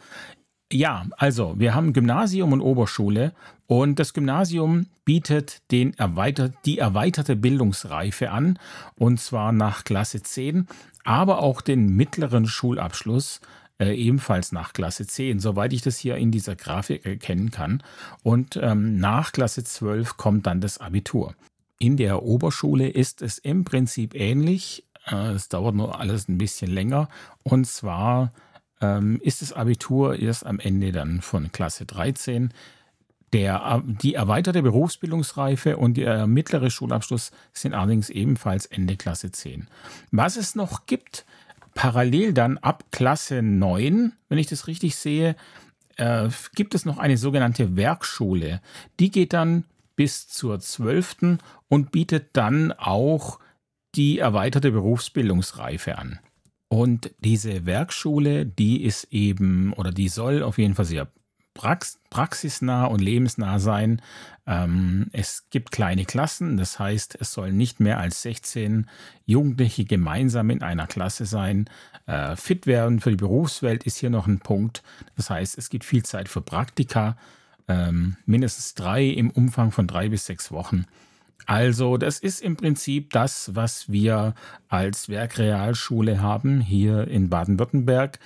Ja, 0.71 1.05
also 1.17 1.55
wir 1.57 1.75
haben 1.75 1.91
Gymnasium 1.91 2.53
und 2.53 2.61
Oberschule 2.61 3.33
und 3.67 3.99
das 3.99 4.13
Gymnasium 4.13 4.87
bietet 5.03 5.61
den 5.71 5.93
erweitert, 5.97 6.53
die 6.65 6.77
erweiterte 6.77 7.35
Bildungsreife 7.35 8.31
an 8.31 8.57
und 8.95 9.19
zwar 9.19 9.51
nach 9.51 9.83
Klasse 9.83 10.23
10, 10.23 10.67
aber 11.03 11.39
auch 11.39 11.59
den 11.59 11.95
mittleren 11.95 12.47
Schulabschluss 12.47 13.41
äh, 13.79 13.93
ebenfalls 13.93 14.53
nach 14.53 14.71
Klasse 14.71 15.05
10, 15.05 15.39
soweit 15.39 15.73
ich 15.73 15.81
das 15.81 15.97
hier 15.97 16.15
in 16.15 16.31
dieser 16.31 16.55
Grafik 16.55 17.05
erkennen 17.05 17.51
kann. 17.51 17.83
Und 18.23 18.57
ähm, 18.61 18.97
nach 18.97 19.33
Klasse 19.33 19.65
12 19.65 20.15
kommt 20.15 20.47
dann 20.47 20.61
das 20.61 20.77
Abitur. 20.77 21.35
In 21.79 21.97
der 21.97 22.23
Oberschule 22.23 22.87
ist 22.87 23.21
es 23.21 23.39
im 23.39 23.65
Prinzip 23.65 24.15
ähnlich. 24.15 24.85
Äh, 25.05 25.31
es 25.31 25.49
dauert 25.49 25.75
nur 25.75 25.99
alles 25.99 26.29
ein 26.29 26.37
bisschen 26.37 26.71
länger 26.71 27.09
und 27.43 27.67
zwar 27.67 28.31
ist 29.21 29.41
das 29.41 29.53
Abitur 29.53 30.17
erst 30.17 30.45
am 30.45 30.59
Ende 30.59 30.91
dann 30.91 31.21
von 31.21 31.51
Klasse 31.51 31.85
13. 31.85 32.51
Der, 33.33 33.81
die 33.85 34.15
erweiterte 34.15 34.61
Berufsbildungsreife 34.61 35.77
und 35.77 35.95
der 35.95 36.27
mittlere 36.27 36.69
Schulabschluss 36.69 37.31
sind 37.53 37.73
allerdings 37.73 38.09
ebenfalls 38.09 38.65
Ende 38.65 38.97
Klasse 38.97 39.31
10. 39.31 39.67
Was 40.11 40.35
es 40.35 40.55
noch 40.55 40.85
gibt, 40.85 41.25
parallel 41.73 42.33
dann 42.33 42.57
ab 42.57 42.83
Klasse 42.91 43.41
9, 43.41 44.11
wenn 44.27 44.37
ich 44.37 44.47
das 44.47 44.67
richtig 44.67 44.97
sehe, 44.97 45.35
äh, 45.95 46.29
gibt 46.55 46.75
es 46.75 46.83
noch 46.85 46.97
eine 46.97 47.17
sogenannte 47.17 47.77
Werkschule. 47.77 48.61
Die 48.99 49.11
geht 49.11 49.33
dann 49.33 49.63
bis 49.95 50.27
zur 50.27 50.59
12. 50.59 51.37
und 51.69 51.91
bietet 51.91 52.29
dann 52.33 52.73
auch 52.73 53.39
die 53.95 54.19
erweiterte 54.19 54.71
Berufsbildungsreife 54.71 55.97
an. 55.97 56.19
Und 56.71 57.11
diese 57.19 57.65
Werkschule, 57.65 58.45
die 58.45 58.85
ist 58.85 59.09
eben 59.11 59.73
oder 59.73 59.91
die 59.91 60.07
soll 60.07 60.41
auf 60.41 60.57
jeden 60.57 60.73
Fall 60.73 60.85
sehr 60.85 61.09
prax 61.53 61.99
praxisnah 62.09 62.85
und 62.85 63.01
lebensnah 63.01 63.59
sein. 63.59 64.01
Ähm, 64.47 65.07
es 65.11 65.47
gibt 65.49 65.73
kleine 65.73 66.05
Klassen, 66.05 66.55
das 66.55 66.79
heißt, 66.79 67.17
es 67.19 67.33
sollen 67.33 67.57
nicht 67.57 67.81
mehr 67.81 67.99
als 67.99 68.21
16 68.21 68.89
Jugendliche 69.25 69.83
gemeinsam 69.83 70.49
in 70.49 70.63
einer 70.63 70.87
Klasse 70.87 71.25
sein. 71.25 71.69
Äh, 72.05 72.37
fit 72.37 72.65
werden 72.67 73.01
für 73.01 73.09
die 73.09 73.17
Berufswelt 73.17 73.83
ist 73.83 73.97
hier 73.97 74.09
noch 74.09 74.27
ein 74.27 74.39
Punkt. 74.39 74.81
Das 75.17 75.29
heißt, 75.29 75.57
es 75.57 75.69
gibt 75.69 75.83
viel 75.83 76.03
Zeit 76.03 76.29
für 76.29 76.41
Praktika. 76.41 77.17
ähm, 77.67 78.15
mindestens 78.25 78.75
drei 78.75 79.07
im 79.07 79.29
Umfang 79.29 79.71
von 79.71 79.87
drei 79.87 80.07
bis 80.07 80.25
sechs 80.25 80.53
Wochen. 80.53 80.85
Also 81.45 81.97
das 81.97 82.19
ist 82.19 82.41
im 82.41 82.55
Prinzip 82.55 83.11
das, 83.11 83.55
was 83.55 83.91
wir 83.91 84.35
als 84.69 85.09
Werkrealschule 85.09 86.21
haben 86.21 86.61
hier 86.61 87.07
in 87.07 87.29
Baden-Württemberg. 87.29 88.19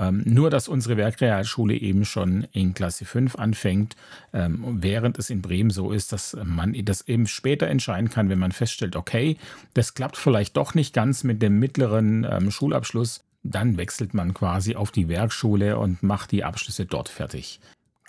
Ähm, 0.00 0.22
nur, 0.24 0.48
dass 0.48 0.68
unsere 0.68 0.96
Werkrealschule 0.96 1.74
eben 1.74 2.04
schon 2.04 2.46
in 2.52 2.72
Klasse 2.72 3.04
5 3.04 3.34
anfängt, 3.34 3.96
ähm, 4.32 4.78
während 4.80 5.18
es 5.18 5.28
in 5.28 5.42
Bremen 5.42 5.70
so 5.70 5.90
ist, 5.90 6.12
dass 6.12 6.36
man 6.44 6.76
das 6.84 7.08
eben 7.08 7.26
später 7.26 7.66
entscheiden 7.66 8.08
kann, 8.08 8.28
wenn 8.28 8.38
man 8.38 8.52
feststellt, 8.52 8.94
okay, 8.94 9.38
das 9.74 9.94
klappt 9.94 10.16
vielleicht 10.16 10.56
doch 10.56 10.74
nicht 10.74 10.94
ganz 10.94 11.24
mit 11.24 11.42
dem 11.42 11.58
mittleren 11.58 12.24
ähm, 12.30 12.52
Schulabschluss, 12.52 13.24
dann 13.42 13.76
wechselt 13.76 14.14
man 14.14 14.34
quasi 14.34 14.76
auf 14.76 14.92
die 14.92 15.08
Werkschule 15.08 15.78
und 15.78 16.02
macht 16.02 16.30
die 16.30 16.44
Abschlüsse 16.44 16.86
dort 16.86 17.08
fertig. 17.08 17.58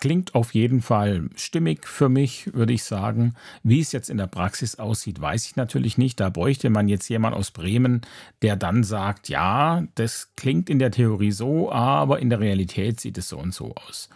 Klingt 0.00 0.34
auf 0.34 0.54
jeden 0.54 0.80
Fall 0.80 1.28
stimmig 1.36 1.86
für 1.86 2.08
mich, 2.08 2.54
würde 2.54 2.72
ich 2.72 2.84
sagen. 2.84 3.34
Wie 3.62 3.80
es 3.80 3.92
jetzt 3.92 4.08
in 4.08 4.16
der 4.16 4.28
Praxis 4.28 4.76
aussieht, 4.76 5.20
weiß 5.20 5.44
ich 5.44 5.56
natürlich 5.56 5.98
nicht. 5.98 6.18
Da 6.20 6.30
bräuchte 6.30 6.70
man 6.70 6.88
jetzt 6.88 7.08
jemand 7.10 7.36
aus 7.36 7.50
Bremen, 7.50 8.00
der 8.40 8.56
dann 8.56 8.82
sagt, 8.82 9.28
ja, 9.28 9.84
das 9.96 10.30
klingt 10.36 10.70
in 10.70 10.78
der 10.78 10.90
Theorie 10.90 11.32
so, 11.32 11.70
aber 11.70 12.18
in 12.18 12.30
der 12.30 12.40
Realität 12.40 12.98
sieht 12.98 13.18
es 13.18 13.28
so 13.28 13.38
und 13.38 13.52
so 13.52 13.74
aus. 13.74 14.08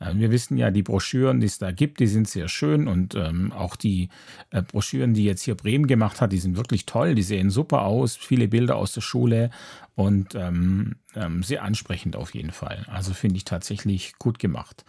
Äh, 0.00 0.14
wir 0.14 0.30
wissen 0.30 0.56
ja, 0.56 0.70
die 0.70 0.82
Broschüren, 0.82 1.40
die 1.40 1.46
es 1.46 1.58
da 1.58 1.70
gibt, 1.70 2.00
die 2.00 2.06
sind 2.06 2.28
sehr 2.28 2.48
schön 2.48 2.88
und 2.88 3.14
ähm, 3.14 3.52
auch 3.52 3.76
die 3.76 4.08
äh, 4.52 4.62
Broschüren, 4.62 5.12
die 5.12 5.24
jetzt 5.24 5.42
hier 5.42 5.54
Bremen 5.54 5.86
gemacht 5.86 6.22
hat, 6.22 6.32
die 6.32 6.38
sind 6.38 6.56
wirklich 6.56 6.86
toll, 6.86 7.14
die 7.14 7.22
sehen 7.22 7.50
super 7.50 7.82
aus, 7.82 8.16
viele 8.16 8.48
Bilder 8.48 8.76
aus 8.76 8.92
der 8.92 9.02
Schule 9.02 9.50
und 9.94 10.34
ähm, 10.34 10.96
ähm, 11.14 11.42
sehr 11.42 11.62
ansprechend 11.62 12.16
auf 12.16 12.34
jeden 12.34 12.52
Fall. 12.52 12.86
Also 12.88 13.12
finde 13.12 13.36
ich 13.36 13.44
tatsächlich 13.44 14.14
gut 14.18 14.38
gemacht. 14.38 14.86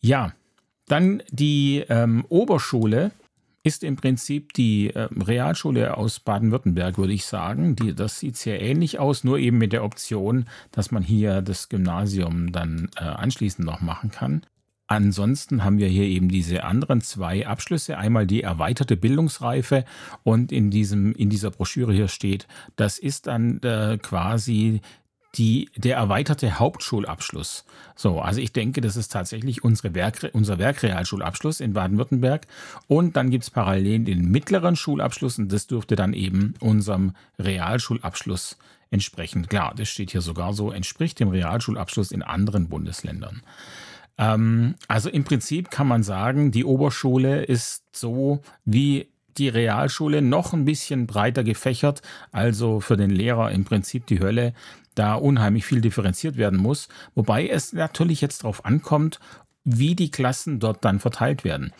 Ja, 0.00 0.32
dann 0.86 1.22
die 1.30 1.84
ähm, 1.88 2.24
Oberschule 2.28 3.10
ist 3.66 3.82
im 3.82 3.96
Prinzip 3.96 4.52
die 4.52 4.94
äh, 4.94 5.08
Realschule 5.12 5.96
aus 5.96 6.20
Baden-Württemberg, 6.20 6.98
würde 6.98 7.12
ich 7.12 7.26
sagen. 7.26 7.74
Die, 7.74 7.94
das 7.94 8.20
sieht 8.20 8.36
sehr 8.36 8.62
ähnlich 8.62 9.00
aus, 9.00 9.24
nur 9.24 9.38
eben 9.38 9.58
mit 9.58 9.72
der 9.72 9.82
Option, 9.82 10.46
dass 10.70 10.92
man 10.92 11.02
hier 11.02 11.42
das 11.42 11.68
Gymnasium 11.68 12.52
dann 12.52 12.88
äh, 12.96 13.02
anschließend 13.02 13.66
noch 13.66 13.80
machen 13.80 14.12
kann. 14.12 14.42
Ansonsten 14.86 15.64
haben 15.64 15.78
wir 15.78 15.88
hier 15.88 16.04
eben 16.04 16.28
diese 16.28 16.62
anderen 16.62 17.00
zwei 17.00 17.44
Abschlüsse. 17.44 17.98
Einmal 17.98 18.28
die 18.28 18.44
erweiterte 18.44 18.96
Bildungsreife 18.96 19.84
und 20.22 20.52
in, 20.52 20.70
diesem, 20.70 21.12
in 21.12 21.28
dieser 21.28 21.50
Broschüre 21.50 21.92
hier 21.92 22.06
steht, 22.06 22.46
das 22.76 22.98
ist 22.98 23.26
dann 23.26 23.60
äh, 23.62 23.98
quasi 24.00 24.80
die, 25.36 25.70
der 25.76 25.96
erweiterte 25.96 26.58
Hauptschulabschluss. 26.58 27.64
So, 27.94 28.20
also 28.20 28.40
ich 28.40 28.52
denke, 28.52 28.80
das 28.80 28.96
ist 28.96 29.12
tatsächlich 29.12 29.64
unsere 29.64 29.94
Werk, 29.94 30.30
unser 30.32 30.58
Werkrealschulabschluss 30.58 31.60
in 31.60 31.72
Baden-Württemberg. 31.72 32.46
Und 32.88 33.16
dann 33.16 33.30
gibt 33.30 33.44
es 33.44 33.50
parallel 33.50 34.04
den 34.04 34.30
mittleren 34.30 34.76
Schulabschluss 34.76 35.38
und 35.38 35.52
das 35.52 35.66
dürfte 35.66 35.96
dann 35.96 36.12
eben 36.12 36.54
unserem 36.60 37.14
Realschulabschluss 37.38 38.56
entsprechen. 38.90 39.48
Klar, 39.48 39.74
das 39.76 39.88
steht 39.88 40.12
hier 40.12 40.20
sogar 40.20 40.52
so, 40.52 40.70
entspricht 40.70 41.20
dem 41.20 41.28
Realschulabschluss 41.28 42.12
in 42.12 42.22
anderen 42.22 42.68
Bundesländern. 42.68 43.42
Ähm, 44.18 44.76
also 44.88 45.10
im 45.10 45.24
Prinzip 45.24 45.70
kann 45.70 45.88
man 45.88 46.02
sagen, 46.02 46.50
die 46.50 46.64
Oberschule 46.64 47.44
ist 47.44 47.84
so 47.92 48.40
wie 48.64 49.08
die 49.36 49.48
Realschule 49.48 50.22
noch 50.22 50.54
ein 50.54 50.64
bisschen 50.64 51.06
breiter 51.06 51.44
gefächert, 51.44 52.00
also 52.32 52.80
für 52.80 52.96
den 52.96 53.10
Lehrer 53.10 53.50
im 53.50 53.64
Prinzip 53.64 54.06
die 54.06 54.20
Hölle, 54.20 54.54
da 54.96 55.14
unheimlich 55.14 55.64
viel 55.64 55.80
differenziert 55.80 56.36
werden 56.36 56.58
muss, 56.58 56.88
wobei 57.14 57.48
es 57.48 57.72
natürlich 57.72 58.20
jetzt 58.20 58.42
darauf 58.42 58.64
ankommt, 58.64 59.20
wie 59.64 59.94
die 59.94 60.10
Klassen 60.10 60.58
dort 60.58 60.84
dann 60.84 60.98
verteilt 60.98 61.44
werden. 61.44 61.72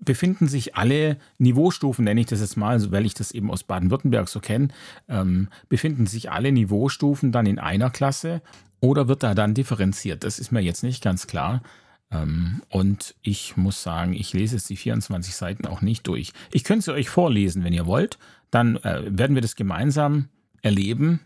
Befinden 0.00 0.48
sich 0.48 0.76
alle 0.76 1.18
Niveaustufen, 1.38 2.04
nenne 2.04 2.20
ich 2.20 2.26
das 2.26 2.40
jetzt 2.40 2.56
mal, 2.56 2.90
weil 2.90 3.06
ich 3.06 3.14
das 3.14 3.30
eben 3.30 3.50
aus 3.50 3.64
Baden-Württemberg 3.64 4.28
so 4.28 4.40
kenne, 4.40 4.68
ähm, 5.08 5.48
befinden 5.68 6.06
sich 6.06 6.30
alle 6.30 6.52
Niveaustufen 6.52 7.32
dann 7.32 7.46
in 7.46 7.58
einer 7.58 7.90
Klasse 7.90 8.42
oder 8.80 9.08
wird 9.08 9.22
da 9.22 9.34
dann 9.34 9.54
differenziert? 9.54 10.24
Das 10.24 10.38
ist 10.38 10.52
mir 10.52 10.60
jetzt 10.60 10.82
nicht 10.82 11.02
ganz 11.02 11.26
klar. 11.26 11.62
Ähm, 12.10 12.62
und 12.68 13.14
ich 13.22 13.56
muss 13.56 13.82
sagen, 13.82 14.12
ich 14.12 14.32
lese 14.32 14.56
jetzt 14.56 14.68
die 14.70 14.76
24 14.76 15.34
Seiten 15.34 15.66
auch 15.66 15.80
nicht 15.80 16.06
durch. 16.06 16.32
Ich 16.52 16.64
könnte 16.64 16.84
sie 16.84 16.92
euch 16.92 17.08
vorlesen, 17.08 17.64
wenn 17.64 17.72
ihr 17.72 17.86
wollt. 17.86 18.18
Dann 18.50 18.76
äh, 18.76 19.02
werden 19.06 19.34
wir 19.34 19.42
das 19.42 19.56
gemeinsam 19.56 20.28
erleben. 20.62 21.20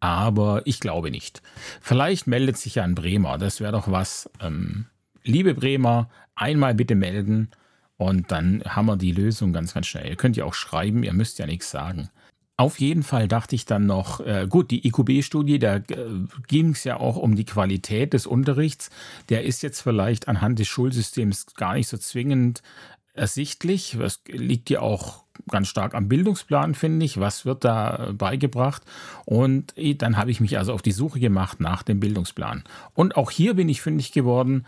Aber 0.00 0.62
ich 0.64 0.80
glaube 0.80 1.10
nicht. 1.10 1.42
Vielleicht 1.80 2.26
meldet 2.26 2.58
sich 2.58 2.76
ja 2.76 2.84
ein 2.84 2.94
Bremer. 2.94 3.38
Das 3.38 3.60
wäre 3.60 3.72
doch 3.72 3.90
was. 3.90 4.30
Ähm, 4.40 4.86
liebe 5.24 5.54
Bremer, 5.54 6.08
einmal 6.34 6.74
bitte 6.74 6.94
melden. 6.94 7.50
Und 7.96 8.30
dann 8.30 8.62
haben 8.64 8.86
wir 8.86 8.96
die 8.96 9.12
Lösung 9.12 9.52
ganz, 9.52 9.74
ganz 9.74 9.86
schnell. 9.86 10.08
Ihr 10.08 10.16
könnt 10.16 10.36
ja 10.36 10.44
auch 10.44 10.54
schreiben, 10.54 11.02
ihr 11.02 11.14
müsst 11.14 11.38
ja 11.38 11.46
nichts 11.46 11.70
sagen. 11.70 12.10
Auf 12.58 12.80
jeden 12.80 13.02
Fall 13.02 13.28
dachte 13.28 13.54
ich 13.54 13.66
dann 13.66 13.84
noch, 13.84 14.20
äh, 14.20 14.46
gut, 14.48 14.70
die 14.70 14.86
IQB-Studie, 14.86 15.58
da 15.58 15.76
äh, 15.76 15.82
ging 16.48 16.70
es 16.70 16.84
ja 16.84 16.96
auch 16.96 17.16
um 17.16 17.36
die 17.36 17.44
Qualität 17.44 18.14
des 18.14 18.26
Unterrichts. 18.26 18.88
Der 19.28 19.44
ist 19.44 19.62
jetzt 19.62 19.82
vielleicht 19.82 20.26
anhand 20.26 20.58
des 20.58 20.66
Schulsystems 20.68 21.46
gar 21.54 21.74
nicht 21.74 21.88
so 21.88 21.98
zwingend 21.98 22.62
ersichtlich. 23.12 23.94
Es 23.94 24.22
liegt 24.26 24.70
ja 24.70 24.80
auch 24.80 25.25
ganz 25.50 25.68
stark 25.68 25.94
am 25.94 26.08
Bildungsplan, 26.08 26.74
finde 26.74 27.04
ich. 27.04 27.20
Was 27.20 27.44
wird 27.44 27.64
da 27.64 28.12
beigebracht? 28.12 28.82
Und 29.24 29.74
dann 29.98 30.16
habe 30.16 30.30
ich 30.30 30.40
mich 30.40 30.58
also 30.58 30.72
auf 30.72 30.82
die 30.82 30.92
Suche 30.92 31.20
gemacht 31.20 31.60
nach 31.60 31.82
dem 31.82 32.00
Bildungsplan. 32.00 32.64
Und 32.94 33.16
auch 33.16 33.30
hier 33.30 33.54
bin 33.54 33.68
ich 33.68 33.80
fündig 33.80 34.12
geworden 34.12 34.66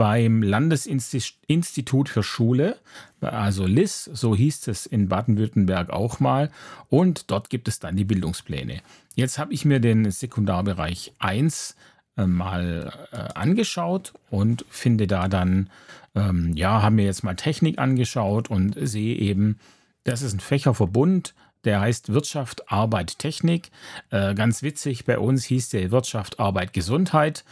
beim 0.00 0.42
Landesinstitut 0.42 2.08
für 2.08 2.22
Schule, 2.22 2.78
also 3.20 3.66
LIS, 3.66 4.04
so 4.04 4.34
hieß 4.34 4.68
es 4.68 4.86
in 4.86 5.08
Baden-Württemberg 5.08 5.90
auch 5.90 6.20
mal. 6.20 6.50
Und 6.88 7.30
dort 7.30 7.50
gibt 7.50 7.68
es 7.68 7.80
dann 7.80 7.96
die 7.96 8.06
Bildungspläne. 8.06 8.80
Jetzt 9.14 9.38
habe 9.38 9.52
ich 9.52 9.66
mir 9.66 9.78
den 9.78 10.10
Sekundarbereich 10.10 11.12
1 11.18 11.76
äh, 12.16 12.26
mal 12.26 12.92
äh, 13.12 13.16
angeschaut 13.34 14.14
und 14.30 14.64
finde 14.70 15.06
da 15.06 15.28
dann, 15.28 15.68
ähm, 16.14 16.52
ja, 16.54 16.80
haben 16.80 16.94
mir 16.96 17.04
jetzt 17.04 17.22
mal 17.22 17.36
Technik 17.36 17.78
angeschaut 17.78 18.48
und 18.48 18.76
sehe 18.80 19.16
eben, 19.16 19.58
das 20.04 20.22
ist 20.22 20.34
ein 20.34 20.40
Fächerverbund, 20.40 21.34
der 21.64 21.80
heißt 21.80 22.12
Wirtschaft, 22.12 22.70
Arbeit, 22.70 23.18
Technik. 23.18 23.70
Äh, 24.10 24.34
ganz 24.34 24.62
witzig, 24.62 25.04
bei 25.04 25.18
uns 25.18 25.44
hieß 25.44 25.70
der 25.70 25.90
Wirtschaft, 25.90 26.40
Arbeit, 26.40 26.72
Gesundheit. 26.72 27.44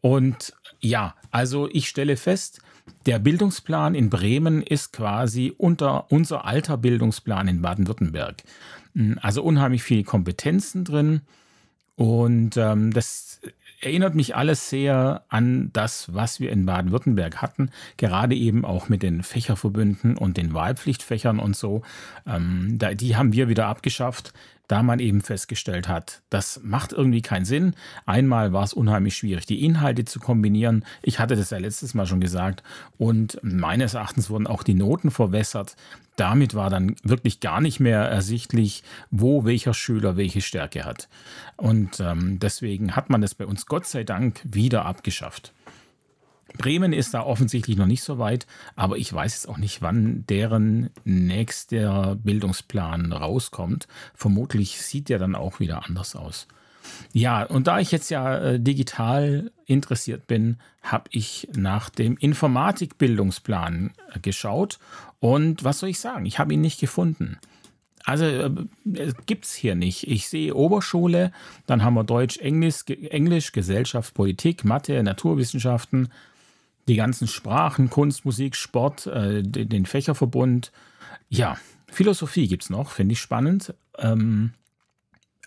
Und 0.00 0.52
ja, 0.80 1.14
also 1.30 1.68
ich 1.70 1.88
stelle 1.88 2.16
fest, 2.16 2.60
der 3.06 3.18
Bildungsplan 3.18 3.94
in 3.94 4.10
Bremen 4.10 4.62
ist 4.62 4.92
quasi 4.92 5.54
unter 5.56 6.10
unser 6.10 6.44
alter 6.44 6.76
Bildungsplan 6.76 7.48
in 7.48 7.62
Baden-Württemberg. 7.62 8.42
Hm, 8.94 9.18
also 9.22 9.42
unheimlich 9.42 9.82
viele 9.82 10.04
Kompetenzen 10.04 10.84
drin. 10.84 11.22
Und 11.96 12.56
ähm, 12.56 12.92
das 12.92 13.40
erinnert 13.84 14.14
mich 14.14 14.36
alles 14.36 14.70
sehr 14.70 15.24
an 15.28 15.70
das, 15.72 16.14
was 16.14 16.40
wir 16.40 16.50
in 16.50 16.66
Baden-Württemberg 16.66 17.42
hatten, 17.42 17.70
gerade 17.96 18.34
eben 18.34 18.64
auch 18.64 18.88
mit 18.88 19.02
den 19.02 19.22
Fächerverbünden 19.22 20.16
und 20.16 20.36
den 20.36 20.54
Wahlpflichtfächern 20.54 21.38
und 21.38 21.56
so. 21.56 21.82
Ähm, 22.26 22.76
da, 22.78 22.94
die 22.94 23.16
haben 23.16 23.32
wir 23.32 23.48
wieder 23.48 23.66
abgeschafft 23.66 24.32
da 24.68 24.82
man 24.82 24.98
eben 24.98 25.20
festgestellt 25.20 25.88
hat, 25.88 26.22
das 26.30 26.60
macht 26.62 26.92
irgendwie 26.92 27.22
keinen 27.22 27.44
Sinn. 27.44 27.74
Einmal 28.06 28.52
war 28.52 28.64
es 28.64 28.72
unheimlich 28.72 29.16
schwierig, 29.16 29.46
die 29.46 29.64
Inhalte 29.64 30.04
zu 30.04 30.20
kombinieren. 30.20 30.84
Ich 31.02 31.18
hatte 31.18 31.36
das 31.36 31.50
ja 31.50 31.58
letztes 31.58 31.94
Mal 31.94 32.06
schon 32.06 32.20
gesagt. 32.20 32.62
Und 32.96 33.38
meines 33.42 33.94
Erachtens 33.94 34.30
wurden 34.30 34.46
auch 34.46 34.62
die 34.62 34.74
Noten 34.74 35.10
verwässert. 35.10 35.76
Damit 36.16 36.54
war 36.54 36.70
dann 36.70 36.96
wirklich 37.02 37.40
gar 37.40 37.60
nicht 37.60 37.80
mehr 37.80 38.00
ersichtlich, 38.02 38.84
wo 39.10 39.44
welcher 39.44 39.74
Schüler 39.74 40.16
welche 40.16 40.40
Stärke 40.40 40.84
hat. 40.84 41.08
Und 41.56 42.00
ähm, 42.00 42.38
deswegen 42.38 42.96
hat 42.96 43.10
man 43.10 43.20
das 43.20 43.34
bei 43.34 43.46
uns 43.46 43.66
Gott 43.66 43.86
sei 43.86 44.04
Dank 44.04 44.40
wieder 44.44 44.86
abgeschafft. 44.86 45.52
Bremen 46.56 46.92
ist 46.92 47.14
da 47.14 47.22
offensichtlich 47.22 47.76
noch 47.76 47.86
nicht 47.86 48.02
so 48.02 48.18
weit, 48.18 48.46
aber 48.76 48.96
ich 48.96 49.12
weiß 49.12 49.34
jetzt 49.34 49.48
auch 49.48 49.58
nicht, 49.58 49.82
wann 49.82 50.24
deren 50.28 50.90
nächster 51.04 52.16
Bildungsplan 52.16 53.12
rauskommt. 53.12 53.88
Vermutlich 54.14 54.80
sieht 54.80 55.08
der 55.08 55.18
dann 55.18 55.34
auch 55.34 55.60
wieder 55.60 55.84
anders 55.84 56.16
aus. 56.16 56.46
Ja, 57.12 57.44
und 57.44 57.66
da 57.66 57.80
ich 57.80 57.90
jetzt 57.92 58.10
ja 58.10 58.36
äh, 58.36 58.60
digital 58.60 59.50
interessiert 59.66 60.26
bin, 60.26 60.58
habe 60.82 61.08
ich 61.10 61.48
nach 61.56 61.88
dem 61.88 62.16
Informatikbildungsplan 62.16 63.92
äh, 64.12 64.20
geschaut 64.20 64.78
und 65.20 65.64
was 65.64 65.78
soll 65.78 65.88
ich 65.88 65.98
sagen? 65.98 66.26
Ich 66.26 66.38
habe 66.38 66.54
ihn 66.54 66.60
nicht 66.60 66.80
gefunden. 66.80 67.38
Also 68.04 68.26
äh, 68.26 68.50
gibt 69.26 69.46
es 69.46 69.54
hier 69.54 69.74
nicht. 69.74 70.06
Ich 70.06 70.28
sehe 70.28 70.54
Oberschule, 70.54 71.32
dann 71.66 71.82
haben 71.82 71.94
wir 71.94 72.04
Deutsch, 72.04 72.36
Englisch, 72.38 72.84
Englisch, 72.86 73.52
Gesellschaft, 73.52 74.12
Politik, 74.14 74.64
Mathe, 74.64 75.02
Naturwissenschaften, 75.02 76.10
die 76.88 76.96
ganzen 76.96 77.28
Sprachen, 77.28 77.90
Kunst, 77.90 78.24
Musik, 78.24 78.56
Sport, 78.56 79.06
äh, 79.06 79.42
den, 79.42 79.86
Fächerverbund. 79.86 80.72
Ja, 81.28 81.56
Philosophie 81.90 82.48
gibt 82.48 82.64
es 82.64 82.70
noch, 82.70 82.90
finde 82.90 83.12
ich 83.12 83.20
spannend. 83.20 83.74
Ähm, 83.98 84.52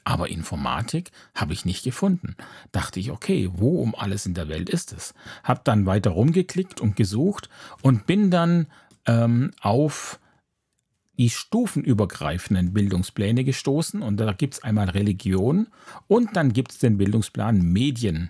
Aber 0.03 0.29
Informatik 0.29 1.11
habe 1.35 1.53
ich 1.53 1.65
nicht 1.65 1.83
gefunden. 1.83 2.35
Dachte 2.71 2.99
ich, 2.99 3.11
okay, 3.11 3.49
wo 3.53 3.81
um 3.81 3.93
alles 3.93 4.25
in 4.25 4.33
der 4.33 4.47
Welt 4.47 4.69
ist 4.69 4.93
es? 4.93 5.13
Hab 5.43 5.65
dann 5.65 5.85
weiter 5.85 6.11
rumgeklickt 6.11 6.79
und 6.79 6.95
gesucht 6.95 7.49
und 7.81 8.07
bin 8.07 8.31
dann 8.31 8.67
ähm, 9.05 9.51
auf 9.61 10.19
die 11.17 11.29
stufenübergreifenden 11.29 12.73
Bildungspläne 12.73 13.43
gestoßen. 13.43 14.01
Und 14.01 14.17
da 14.17 14.31
gibt 14.33 14.55
es 14.55 14.63
einmal 14.63 14.89
Religion 14.89 15.67
und 16.07 16.35
dann 16.35 16.53
gibt 16.53 16.71
es 16.71 16.77
den 16.77 16.97
Bildungsplan 16.97 17.61
Medien. 17.61 18.29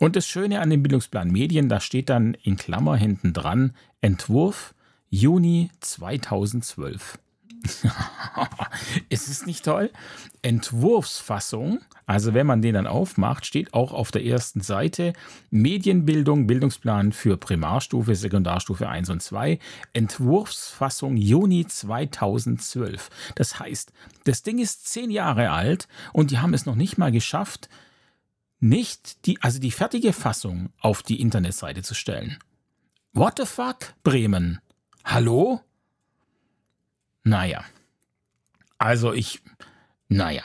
Und 0.00 0.16
das 0.16 0.26
Schöne 0.26 0.60
an 0.60 0.70
dem 0.70 0.82
Bildungsplan 0.82 1.30
Medien, 1.30 1.68
da 1.68 1.80
steht 1.80 2.08
dann 2.08 2.34
in 2.42 2.56
Klammer 2.56 2.96
hinten 2.96 3.32
dran 3.32 3.74
Entwurf 4.00 4.74
Juni 5.08 5.70
2012. 5.80 7.18
ist 9.08 9.28
es 9.28 9.46
nicht 9.46 9.64
toll? 9.64 9.90
Entwurfsfassung, 10.42 11.80
also 12.06 12.34
wenn 12.34 12.46
man 12.46 12.60
den 12.60 12.74
dann 12.74 12.86
aufmacht, 12.86 13.46
steht 13.46 13.72
auch 13.72 13.92
auf 13.92 14.10
der 14.10 14.24
ersten 14.24 14.60
Seite 14.60 15.14
Medienbildung, 15.50 16.46
Bildungsplan 16.46 17.12
für 17.12 17.36
Primarstufe, 17.36 18.14
Sekundarstufe 18.14 18.88
1 18.88 19.08
und 19.10 19.22
2, 19.22 19.58
Entwurfsfassung 19.92 21.16
Juni 21.16 21.66
2012. 21.66 23.08
Das 23.34 23.58
heißt, 23.58 23.92
das 24.24 24.42
Ding 24.42 24.58
ist 24.58 24.86
zehn 24.86 25.10
Jahre 25.10 25.50
alt 25.50 25.88
und 26.12 26.30
die 26.30 26.38
haben 26.38 26.54
es 26.54 26.66
noch 26.66 26.76
nicht 26.76 26.98
mal 26.98 27.12
geschafft, 27.12 27.68
nicht 28.64 29.26
die, 29.26 29.40
also 29.42 29.60
die 29.60 29.70
fertige 29.70 30.14
Fassung 30.14 30.70
auf 30.80 31.02
die 31.02 31.20
Internetseite 31.20 31.82
zu 31.82 31.94
stellen. 31.94 32.38
What 33.12 33.34
the 33.38 33.44
fuck, 33.44 33.94
Bremen? 34.02 34.58
Hallo? 35.04 35.60
Naja. 37.24 37.62
Also 38.78 39.12
ich, 39.12 39.42
naja. 40.08 40.42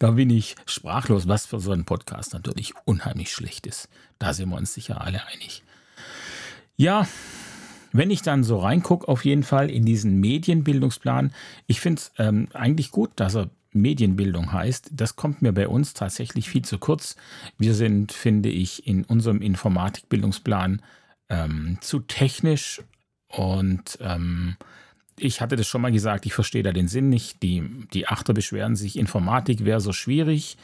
da 0.00 0.10
bin 0.10 0.30
ich 0.30 0.56
sprachlos, 0.66 1.28
was 1.28 1.46
für 1.46 1.60
so 1.60 1.70
ein 1.70 1.84
Podcast 1.84 2.34
natürlich 2.34 2.74
unheimlich 2.84 3.32
schlecht 3.32 3.68
ist. 3.68 3.88
Da 4.18 4.34
sind 4.34 4.50
wir 4.50 4.56
uns 4.56 4.74
sicher 4.74 5.00
alle 5.00 5.24
einig. 5.28 5.62
Ja, 6.76 7.06
wenn 7.92 8.10
ich 8.10 8.22
dann 8.22 8.42
so 8.42 8.58
reingucke, 8.58 9.06
auf 9.06 9.24
jeden 9.24 9.44
Fall 9.44 9.70
in 9.70 9.84
diesen 9.84 10.18
Medienbildungsplan, 10.18 11.32
ich 11.68 11.80
finde 11.80 12.02
es 12.02 12.12
ähm, 12.18 12.48
eigentlich 12.52 12.90
gut, 12.90 13.12
dass 13.14 13.36
er 13.36 13.48
Medienbildung 13.72 14.52
heißt. 14.52 14.90
Das 14.92 15.16
kommt 15.16 15.42
mir 15.42 15.52
bei 15.52 15.68
uns 15.68 15.94
tatsächlich 15.94 16.48
viel 16.48 16.62
zu 16.62 16.78
kurz. 16.78 17.16
Wir 17.58 17.74
sind, 17.74 18.12
finde 18.12 18.48
ich, 18.48 18.86
in 18.86 19.04
unserem 19.04 19.40
Informatikbildungsplan 19.40 20.82
ähm, 21.28 21.78
zu 21.80 22.00
technisch 22.00 22.82
und 23.28 23.98
ähm, 24.00 24.56
ich 25.18 25.40
hatte 25.40 25.56
das 25.56 25.66
schon 25.66 25.82
mal 25.82 25.92
gesagt, 25.92 26.26
ich 26.26 26.32
verstehe 26.32 26.62
da 26.62 26.72
den 26.72 26.88
Sinn 26.88 27.08
nicht. 27.08 27.42
Die, 27.42 27.62
die 27.92 28.06
Achter 28.08 28.32
beschweren 28.32 28.76
sich, 28.76 28.98
Informatik 28.98 29.64
wäre 29.64 29.80
so 29.80 29.92
schwierig. 29.92 30.56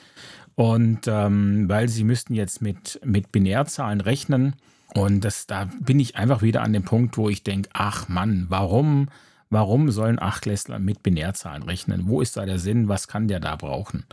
Und 0.55 1.09
ähm, 1.09 1.69
weil 1.69 1.89
sie 1.89 2.05
müssten 2.05 2.35
jetzt 2.35 2.63
mit, 2.63 3.01
mit 3.05 3.33
Binärzahlen 3.33 4.01
rechnen. 4.01 4.55
Und 4.95 5.25
das, 5.25 5.47
da 5.47 5.69
bin 5.81 5.99
ich 5.99 6.17
einfach 6.17 6.43
wieder 6.43 6.63
an 6.63 6.73
dem 6.73 6.85
Punkt, 6.85 7.17
wo 7.17 7.29
ich 7.29 7.43
denke, 7.43 7.69
ach 7.73 8.09
Mann, 8.09 8.47
warum, 8.49 9.09
warum 9.55 9.91
sollen 9.93 10.19
Achtklässler 10.19 10.79
mit 10.81 11.03
Binärzahlen 11.03 11.63
rechnen? 11.63 12.09
Wo 12.09 12.21
ist 12.21 12.37
da 12.37 12.45
der 12.45 12.59
Sinn? 12.59 12.89
Was 12.89 13.09
kann 13.09 13.29
der 13.29 13.41
da 13.41 13.55
brauchen? 13.57 14.05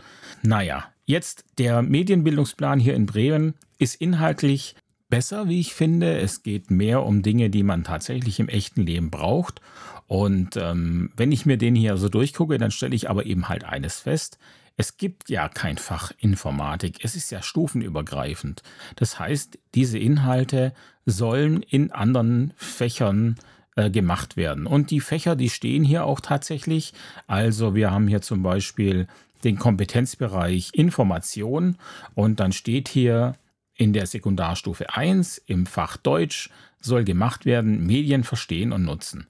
Naja, 0.42 0.84
jetzt 1.04 1.44
der 1.58 1.82
Medienbildungsplan 1.82 2.78
hier 2.78 2.94
in 2.94 3.06
Bremen 3.06 3.54
ist 3.78 4.00
inhaltlich 4.00 4.76
besser, 5.10 5.48
wie 5.48 5.60
ich 5.60 5.74
finde. 5.74 6.16
Es 6.18 6.44
geht 6.44 6.70
mehr 6.70 7.02
um 7.02 7.22
Dinge, 7.22 7.50
die 7.50 7.64
man 7.64 7.82
tatsächlich 7.82 8.38
im 8.38 8.48
echten 8.48 8.82
Leben 8.82 9.10
braucht. 9.10 9.60
Und 10.06 10.56
ähm, 10.56 11.10
wenn 11.16 11.32
ich 11.32 11.44
mir 11.44 11.58
den 11.58 11.74
hier 11.74 11.96
so 11.96 12.08
durchgucke, 12.08 12.56
dann 12.56 12.70
stelle 12.70 12.94
ich 12.94 13.10
aber 13.10 13.26
eben 13.26 13.48
halt 13.48 13.64
eines 13.64 13.98
fest. 13.98 14.38
Es 14.76 14.96
gibt 14.96 15.28
ja 15.28 15.48
kein 15.48 15.76
Fach 15.76 16.12
Informatik. 16.18 17.04
Es 17.04 17.16
ist 17.16 17.30
ja 17.32 17.42
stufenübergreifend. 17.42 18.62
Das 18.94 19.18
heißt, 19.18 19.58
diese 19.74 19.98
Inhalte 19.98 20.72
sollen 21.04 21.62
in 21.62 21.90
anderen 21.90 22.54
Fächern 22.56 23.36
äh, 23.76 23.90
gemacht 23.90 24.36
werden. 24.36 24.66
Und 24.66 24.90
die 24.90 25.00
Fächer, 25.00 25.36
die 25.36 25.50
stehen 25.50 25.84
hier 25.84 26.04
auch 26.04 26.20
tatsächlich. 26.20 26.92
Also 27.26 27.74
wir 27.74 27.90
haben 27.90 28.08
hier 28.08 28.22
zum 28.22 28.42
Beispiel 28.42 29.06
den 29.44 29.58
Kompetenzbereich 29.58 30.70
Information 30.72 31.76
und 32.14 32.38
dann 32.38 32.52
steht 32.52 32.88
hier 32.88 33.34
in 33.74 33.92
der 33.92 34.06
Sekundarstufe 34.06 34.94
1 34.94 35.38
im 35.46 35.66
Fach 35.66 35.96
Deutsch 35.96 36.50
soll 36.80 37.04
gemacht 37.04 37.46
werden 37.46 37.86
Medien 37.86 38.24
verstehen 38.24 38.72
und 38.72 38.84
nutzen 38.84 39.26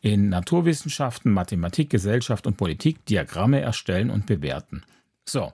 in 0.00 0.28
Naturwissenschaften, 0.28 1.32
Mathematik, 1.32 1.90
Gesellschaft 1.90 2.46
und 2.46 2.56
Politik 2.56 3.04
Diagramme 3.06 3.60
erstellen 3.60 4.10
und 4.10 4.26
bewerten. 4.26 4.82
So. 5.24 5.52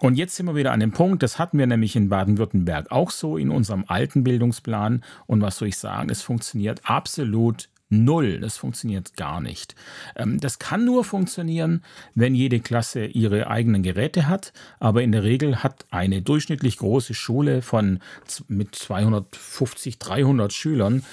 Und 0.00 0.16
jetzt 0.16 0.36
sind 0.36 0.46
wir 0.46 0.54
wieder 0.54 0.72
an 0.72 0.80
dem 0.80 0.92
Punkt, 0.92 1.22
das 1.22 1.38
hatten 1.38 1.58
wir 1.58 1.66
nämlich 1.66 1.96
in 1.96 2.08
Baden-Württemberg 2.08 2.90
auch 2.90 3.10
so 3.10 3.36
in 3.36 3.50
unserem 3.50 3.84
alten 3.88 4.24
Bildungsplan. 4.24 5.02
Und 5.26 5.42
was 5.42 5.58
soll 5.58 5.68
ich 5.68 5.76
sagen, 5.76 6.10
es 6.10 6.22
funktioniert 6.22 6.82
absolut 6.84 7.68
null. 7.90 8.38
Das 8.40 8.56
funktioniert 8.56 9.16
gar 9.16 9.40
nicht. 9.40 9.74
Ähm, 10.16 10.38
das 10.40 10.58
kann 10.58 10.84
nur 10.84 11.04
funktionieren, 11.04 11.82
wenn 12.14 12.34
jede 12.34 12.60
Klasse 12.60 13.06
ihre 13.06 13.48
eigenen 13.48 13.82
Geräte 13.82 14.28
hat. 14.28 14.52
Aber 14.78 15.02
in 15.02 15.12
der 15.12 15.22
Regel 15.22 15.62
hat 15.62 15.86
eine 15.90 16.22
durchschnittlich 16.22 16.78
große 16.78 17.14
Schule 17.14 17.62
von 17.62 18.00
mit 18.48 18.74
250, 18.74 19.98
300 19.98 20.52
Schülern 20.52 21.04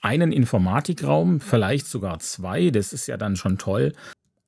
einen 0.00 0.32
Informatikraum, 0.32 1.40
vielleicht 1.40 1.86
sogar 1.86 2.18
zwei, 2.18 2.68
das 2.68 2.92
ist 2.92 3.06
ja 3.06 3.16
dann 3.16 3.36
schon 3.36 3.56
toll. 3.56 3.94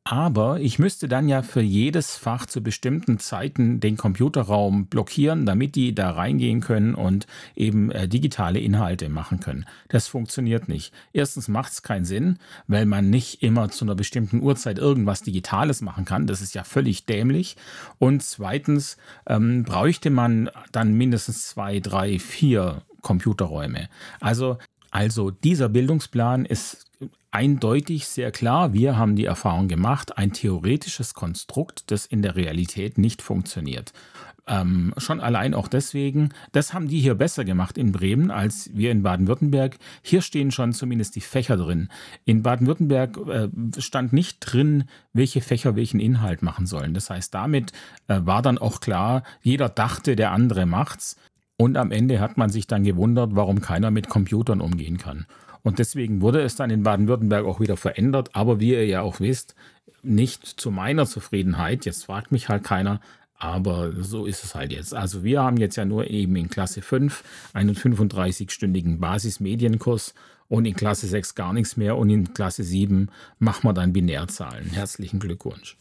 Aber 0.09 0.61
ich 0.61 0.79
müsste 0.79 1.09
dann 1.09 1.29
ja 1.29 1.43
für 1.43 1.61
jedes 1.61 2.15
Fach 2.17 2.47
zu 2.47 2.63
bestimmten 2.63 3.19
Zeiten 3.19 3.81
den 3.81 3.97
Computerraum 3.97 4.87
blockieren, 4.87 5.47
damit 5.47 5.75
die 5.75 5.97
da 5.97 6.13
reingehen 6.13 6.61
können 6.61 6.95
und 6.95 7.27
eben 7.57 7.91
äh, 7.91 8.07
digitale 8.07 8.61
Inhalte 8.61 9.09
machen 9.09 9.41
können. 9.41 9.67
Das 9.89 10.07
funktioniert 10.07 10.69
nicht. 10.69 10.95
Erstens 11.13 11.49
macht 11.49 11.73
es 11.73 11.83
keinen 11.83 12.05
Sinn, 12.05 12.39
weil 12.69 12.87
man 12.87 13.11
nicht 13.11 13.43
immer 13.43 13.69
zu 13.71 13.85
einer 13.85 13.97
bestimmten 13.97 14.43
Uhrzeit 14.43 14.79
irgendwas 14.79 15.23
Digitales 15.23 15.81
machen 15.81 16.05
kann. 16.05 16.29
Das 16.29 16.41
ist 16.41 16.55
ja 16.55 16.63
völlig 16.63 17.07
dämlich. 17.07 17.57
Und 17.99 18.23
zweitens 18.23 18.99
ähm, 19.27 19.65
bräuchte 19.65 20.11
man 20.11 20.51
dann 20.71 20.95
mindestens 20.95 21.49
zwei, 21.49 21.81
drei, 21.81 22.21
vier 22.21 22.83
Computerräume. 23.03 23.89
Also 24.21 24.59
also 24.97 25.31
dieser 25.31 25.69
Bildungsplan 25.69 26.47
ist 26.47 26.87
eindeutig 27.31 28.07
sehr 28.07 28.31
klar. 28.31 28.73
Wir 28.73 28.97
haben 28.97 29.15
die 29.15 29.27
Erfahrung 29.27 29.69
gemacht, 29.69 30.17
ein 30.17 30.33
theoretisches 30.33 31.13
Konstrukt, 31.13 31.91
das 31.91 32.07
in 32.07 32.23
der 32.23 32.35
Realität 32.35 32.97
nicht 32.97 33.21
funktioniert. 33.21 33.93
Ähm, 34.47 34.95
schon 34.97 35.21
allein 35.21 35.53
auch 35.53 35.69
deswegen, 35.69 36.31
das 36.53 36.73
haben 36.73 36.89
die 36.89 36.99
hier 36.99 37.15
besser 37.15 37.45
gemacht 37.45 37.77
in 37.77 37.93
Bremen 37.93 38.31
als 38.31 38.71
wir 38.73 38.91
in 38.91 39.03
Baden-Württemberg. 39.03 39.77
Hier 40.01 40.23
stehen 40.23 40.51
schon 40.51 40.73
zumindest 40.73 41.15
die 41.15 41.21
Fächer 41.21 41.59
drin. 41.59 41.91
In 42.25 42.43
Baden-Württemberg 42.43 43.19
äh, 43.29 43.49
stand 43.79 44.15
nicht 44.15 44.39
drin, 44.41 44.85
welche 45.13 45.43
Fächer 45.43 45.77
welchen 45.77 46.01
Inhalt 46.01 46.41
machen 46.41 46.65
sollen. 46.65 46.95
Das 46.95 47.11
heißt, 47.11 47.35
damit 47.35 47.73
äh, 48.09 48.21
war 48.25 48.41
dann 48.41 48.57
auch 48.57 48.81
klar, 48.81 49.25
jeder 49.43 49.69
dachte, 49.69 50.17
der 50.17 50.31
andere 50.31 50.65
macht's. 50.65 51.17
Und 51.57 51.77
am 51.77 51.91
Ende 51.91 52.21
hat 52.21 52.37
man 52.37 52.51
sich 52.51 52.67
dann 52.67 52.85
gewundert, 52.85 53.31
warum 53.35 53.61
keiner 53.61 53.91
mit 53.91 54.09
Computern 54.09 54.61
umgehen 54.61 54.99
kann. 54.99 55.27
Und 55.63 55.79
deswegen 55.79 56.21
wurde 56.21 56.43
es 56.43 56.55
dann 56.55 56.71
in 56.71 56.83
Baden-Württemberg 56.83 57.45
auch 57.45 57.61
wieder 57.61 57.77
verändert. 57.77 58.31
Aber 58.35 58.61
wie 58.61 58.73
ihr 58.73 58.87
ja 58.87 59.01
auch 59.01 59.21
wisst, 59.21 59.55
nicht 60.03 60.47
zu 60.47 60.71
meiner 60.71 61.07
Zufriedenheit. 61.07 61.85
Jetzt 61.85 62.05
fragt 62.05 62.33
mich 62.33 62.49
halt 62.49 62.65
keiner, 62.65 63.01
aber 63.39 63.93
so 64.03 64.27
ist 64.27 64.45
es 64.45 64.55
halt 64.55 64.73
jetzt. 64.73 64.95
Also 64.95 65.25
wir 65.25 65.43
haben 65.43 65.57
jetzt 65.57 65.77
ja 65.77 65.85
nur 65.85 66.09
eben 66.11 66.37
in 66.37 66.49
Klasse 66.49 66.83
5 66.83 67.25
einen 67.53 67.75
35-stündigen 67.75 68.99
Basismedienkurs 68.99 70.15
und 70.49 70.65
in 70.65 70.77
Klasse 70.77 71.07
6 71.09 71.35
gar 71.35 71.53
nichts 71.53 71.77
mehr 71.77 71.97
und 71.97 72.09
in 72.11 72.33
Klasse 72.33 72.63
7 72.63 73.09
machen 73.39 73.65
wir 73.69 73.73
dann 73.73 73.93
Binärzahlen. 73.93 74.71
Herzlichen 74.71 75.19
Glückwunsch. 75.19 75.77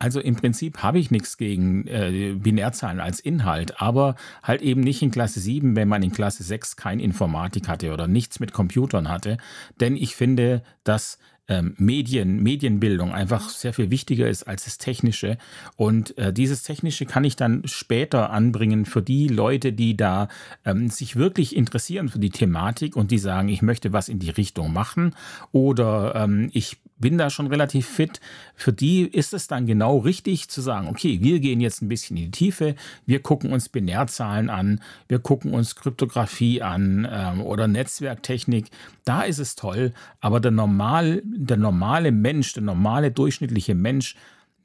Also 0.00 0.18
im 0.18 0.34
Prinzip 0.34 0.78
habe 0.78 0.98
ich 0.98 1.10
nichts 1.10 1.36
gegen 1.36 1.86
äh, 1.86 2.34
Binärzahlen 2.34 3.00
als 3.00 3.20
Inhalt, 3.20 3.82
aber 3.82 4.16
halt 4.42 4.62
eben 4.62 4.80
nicht 4.80 5.02
in 5.02 5.10
Klasse 5.10 5.40
7, 5.40 5.76
wenn 5.76 5.88
man 5.88 6.02
in 6.02 6.10
Klasse 6.10 6.42
6 6.42 6.76
kein 6.76 7.00
Informatik 7.00 7.68
hatte 7.68 7.92
oder 7.92 8.08
nichts 8.08 8.40
mit 8.40 8.54
Computern 8.54 9.10
hatte. 9.10 9.36
Denn 9.78 9.96
ich 9.96 10.16
finde, 10.16 10.62
dass 10.84 11.18
ähm, 11.48 11.74
Medien, 11.76 12.42
Medienbildung 12.42 13.12
einfach 13.12 13.50
sehr 13.50 13.74
viel 13.74 13.90
wichtiger 13.90 14.26
ist 14.26 14.44
als 14.44 14.64
das 14.64 14.78
Technische. 14.78 15.36
Und 15.76 16.16
äh, 16.16 16.32
dieses 16.32 16.62
Technische 16.62 17.04
kann 17.04 17.24
ich 17.24 17.36
dann 17.36 17.62
später 17.66 18.30
anbringen 18.30 18.86
für 18.86 19.02
die 19.02 19.28
Leute, 19.28 19.74
die 19.74 19.98
da 19.98 20.28
ähm, 20.64 20.88
sich 20.88 21.16
wirklich 21.16 21.54
interessieren 21.54 22.08
für 22.08 22.20
die 22.20 22.30
Thematik 22.30 22.96
und 22.96 23.10
die 23.10 23.18
sagen, 23.18 23.48
ich 23.48 23.60
möchte 23.60 23.92
was 23.92 24.08
in 24.08 24.18
die 24.18 24.30
Richtung 24.30 24.72
machen 24.72 25.14
oder 25.52 26.14
ähm, 26.14 26.48
ich 26.54 26.78
bin 27.00 27.18
da 27.18 27.30
schon 27.30 27.48
relativ 27.48 27.88
fit. 27.88 28.20
Für 28.54 28.72
die 28.72 29.02
ist 29.02 29.34
es 29.34 29.48
dann 29.48 29.66
genau 29.66 29.98
richtig 29.98 30.48
zu 30.48 30.60
sagen, 30.60 30.86
okay, 30.86 31.18
wir 31.20 31.40
gehen 31.40 31.60
jetzt 31.60 31.82
ein 31.82 31.88
bisschen 31.88 32.16
in 32.16 32.24
die 32.24 32.30
Tiefe, 32.30 32.76
wir 33.06 33.20
gucken 33.20 33.52
uns 33.52 33.68
Binärzahlen 33.68 34.50
an, 34.50 34.80
wir 35.08 35.18
gucken 35.18 35.52
uns 35.52 35.74
Kryptographie 35.74 36.62
an 36.62 37.08
ähm, 37.10 37.40
oder 37.40 37.66
Netzwerktechnik. 37.66 38.70
Da 39.04 39.22
ist 39.22 39.38
es 39.38 39.56
toll, 39.56 39.92
aber 40.20 40.38
der, 40.40 40.52
normal, 40.52 41.22
der 41.24 41.56
normale 41.56 42.12
Mensch, 42.12 42.52
der 42.52 42.62
normale 42.62 43.10
durchschnittliche 43.10 43.74
Mensch 43.74 44.14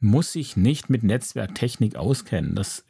muss 0.02 0.34
sich 0.34 0.56
nicht 0.56 0.90
mit 0.90 1.04
Netzwerktechnik 1.04 1.96
auskennen. 1.96 2.54
Das 2.54 2.86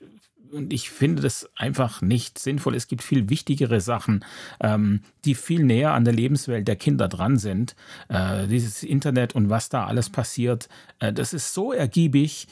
und 0.56 0.74
ich 0.74 0.89
finde 0.89 1.22
das 1.22 1.49
einfach 1.56 2.01
nicht 2.01 2.39
sinnvoll. 2.39 2.76
Es 2.76 2.88
gibt 2.88 3.03
viel 3.03 3.30
wichtigere 3.30 3.82
Sachen, 3.82 4.24
ähm, 4.62 5.01
die 5.26 5.36
viel 5.36 5.64
näher 5.64 5.93
an 5.93 6.06
der 6.06 6.14
Lebenswelt 6.14 6.68
der 6.68 6.76
Kinder 6.76 7.08
dran 7.08 7.38
sind. 7.38 7.76
Äh, 8.08 8.47
dieses 8.47 8.84
Internet 8.84 9.36
und 9.36 9.49
was 9.49 9.70
da 9.70 9.86
alles 9.86 10.10
passiert, 10.10 10.70
äh, 10.99 11.14
das 11.14 11.34
ist 11.34 11.53
so 11.53 11.74
ergiebig. 11.74 12.47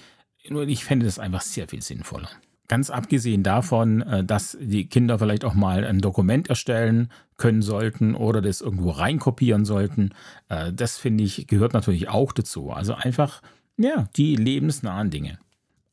Nur 0.50 0.68
ich 0.68 0.84
fände 0.84 1.06
das 1.06 1.20
einfach 1.20 1.42
sehr 1.42 1.68
viel 1.68 1.82
sinnvoller. 1.82 2.30
Ganz 2.68 2.90
abgesehen 2.90 3.44
davon, 3.44 4.02
äh, 4.02 4.24
dass 4.24 4.58
die 4.60 4.88
Kinder 4.88 5.20
vielleicht 5.20 5.46
auch 5.46 5.54
mal 5.54 5.86
ein 5.86 6.00
Dokument 6.00 6.50
erstellen 6.50 7.10
können 7.38 7.62
sollten 7.62 8.16
oder 8.16 8.42
das 8.42 8.62
irgendwo 8.62 8.92
reinkopieren 8.92 9.66
sollten, 9.66 10.14
äh, 10.50 10.72
das 10.72 10.98
finde 10.98 11.24
ich 11.24 11.48
gehört 11.48 11.74
natürlich 11.74 12.10
auch 12.10 12.32
dazu. 12.32 12.72
Also 12.72 12.94
einfach, 12.94 13.42
ja, 13.78 14.08
die 14.16 14.36
lebensnahen 14.36 15.10
Dinge. 15.10 15.40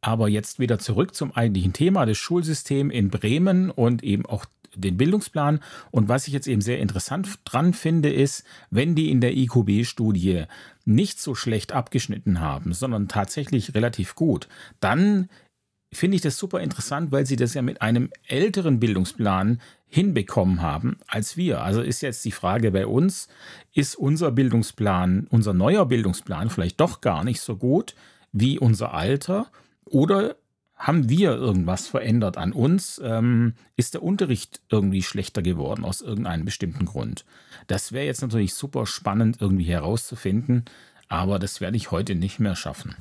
Aber 0.00 0.28
jetzt 0.28 0.58
wieder 0.58 0.78
zurück 0.78 1.14
zum 1.14 1.32
eigentlichen 1.32 1.72
Thema, 1.72 2.06
das 2.06 2.18
Schulsystem 2.18 2.90
in 2.90 3.10
Bremen 3.10 3.70
und 3.70 4.02
eben 4.02 4.24
auch 4.26 4.46
den 4.74 4.96
Bildungsplan. 4.96 5.60
Und 5.90 6.08
was 6.08 6.26
ich 6.26 6.32
jetzt 6.32 6.46
eben 6.46 6.60
sehr 6.60 6.78
interessant 6.78 7.40
dran 7.44 7.74
finde, 7.74 8.12
ist, 8.12 8.44
wenn 8.70 8.94
die 8.94 9.10
in 9.10 9.20
der 9.20 9.36
IQB-Studie 9.36 10.44
nicht 10.84 11.20
so 11.20 11.34
schlecht 11.34 11.72
abgeschnitten 11.72 12.40
haben, 12.40 12.72
sondern 12.72 13.08
tatsächlich 13.08 13.74
relativ 13.74 14.14
gut, 14.14 14.48
dann 14.80 15.28
finde 15.92 16.14
ich 16.14 16.22
das 16.22 16.38
super 16.38 16.60
interessant, 16.60 17.10
weil 17.10 17.26
sie 17.26 17.36
das 17.36 17.54
ja 17.54 17.62
mit 17.62 17.82
einem 17.82 18.10
älteren 18.26 18.78
Bildungsplan 18.78 19.60
hinbekommen 19.88 20.62
haben 20.62 20.98
als 21.08 21.36
wir. 21.36 21.62
Also 21.62 21.82
ist 21.82 22.00
jetzt 22.00 22.24
die 22.24 22.30
Frage 22.30 22.70
bei 22.70 22.86
uns, 22.86 23.28
ist 23.72 23.96
unser 23.96 24.30
Bildungsplan, 24.30 25.26
unser 25.30 25.52
neuer 25.52 25.86
Bildungsplan 25.86 26.48
vielleicht 26.48 26.80
doch 26.80 27.00
gar 27.00 27.24
nicht 27.24 27.40
so 27.40 27.56
gut 27.56 27.96
wie 28.32 28.60
unser 28.60 28.94
alter? 28.94 29.50
Oder 29.90 30.36
haben 30.76 31.08
wir 31.10 31.32
irgendwas 31.32 31.88
verändert 31.88 32.38
an 32.38 32.52
uns? 32.52 33.00
Ähm, 33.04 33.54
ist 33.76 33.94
der 33.94 34.02
Unterricht 34.02 34.62
irgendwie 34.70 35.02
schlechter 35.02 35.42
geworden 35.42 35.84
aus 35.84 36.00
irgendeinem 36.00 36.46
bestimmten 36.46 36.86
Grund? 36.86 37.26
Das 37.66 37.92
wäre 37.92 38.06
jetzt 38.06 38.22
natürlich 38.22 38.54
super 38.54 38.86
spannend 38.86 39.38
irgendwie 39.40 39.64
herauszufinden, 39.64 40.64
aber 41.08 41.38
das 41.38 41.60
werde 41.60 41.76
ich 41.76 41.90
heute 41.90 42.14
nicht 42.14 42.38
mehr 42.38 42.56
schaffen. 42.56 42.94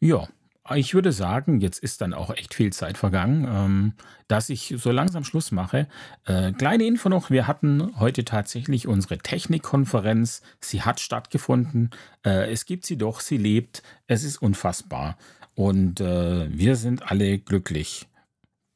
Ja, 0.00 0.28
ich 0.74 0.94
würde 0.94 1.12
sagen, 1.12 1.60
jetzt 1.60 1.78
ist 1.78 2.00
dann 2.00 2.12
auch 2.12 2.30
echt 2.30 2.54
viel 2.54 2.72
Zeit 2.72 2.98
vergangen, 2.98 3.46
ähm, 3.48 3.92
dass 4.28 4.50
ich 4.50 4.74
so 4.76 4.90
langsam 4.90 5.24
Schluss 5.24 5.52
mache. 5.52 5.88
Äh, 6.26 6.52
kleine 6.52 6.84
Info 6.84 7.08
noch, 7.08 7.30
wir 7.30 7.46
hatten 7.46 7.98
heute 7.98 8.24
tatsächlich 8.24 8.86
unsere 8.86 9.18
Technikkonferenz. 9.18 10.42
Sie 10.60 10.82
hat 10.82 11.00
stattgefunden. 11.00 11.90
Äh, 12.24 12.52
es 12.52 12.66
gibt 12.66 12.84
sie 12.84 12.98
doch, 12.98 13.20
sie 13.20 13.38
lebt. 13.38 13.82
Es 14.06 14.22
ist 14.22 14.42
unfassbar. 14.42 15.16
Und 15.60 16.00
äh, 16.00 16.48
wir 16.50 16.74
sind 16.74 17.10
alle 17.10 17.38
glücklich. 17.38 18.08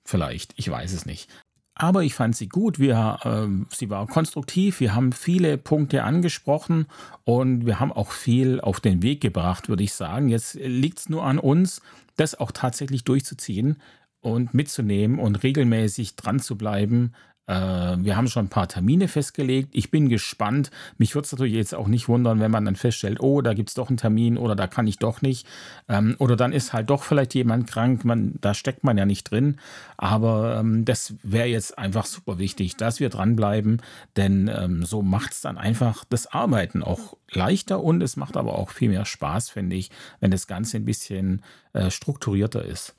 Vielleicht, 0.04 0.52
ich 0.56 0.70
weiß 0.70 0.92
es 0.92 1.06
nicht. 1.06 1.30
Aber 1.74 2.02
ich 2.02 2.12
fand 2.12 2.36
sie 2.36 2.46
gut. 2.46 2.78
Wir, 2.78 3.20
äh, 3.22 3.74
sie 3.74 3.88
war 3.88 4.06
konstruktiv. 4.06 4.80
Wir 4.80 4.94
haben 4.94 5.12
viele 5.12 5.56
Punkte 5.56 6.04
angesprochen 6.04 6.84
und 7.24 7.64
wir 7.64 7.80
haben 7.80 7.90
auch 7.90 8.12
viel 8.12 8.60
auf 8.60 8.80
den 8.80 9.02
Weg 9.02 9.22
gebracht, 9.22 9.70
würde 9.70 9.82
ich 9.82 9.94
sagen. 9.94 10.28
Jetzt 10.28 10.56
liegt 10.56 10.98
es 10.98 11.08
nur 11.08 11.24
an 11.24 11.38
uns, 11.38 11.80
das 12.16 12.34
auch 12.34 12.52
tatsächlich 12.52 13.02
durchzuziehen 13.02 13.80
und 14.20 14.52
mitzunehmen 14.52 15.18
und 15.18 15.42
regelmäßig 15.42 16.16
dran 16.16 16.38
zu 16.38 16.54
bleiben, 16.58 17.14
wir 17.46 18.16
haben 18.16 18.28
schon 18.28 18.46
ein 18.46 18.50
paar 18.50 18.68
Termine 18.68 19.06
festgelegt. 19.06 19.68
Ich 19.72 19.90
bin 19.90 20.08
gespannt. 20.08 20.70
Mich 20.96 21.14
würde 21.14 21.26
es 21.26 21.32
natürlich 21.32 21.52
jetzt 21.54 21.74
auch 21.74 21.88
nicht 21.88 22.08
wundern, 22.08 22.40
wenn 22.40 22.50
man 22.50 22.64
dann 22.64 22.76
feststellt, 22.76 23.20
oh, 23.20 23.42
da 23.42 23.52
gibt 23.52 23.68
es 23.68 23.74
doch 23.74 23.88
einen 23.88 23.98
Termin 23.98 24.38
oder 24.38 24.56
da 24.56 24.66
kann 24.66 24.86
ich 24.86 24.98
doch 24.98 25.20
nicht. 25.20 25.46
Ähm, 25.88 26.16
oder 26.18 26.36
dann 26.36 26.52
ist 26.52 26.72
halt 26.72 26.88
doch 26.88 27.02
vielleicht 27.02 27.34
jemand 27.34 27.66
krank. 27.66 28.04
Man, 28.04 28.34
da 28.40 28.54
steckt 28.54 28.82
man 28.82 28.96
ja 28.96 29.04
nicht 29.04 29.30
drin. 29.30 29.58
Aber 29.98 30.58
ähm, 30.58 30.84
das 30.86 31.14
wäre 31.22 31.48
jetzt 31.48 31.78
einfach 31.78 32.06
super 32.06 32.38
wichtig, 32.38 32.76
dass 32.76 32.98
wir 32.98 33.10
dranbleiben. 33.10 33.82
Denn 34.16 34.50
ähm, 34.54 34.84
so 34.84 35.02
macht 35.02 35.32
es 35.32 35.40
dann 35.42 35.58
einfach 35.58 36.04
das 36.08 36.26
Arbeiten 36.26 36.82
auch 36.82 37.16
leichter 37.30 37.82
und 37.82 38.02
es 38.02 38.16
macht 38.16 38.36
aber 38.36 38.58
auch 38.58 38.70
viel 38.70 38.88
mehr 38.88 39.04
Spaß, 39.04 39.50
finde 39.50 39.76
ich, 39.76 39.90
wenn 40.20 40.30
das 40.30 40.46
Ganze 40.46 40.78
ein 40.78 40.84
bisschen 40.84 41.42
äh, 41.72 41.90
strukturierter 41.90 42.64
ist. 42.64 42.94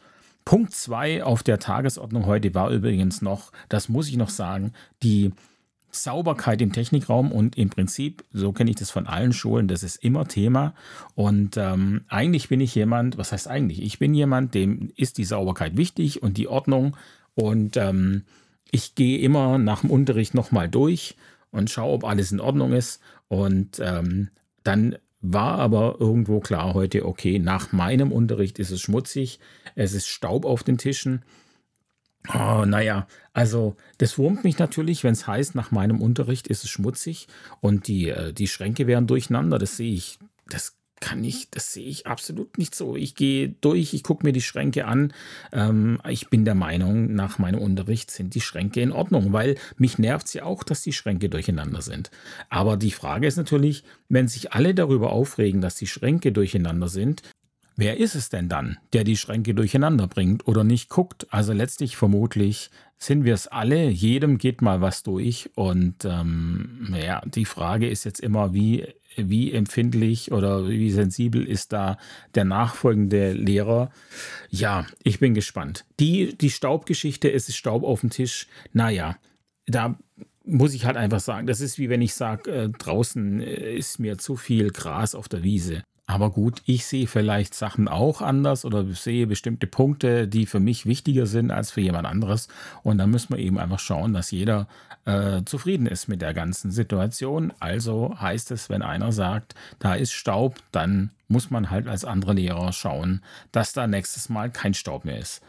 Punkt 0.46 0.74
2 0.74 1.24
auf 1.24 1.42
der 1.42 1.60
Tagesordnung 1.60 2.28
heute 2.28 2.54
war 2.54 2.70
übrigens 2.70 3.22
noch, 3.24 3.52
das 3.68 3.90
muss 3.90 4.08
ich 4.08 4.16
noch 4.16 4.30
sagen, 4.30 4.74
die 5.02 5.32
Sauberkeit 5.90 6.62
im 6.62 6.72
Technikraum 6.72 7.32
und 7.32 7.58
im 7.58 7.70
Prinzip, 7.70 8.24
so 8.32 8.52
kenne 8.52 8.70
ich 8.70 8.76
das 8.76 8.92
von 8.92 9.08
allen 9.08 9.34
Schulen, 9.34 9.68
das 9.68 9.82
ist 9.82 9.96
immer 9.98 10.28
Thema. 10.28 10.74
Und 11.16 11.58
ähm, 11.58 12.04
eigentlich 12.10 12.50
bin 12.50 12.62
ich 12.62 12.76
jemand, 12.76 13.18
was 13.18 13.32
heißt 13.32 13.48
eigentlich? 13.48 13.82
Ich 13.82 13.98
bin 13.98 14.14
jemand, 14.14 14.54
dem 14.54 14.92
ist 14.96 15.18
die 15.18 15.26
Sauberkeit 15.26 15.78
wichtig 15.78 16.22
und 16.22 16.38
die 16.38 16.48
Ordnung. 16.48 16.96
Und 17.34 17.78
ähm, 17.78 18.24
ich 18.72 18.96
gehe 18.96 19.20
immer 19.20 19.58
nach 19.58 19.82
dem 19.82 19.90
Unterricht 19.90 20.34
nochmal 20.34 20.70
durch 20.70 21.16
und 21.52 21.70
schaue, 21.70 21.94
ob 21.94 22.04
alles 22.04 22.32
in 22.32 22.40
Ordnung 22.40 22.74
ist. 22.74 23.02
Und 23.30 23.80
ähm, 23.80 24.30
dann 24.64 24.98
war 25.34 25.60
aber 25.60 25.98
irgendwo 26.00 26.40
klar 26.40 26.74
heute, 26.74 27.06
okay, 27.06 27.40
nach 27.40 27.72
meinem 27.72 28.12
Unterricht 28.12 28.60
ist 28.60 28.72
es 28.72 28.82
schmutzig, 28.82 29.40
es 29.76 29.94
ist 29.94 30.08
Staub 30.08 30.46
auf 30.46 30.64
den 30.64 30.78
Tischen. 30.78 31.24
Oh, 32.34 32.66
naja, 32.66 33.08
also 33.34 33.76
das 34.00 34.18
wurmt 34.18 34.44
mich 34.44 34.58
natürlich, 34.58 35.04
wenn 35.04 35.14
es 35.14 35.28
heißt, 35.28 35.54
nach 35.56 35.72
meinem 35.72 36.02
Unterricht 36.02 36.48
ist 36.48 36.64
es 36.64 36.70
schmutzig 36.70 37.28
und 37.62 37.88
die, 37.88 38.10
äh, 38.10 38.34
die 38.34 38.48
Schränke 38.48 38.88
wären 38.88 39.08
durcheinander. 39.08 39.60
Das 39.60 39.78
sehe 39.78 39.94
ich, 39.94 40.18
das 40.48 40.76
kann 41.06 41.24
ich, 41.24 41.52
das 41.52 41.72
sehe 41.72 41.86
ich 41.86 42.08
absolut 42.08 42.58
nicht 42.58 42.74
so. 42.74 42.96
Ich 42.96 43.14
gehe 43.14 43.50
durch, 43.62 43.94
ich 43.94 44.02
gucke 44.02 44.26
mir 44.26 44.34
die 44.34 44.42
Schränke 44.42 44.86
an. 44.88 45.14
Ähm, 45.54 46.00
ich 46.10 46.32
bin 46.32 46.46
der 46.46 46.56
Meinung, 46.56 47.14
nach 47.14 47.38
meinem 47.38 47.60
Unterricht 47.60 48.10
sind 48.10 48.34
die 48.34 48.42
Schränke 48.42 48.82
in 48.82 48.92
Ordnung, 48.92 49.32
weil 49.32 49.56
mich 49.78 50.00
nervt 50.00 50.26
es 50.26 50.34
ja 50.34 50.46
auch, 50.46 50.64
dass 50.64 50.82
die 50.82 50.94
Schränke 50.94 51.30
durcheinander 51.30 51.84
sind. 51.84 52.10
Aber 52.50 52.76
die 52.76 52.90
Frage 52.90 53.28
ist 53.28 53.38
natürlich, 53.38 53.84
wenn 54.10 54.28
sich 54.28 54.54
alle 54.54 54.74
darüber 54.74 55.12
aufregen, 55.12 55.62
dass 55.62 55.76
die 55.76 55.86
Schränke 55.86 56.32
durcheinander 56.32 56.90
sind, 56.90 57.22
Wer 57.78 57.98
ist 57.98 58.16
es 58.16 58.30
denn 58.30 58.48
dann, 58.48 58.78
der 58.94 59.04
die 59.04 59.18
Schränke 59.18 59.54
durcheinander 59.54 60.08
bringt 60.08 60.48
oder 60.48 60.64
nicht 60.64 60.88
guckt? 60.88 61.28
Also 61.32 61.52
letztlich 61.52 61.98
vermutlich 61.98 62.70
sind 62.98 63.26
wir 63.26 63.34
es 63.34 63.48
alle, 63.48 63.90
jedem 63.90 64.38
geht 64.38 64.62
mal 64.62 64.82
was 64.82 65.04
durch. 65.04 65.50
Und 65.56 66.06
ähm, 66.06 66.96
ja, 67.00 67.22
die 67.26 67.46
Frage 67.46 67.90
ist 67.90 68.04
jetzt 68.04 68.20
immer, 68.20 68.54
wie, 68.54 68.88
wie 69.16 69.52
empfindlich 69.52 70.32
oder 70.32 70.68
wie 70.68 70.92
sensibel 70.92 71.46
ist 71.46 71.74
da 71.74 71.98
der 72.36 72.46
nachfolgende 72.46 73.34
Lehrer? 73.34 73.92
Ja, 74.50 74.86
ich 75.04 75.20
bin 75.20 75.34
gespannt. 75.34 75.86
Die, 76.00 76.38
die 76.38 76.50
Staubgeschichte, 76.50 77.32
es 77.32 77.50
ist 77.50 77.58
Staub 77.58 77.84
auf 77.84 78.02
dem 78.02 78.10
Tisch. 78.10 78.48
Naja, 78.74 79.18
da 79.66 79.98
muss 80.46 80.74
ich 80.74 80.86
halt 80.86 80.98
einfach 80.98 81.20
sagen, 81.20 81.48
das 81.48 81.60
ist 81.60 81.80
wie 81.80 81.90
wenn 81.90 82.02
ich 82.02 82.14
sage, 82.14 82.52
äh, 82.52 82.70
draußen 82.70 83.42
äh, 83.42 83.76
ist 83.76 84.00
mir 84.00 84.18
zu 84.18 84.36
viel 84.36 84.70
Gras 84.70 85.16
auf 85.16 85.28
der 85.28 85.44
Wiese. 85.44 85.84
Aber 86.08 86.30
gut, 86.30 86.62
ich 86.66 86.86
sehe 86.86 87.08
vielleicht 87.08 87.56
Sachen 87.56 87.88
auch 87.88 88.22
anders 88.22 88.64
oder 88.64 88.86
sehe 88.94 89.26
bestimmte 89.26 89.66
Punkte, 89.66 90.28
die 90.28 90.46
für 90.46 90.60
mich 90.60 90.86
wichtiger 90.86 91.26
sind 91.26 91.50
als 91.50 91.72
für 91.72 91.82
jemand 91.82 92.06
anderes. 92.06 92.48
Und 92.84 93.00
da 93.00 93.08
müssen 93.08 93.36
wir 93.36 93.40
eben 93.40 93.58
einfach 93.58 93.80
schauen, 93.80 94.14
dass 94.14 94.30
jeder 94.30 94.68
äh, 95.06 95.44
zufrieden 95.46 95.88
ist 95.88 96.08
mit 96.08 96.22
der 96.22 96.36
ganzen 96.36 96.70
Situation. 96.70 97.54
Also 97.60 98.16
heißt 98.20 98.52
es, 98.52 98.70
wenn 98.70 98.84
einer 98.84 99.12
sagt, 99.12 99.56
da 99.80 99.96
ist 99.96 100.14
Staub, 100.14 100.60
dann 100.72 101.10
muss 101.28 101.50
man 101.50 101.72
halt 101.72 101.88
als 101.88 102.06
anderer 102.06 102.36
Lehrer 102.36 102.72
schauen, 102.72 103.22
dass 103.52 103.74
da 103.74 103.88
nächstes 103.88 104.30
Mal 104.30 104.52
kein 104.52 104.76
Staub 104.76 105.06
mehr 105.06 105.18
ist. 105.18 105.42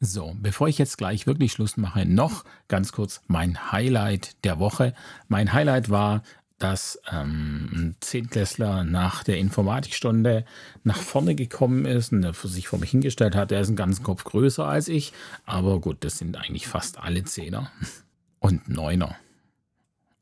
So, 0.00 0.36
bevor 0.40 0.68
ich 0.68 0.78
jetzt 0.78 0.96
gleich 0.96 1.26
wirklich 1.26 1.52
Schluss 1.52 1.76
mache, 1.76 2.06
noch 2.06 2.44
ganz 2.68 2.92
kurz 2.92 3.20
mein 3.26 3.72
Highlight 3.72 4.36
der 4.44 4.60
Woche. 4.60 4.94
Mein 5.26 5.52
Highlight 5.52 5.90
war 5.90 6.22
dass 6.58 7.00
ähm, 7.10 7.70
ein 7.72 7.96
Zehntklässler 8.00 8.84
nach 8.84 9.22
der 9.22 9.38
Informatikstunde 9.38 10.44
nach 10.82 10.98
vorne 10.98 11.34
gekommen 11.34 11.84
ist 11.84 12.12
und 12.12 12.34
für 12.34 12.48
sich 12.48 12.68
vor 12.68 12.78
mich 12.78 12.90
hingestellt 12.90 13.36
hat. 13.36 13.52
Er 13.52 13.60
ist 13.60 13.68
einen 13.68 13.76
ganzen 13.76 14.02
Kopf 14.02 14.24
größer 14.24 14.66
als 14.66 14.88
ich, 14.88 15.12
aber 15.44 15.80
gut, 15.80 15.98
das 16.04 16.18
sind 16.18 16.36
eigentlich 16.36 16.66
fast 16.66 16.98
alle 16.98 17.24
Zehner 17.24 17.70
und 18.40 18.68
Neuner 18.68 19.16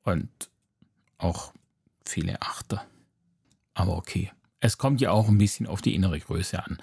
und 0.05 0.29
auch 1.19 1.53
viele 2.05 2.41
Achter. 2.43 2.85
Aber 3.75 3.97
okay. 3.97 4.31
Es 4.61 4.79
kommt 4.79 5.01
ja 5.01 5.11
auch 5.11 5.29
ein 5.29 5.39
bisschen 5.39 5.67
auf 5.67 5.83
die 5.83 5.95
innere 5.95 6.19
Größe 6.19 6.65
an. 6.65 6.79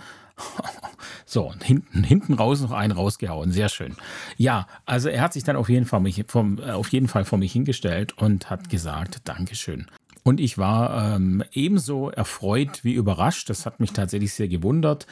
So, 1.26 1.50
und 1.50 1.64
hinten, 1.64 2.04
hinten 2.04 2.34
raus 2.34 2.62
noch 2.62 2.72
einen 2.72 2.92
rausgehauen. 2.92 3.52
Sehr 3.52 3.70
schön. 3.70 3.96
Ja, 4.38 4.68
also 4.86 5.10
er 5.10 5.22
hat 5.22 5.34
sich 5.34 5.44
dann 5.44 5.56
auf 5.56 5.68
jeden 5.68 5.86
Fall, 5.86 6.00
mich, 6.00 6.24
vom, 6.28 6.60
äh, 6.60 6.72
auf 6.72 6.90
jeden 6.90 7.08
Fall 7.08 7.26
vor 7.26 7.40
mich 7.40 7.54
hingestellt 7.54 8.16
und 8.18 8.52
hat 8.52 8.70
gesagt, 8.70 9.22
Dankeschön. 9.24 9.88
Und 10.24 10.40
ich 10.40 10.58
war 10.58 11.16
ähm, 11.16 11.44
ebenso 11.52 12.10
erfreut 12.10 12.84
wie 12.84 12.94
überrascht. 12.94 13.50
Das 13.50 13.66
hat 13.66 13.80
mich 13.80 13.94
tatsächlich 13.94 14.34
sehr 14.34 14.48
gewundert. 14.48 15.08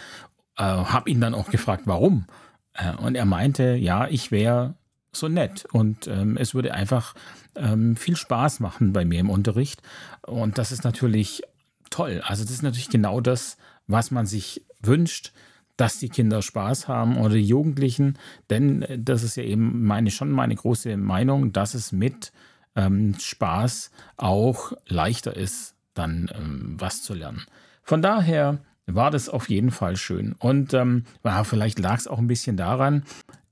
Äh, 0.58 0.64
habe 0.64 1.10
ihn 1.10 1.22
dann 1.22 1.34
auch 1.34 1.50
gefragt, 1.50 1.84
warum. 1.86 2.28
Äh, 2.74 2.96
und 2.98 3.16
er 3.16 3.26
meinte, 3.26 3.76
ja, 3.76 4.08
ich 4.08 4.32
wäre 4.32 4.76
so 5.14 5.28
nett 5.28 5.66
und 5.74 6.08
ähm, 6.08 6.38
es 6.38 6.54
würde 6.54 6.74
einfach 6.74 7.16
ähm, 7.56 7.98
viel 7.98 8.16
Spaß 8.16 8.62
machen 8.62 8.94
bei 8.94 9.04
mir 9.04 9.20
im 9.20 9.30
Unterricht. 9.30 9.82
Und 10.22 10.58
das 10.58 10.72
ist 10.72 10.84
natürlich 10.84 11.42
toll. 11.90 12.22
Also 12.26 12.44
das 12.44 12.54
ist 12.54 12.64
natürlich 12.64 12.90
genau 12.90 13.20
das, 13.20 13.58
was 13.88 14.12
man 14.12 14.26
sich 14.26 14.64
wünscht, 14.84 15.32
dass 15.78 15.98
die 15.98 16.10
Kinder 16.10 16.42
Spaß 16.42 16.88
haben 16.88 17.18
oder 17.18 17.36
die 17.36 17.46
Jugendlichen, 17.46 18.18
denn 18.50 18.84
äh, 18.84 19.00
das 19.00 19.24
ist 19.24 19.36
ja 19.36 19.44
eben 19.44 19.84
meine, 19.86 20.12
schon 20.12 20.32
meine 20.32 20.56
große 20.56 20.96
Meinung, 20.98 21.54
dass 21.54 21.74
es 21.74 21.92
mit 21.92 22.32
ähm, 22.76 23.16
Spaß 23.20 23.92
auch 24.18 24.74
leichter 24.88 25.36
ist, 25.36 25.76
dann 25.94 26.32
ähm, 26.36 26.76
was 26.78 27.04
zu 27.04 27.14
lernen. 27.14 27.46
Von 27.84 28.02
daher 28.02 28.60
war 28.86 29.12
das 29.12 29.30
auf 29.30 29.50
jeden 29.50 29.72
Fall 29.72 29.96
schön. 29.98 30.34
Und 30.38 30.74
ähm, 30.74 31.06
ja, 31.24 31.44
vielleicht 31.44 31.80
lag 31.80 31.98
es 31.98 32.08
auch 32.08 32.20
ein 32.20 32.28
bisschen 32.28 32.58
daran, 32.58 33.04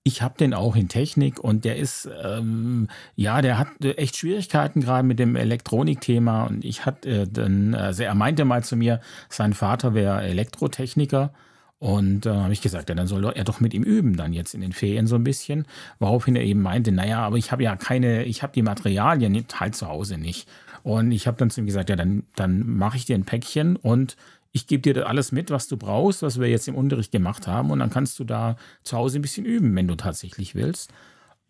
ich 0.10 0.24
habe 0.24 0.36
den 0.40 0.56
auch 0.56 0.76
in 0.76 0.88
Technik 0.88 1.40
und 1.40 1.66
der 1.66 1.76
ist, 1.76 2.10
ähm, 2.24 2.88
ja, 3.16 3.44
der 3.44 3.60
hat 3.60 3.68
echt 3.84 4.18
Schwierigkeiten 4.18 4.82
gerade 4.82 5.08
mit 5.08 5.20
dem 5.20 5.36
Elektronikthema. 5.36 6.46
Und 6.46 6.66
ich 6.66 6.88
hatte 6.88 7.10
äh, 7.10 7.28
dann, 7.28 7.76
also 7.76 8.02
er 8.02 8.16
meinte 8.16 8.44
mal 8.44 8.64
zu 8.64 8.76
mir, 8.76 9.02
sein 9.30 9.54
Vater 9.54 9.94
wäre 9.94 10.24
Elektrotechniker. 10.24 11.32
Und 11.78 12.22
da 12.22 12.34
äh, 12.34 12.44
habe 12.44 12.54
ich 12.54 12.62
gesagt, 12.62 12.90
ja, 12.90 12.96
dann 12.96 13.06
soll 13.06 13.24
er 13.24 13.44
doch 13.44 13.60
mit 13.60 13.76
ihm 13.76 13.84
üben, 13.84 14.18
dann 14.18 14.34
jetzt 14.34 14.56
in 14.56 14.62
den 14.62 14.74
Ferien 14.74 15.06
so 15.06 15.16
ein 15.16 15.24
bisschen. 15.24 15.68
Woraufhin 16.00 16.36
er 16.36 16.44
eben 16.44 16.62
meinte, 16.62 16.92
naja, 16.92 17.20
aber 17.20 17.38
ich 17.38 17.52
habe 17.52 17.64
ja 17.64 17.76
keine, 17.76 18.24
ich 18.24 18.42
habe 18.42 18.52
die 18.54 18.64
Materialien 18.64 19.46
halt 19.60 19.76
zu 19.76 19.88
Hause 19.88 20.18
nicht. 20.18 20.50
Und 20.82 21.12
ich 21.12 21.28
habe 21.28 21.38
dann 21.38 21.52
zu 21.52 21.62
ihm 21.62 21.68
gesagt, 21.68 21.90
ja, 21.92 21.96
dann, 21.96 22.24
dann 22.36 22.68
mache 22.68 22.98
ich 22.98 23.06
dir 23.06 23.16
ein 23.16 23.26
Päckchen 23.26 23.76
und 23.76 24.18
ich 24.52 24.68
gebe 24.68 24.82
dir 24.82 25.08
alles 25.08 25.32
mit, 25.32 25.52
was 25.52 25.68
du 25.68 25.78
brauchst, 25.78 26.22
was 26.22 26.40
wir 26.40 26.48
jetzt 26.48 26.68
im 26.68 26.76
Unterricht 26.76 27.12
gemacht 27.12 27.48
haben. 27.48 27.72
Und 27.72 27.80
dann 27.80 27.90
kannst 27.90 28.18
du 28.20 28.24
da 28.24 28.56
zu 28.84 28.98
Hause 28.98 29.20
ein 29.20 29.22
bisschen 29.22 29.46
üben, 29.46 29.76
wenn 29.76 29.88
du 29.88 29.96
tatsächlich 29.96 30.56
willst. 30.56 30.92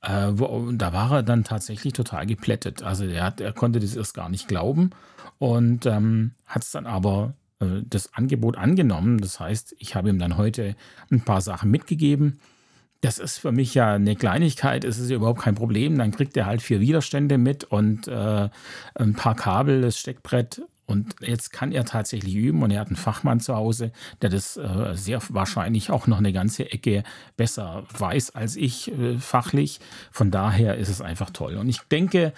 Äh, 0.01 0.31
wo, 0.33 0.71
da 0.71 0.93
war 0.93 1.11
er 1.11 1.23
dann 1.23 1.43
tatsächlich 1.43 1.93
total 1.93 2.25
geplättet. 2.25 2.83
Also 2.83 3.05
er, 3.05 3.23
hat, 3.23 3.41
er 3.41 3.53
konnte 3.53 3.79
das 3.79 3.95
erst 3.95 4.13
gar 4.13 4.29
nicht 4.29 4.47
glauben 4.47 4.91
und 5.39 5.85
ähm, 5.85 6.31
hat 6.45 6.63
es 6.63 6.71
dann 6.71 6.85
aber 6.85 7.33
äh, 7.59 7.81
das 7.83 8.13
Angebot 8.13 8.57
angenommen. 8.57 9.19
Das 9.19 9.39
heißt, 9.39 9.75
ich 9.77 9.95
habe 9.95 10.09
ihm 10.09 10.19
dann 10.19 10.37
heute 10.37 10.75
ein 11.11 11.21
paar 11.21 11.41
Sachen 11.41 11.69
mitgegeben. 11.69 12.39
Das 13.01 13.17
ist 13.17 13.37
für 13.37 13.53
mich 13.53 13.73
ja 13.75 13.93
eine 13.93 14.15
Kleinigkeit, 14.15 14.83
es 14.83 14.99
ist 14.99 15.09
ja 15.09 15.15
überhaupt 15.15 15.41
kein 15.41 15.55
Problem. 15.55 15.97
Dann 15.97 16.11
kriegt 16.11 16.35
er 16.35 16.45
halt 16.45 16.61
vier 16.61 16.81
Widerstände 16.81 17.37
mit 17.37 17.63
und 17.65 18.07
äh, 18.07 18.49
ein 18.95 19.13
paar 19.15 19.35
Kabel, 19.35 19.81
das 19.81 19.97
Steckbrett 19.97 20.61
und 20.89 21.15
jetzt 21.21 21.53
kann 21.53 21.71
er 21.71 21.85
tatsächlich 21.85 22.33
üben 22.33 22.63
und 22.63 22.71
er 22.71 22.79
hat 22.79 22.87
einen 22.87 22.95
Fachmann 22.95 23.39
zu 23.39 23.55
Hause, 23.55 23.91
der 24.23 24.31
das 24.31 24.57
äh, 24.57 24.95
sehr 24.95 25.21
wahrscheinlich 25.29 25.91
auch 25.91 26.07
noch 26.07 26.17
eine 26.17 26.33
ganze 26.33 26.71
Ecke 26.71 27.03
besser 27.37 27.83
weiß 27.95 28.31
als 28.31 28.55
ich 28.55 28.91
äh, 28.91 29.19
fachlich. 29.19 29.79
Von 30.11 30.31
daher 30.31 30.77
ist 30.77 30.89
es 30.89 30.99
einfach 30.99 31.29
toll. 31.29 31.57
Und 31.57 31.69
ich 31.69 31.79
denke, 31.91 32.33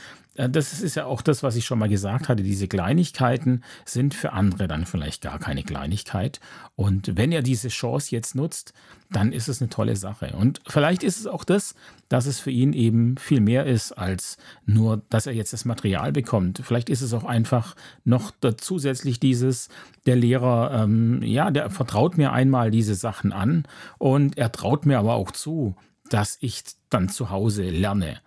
das 0.49 0.81
ist 0.81 0.95
ja 0.95 1.05
auch 1.05 1.21
das, 1.21 1.43
was 1.43 1.55
ich 1.55 1.65
schon 1.65 1.79
mal 1.79 1.89
gesagt 1.89 2.29
hatte. 2.29 2.43
Diese 2.43 2.67
Kleinigkeiten 2.67 3.63
sind 3.85 4.13
für 4.13 4.33
andere 4.33 4.67
dann 4.67 4.85
vielleicht 4.85 5.21
gar 5.21 5.39
keine 5.39 5.63
Kleinigkeit. 5.63 6.39
Und 6.75 7.17
wenn 7.17 7.31
er 7.31 7.41
diese 7.41 7.67
Chance 7.67 8.11
jetzt 8.11 8.35
nutzt, 8.35 8.73
dann 9.11 9.33
ist 9.33 9.49
es 9.49 9.61
eine 9.61 9.69
tolle 9.69 9.95
Sache. 9.95 10.33
Und 10.37 10.61
vielleicht 10.67 11.03
ist 11.03 11.19
es 11.19 11.27
auch 11.27 11.43
das, 11.43 11.75
dass 12.07 12.25
es 12.25 12.39
für 12.39 12.51
ihn 12.51 12.73
eben 12.73 13.17
viel 13.17 13.41
mehr 13.41 13.65
ist 13.65 13.91
als 13.91 14.37
nur, 14.65 15.01
dass 15.09 15.27
er 15.27 15.33
jetzt 15.33 15.53
das 15.53 15.65
Material 15.65 16.11
bekommt. 16.11 16.61
Vielleicht 16.63 16.89
ist 16.89 17.01
es 17.01 17.13
auch 17.13 17.25
einfach 17.25 17.75
noch 18.05 18.31
zusätzlich 18.57 19.19
dieses, 19.19 19.67
der 20.05 20.15
Lehrer, 20.15 20.83
ähm, 20.83 21.21
ja, 21.23 21.51
der 21.51 21.69
vertraut 21.69 22.17
mir 22.17 22.31
einmal 22.31 22.71
diese 22.71 22.95
Sachen 22.95 23.33
an 23.33 23.65
und 23.97 24.37
er 24.37 24.51
traut 24.51 24.85
mir 24.85 24.99
aber 24.99 25.15
auch 25.15 25.31
zu, 25.31 25.75
dass 26.09 26.37
ich 26.41 26.63
dann 26.89 27.09
zu 27.09 27.29
Hause 27.29 27.69
lerne. 27.69 28.19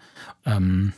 Ähm, 0.44 0.92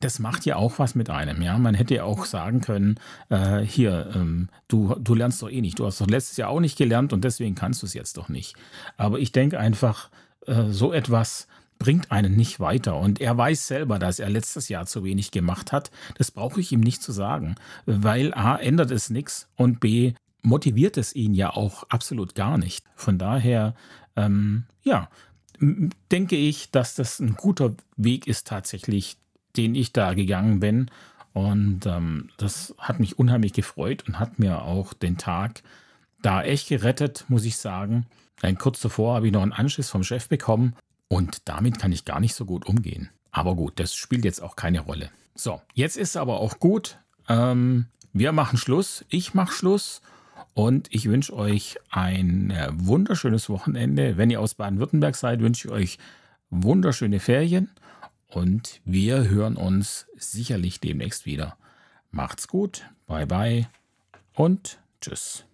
das 0.00 0.18
macht 0.18 0.44
ja 0.44 0.56
auch 0.56 0.78
was 0.78 0.94
mit 0.94 1.10
einem, 1.10 1.40
ja. 1.42 1.56
Man 1.58 1.74
hätte 1.74 1.94
ja 1.94 2.04
auch 2.04 2.24
sagen 2.26 2.60
können, 2.60 3.00
äh, 3.28 3.60
hier, 3.60 4.10
ähm, 4.14 4.48
du, 4.68 4.94
du 5.00 5.14
lernst 5.14 5.42
doch 5.42 5.50
eh 5.50 5.60
nicht. 5.60 5.78
Du 5.78 5.86
hast 5.86 6.00
doch 6.00 6.06
letztes 6.06 6.36
Jahr 6.36 6.50
auch 6.50 6.60
nicht 6.60 6.76
gelernt 6.76 7.12
und 7.12 7.24
deswegen 7.24 7.54
kannst 7.54 7.82
du 7.82 7.86
es 7.86 7.94
jetzt 7.94 8.16
doch 8.16 8.28
nicht. 8.28 8.54
Aber 8.96 9.18
ich 9.18 9.32
denke 9.32 9.58
einfach, 9.58 10.10
äh, 10.46 10.70
so 10.70 10.92
etwas 10.92 11.46
bringt 11.78 12.10
einen 12.10 12.36
nicht 12.36 12.60
weiter. 12.60 12.96
Und 12.96 13.20
er 13.20 13.36
weiß 13.36 13.66
selber, 13.66 13.98
dass 13.98 14.18
er 14.18 14.30
letztes 14.30 14.68
Jahr 14.68 14.86
zu 14.86 15.04
wenig 15.04 15.30
gemacht 15.30 15.72
hat. 15.72 15.90
Das 16.16 16.30
brauche 16.30 16.60
ich 16.60 16.72
ihm 16.72 16.80
nicht 16.80 17.02
zu 17.02 17.12
sagen, 17.12 17.56
weil 17.84 18.32
A 18.34 18.56
ändert 18.56 18.90
es 18.90 19.10
nichts 19.10 19.48
und 19.56 19.80
B 19.80 20.14
motiviert 20.42 20.96
es 20.96 21.14
ihn 21.14 21.34
ja 21.34 21.50
auch 21.50 21.84
absolut 21.84 22.34
gar 22.34 22.56
nicht. 22.56 22.84
Von 22.94 23.18
daher, 23.18 23.74
ähm, 24.14 24.64
ja, 24.82 25.08
denke 26.10 26.36
ich, 26.36 26.70
dass 26.70 26.94
das 26.94 27.18
ein 27.18 27.34
guter 27.34 27.74
Weg 27.96 28.26
ist 28.26 28.46
tatsächlich, 28.46 29.16
den 29.56 29.74
ich 29.74 29.92
da 29.92 30.14
gegangen 30.14 30.60
bin. 30.60 30.90
Und 31.32 31.84
ähm, 31.86 32.30
das 32.38 32.74
hat 32.78 32.98
mich 32.98 33.18
unheimlich 33.18 33.52
gefreut 33.52 34.04
und 34.06 34.18
hat 34.18 34.38
mir 34.38 34.62
auch 34.62 34.94
den 34.94 35.18
Tag 35.18 35.62
da 36.22 36.42
echt 36.42 36.68
gerettet, 36.68 37.24
muss 37.28 37.44
ich 37.44 37.58
sagen. 37.58 38.06
Ein 38.42 38.58
kurz 38.58 38.80
zuvor 38.80 39.16
habe 39.16 39.26
ich 39.26 39.32
noch 39.32 39.42
einen 39.42 39.52
Anschiss 39.52 39.90
vom 39.90 40.02
Chef 40.02 40.28
bekommen 40.28 40.74
und 41.08 41.48
damit 41.48 41.78
kann 41.78 41.92
ich 41.92 42.04
gar 42.04 42.20
nicht 42.20 42.34
so 42.34 42.44
gut 42.44 42.66
umgehen. 42.66 43.10
Aber 43.30 43.54
gut, 43.54 43.78
das 43.78 43.94
spielt 43.94 44.24
jetzt 44.24 44.42
auch 44.42 44.56
keine 44.56 44.80
Rolle. 44.80 45.10
So, 45.34 45.60
jetzt 45.74 45.96
ist 45.96 46.16
aber 46.16 46.40
auch 46.40 46.58
gut. 46.58 46.98
Ähm, 47.28 47.86
wir 48.12 48.32
machen 48.32 48.56
Schluss. 48.56 49.04
Ich 49.10 49.34
mache 49.34 49.52
Schluss. 49.52 50.00
Und 50.54 50.88
ich 50.90 51.06
wünsche 51.08 51.34
euch 51.34 51.76
ein 51.90 52.50
äh, 52.50 52.70
wunderschönes 52.72 53.50
Wochenende. 53.50 54.16
Wenn 54.16 54.30
ihr 54.30 54.40
aus 54.40 54.54
Baden-Württemberg 54.54 55.14
seid, 55.14 55.40
wünsche 55.40 55.68
ich 55.68 55.74
euch 55.74 55.98
wunderschöne 56.48 57.20
Ferien 57.20 57.70
und 58.36 58.82
wir 58.84 59.30
hören 59.30 59.56
uns 59.56 60.08
sicherlich 60.14 60.78
demnächst 60.78 61.24
wieder. 61.24 61.56
Macht's 62.10 62.48
gut, 62.48 62.84
bye 63.06 63.26
bye 63.26 63.66
und 64.34 64.78
tschüss. 65.00 65.45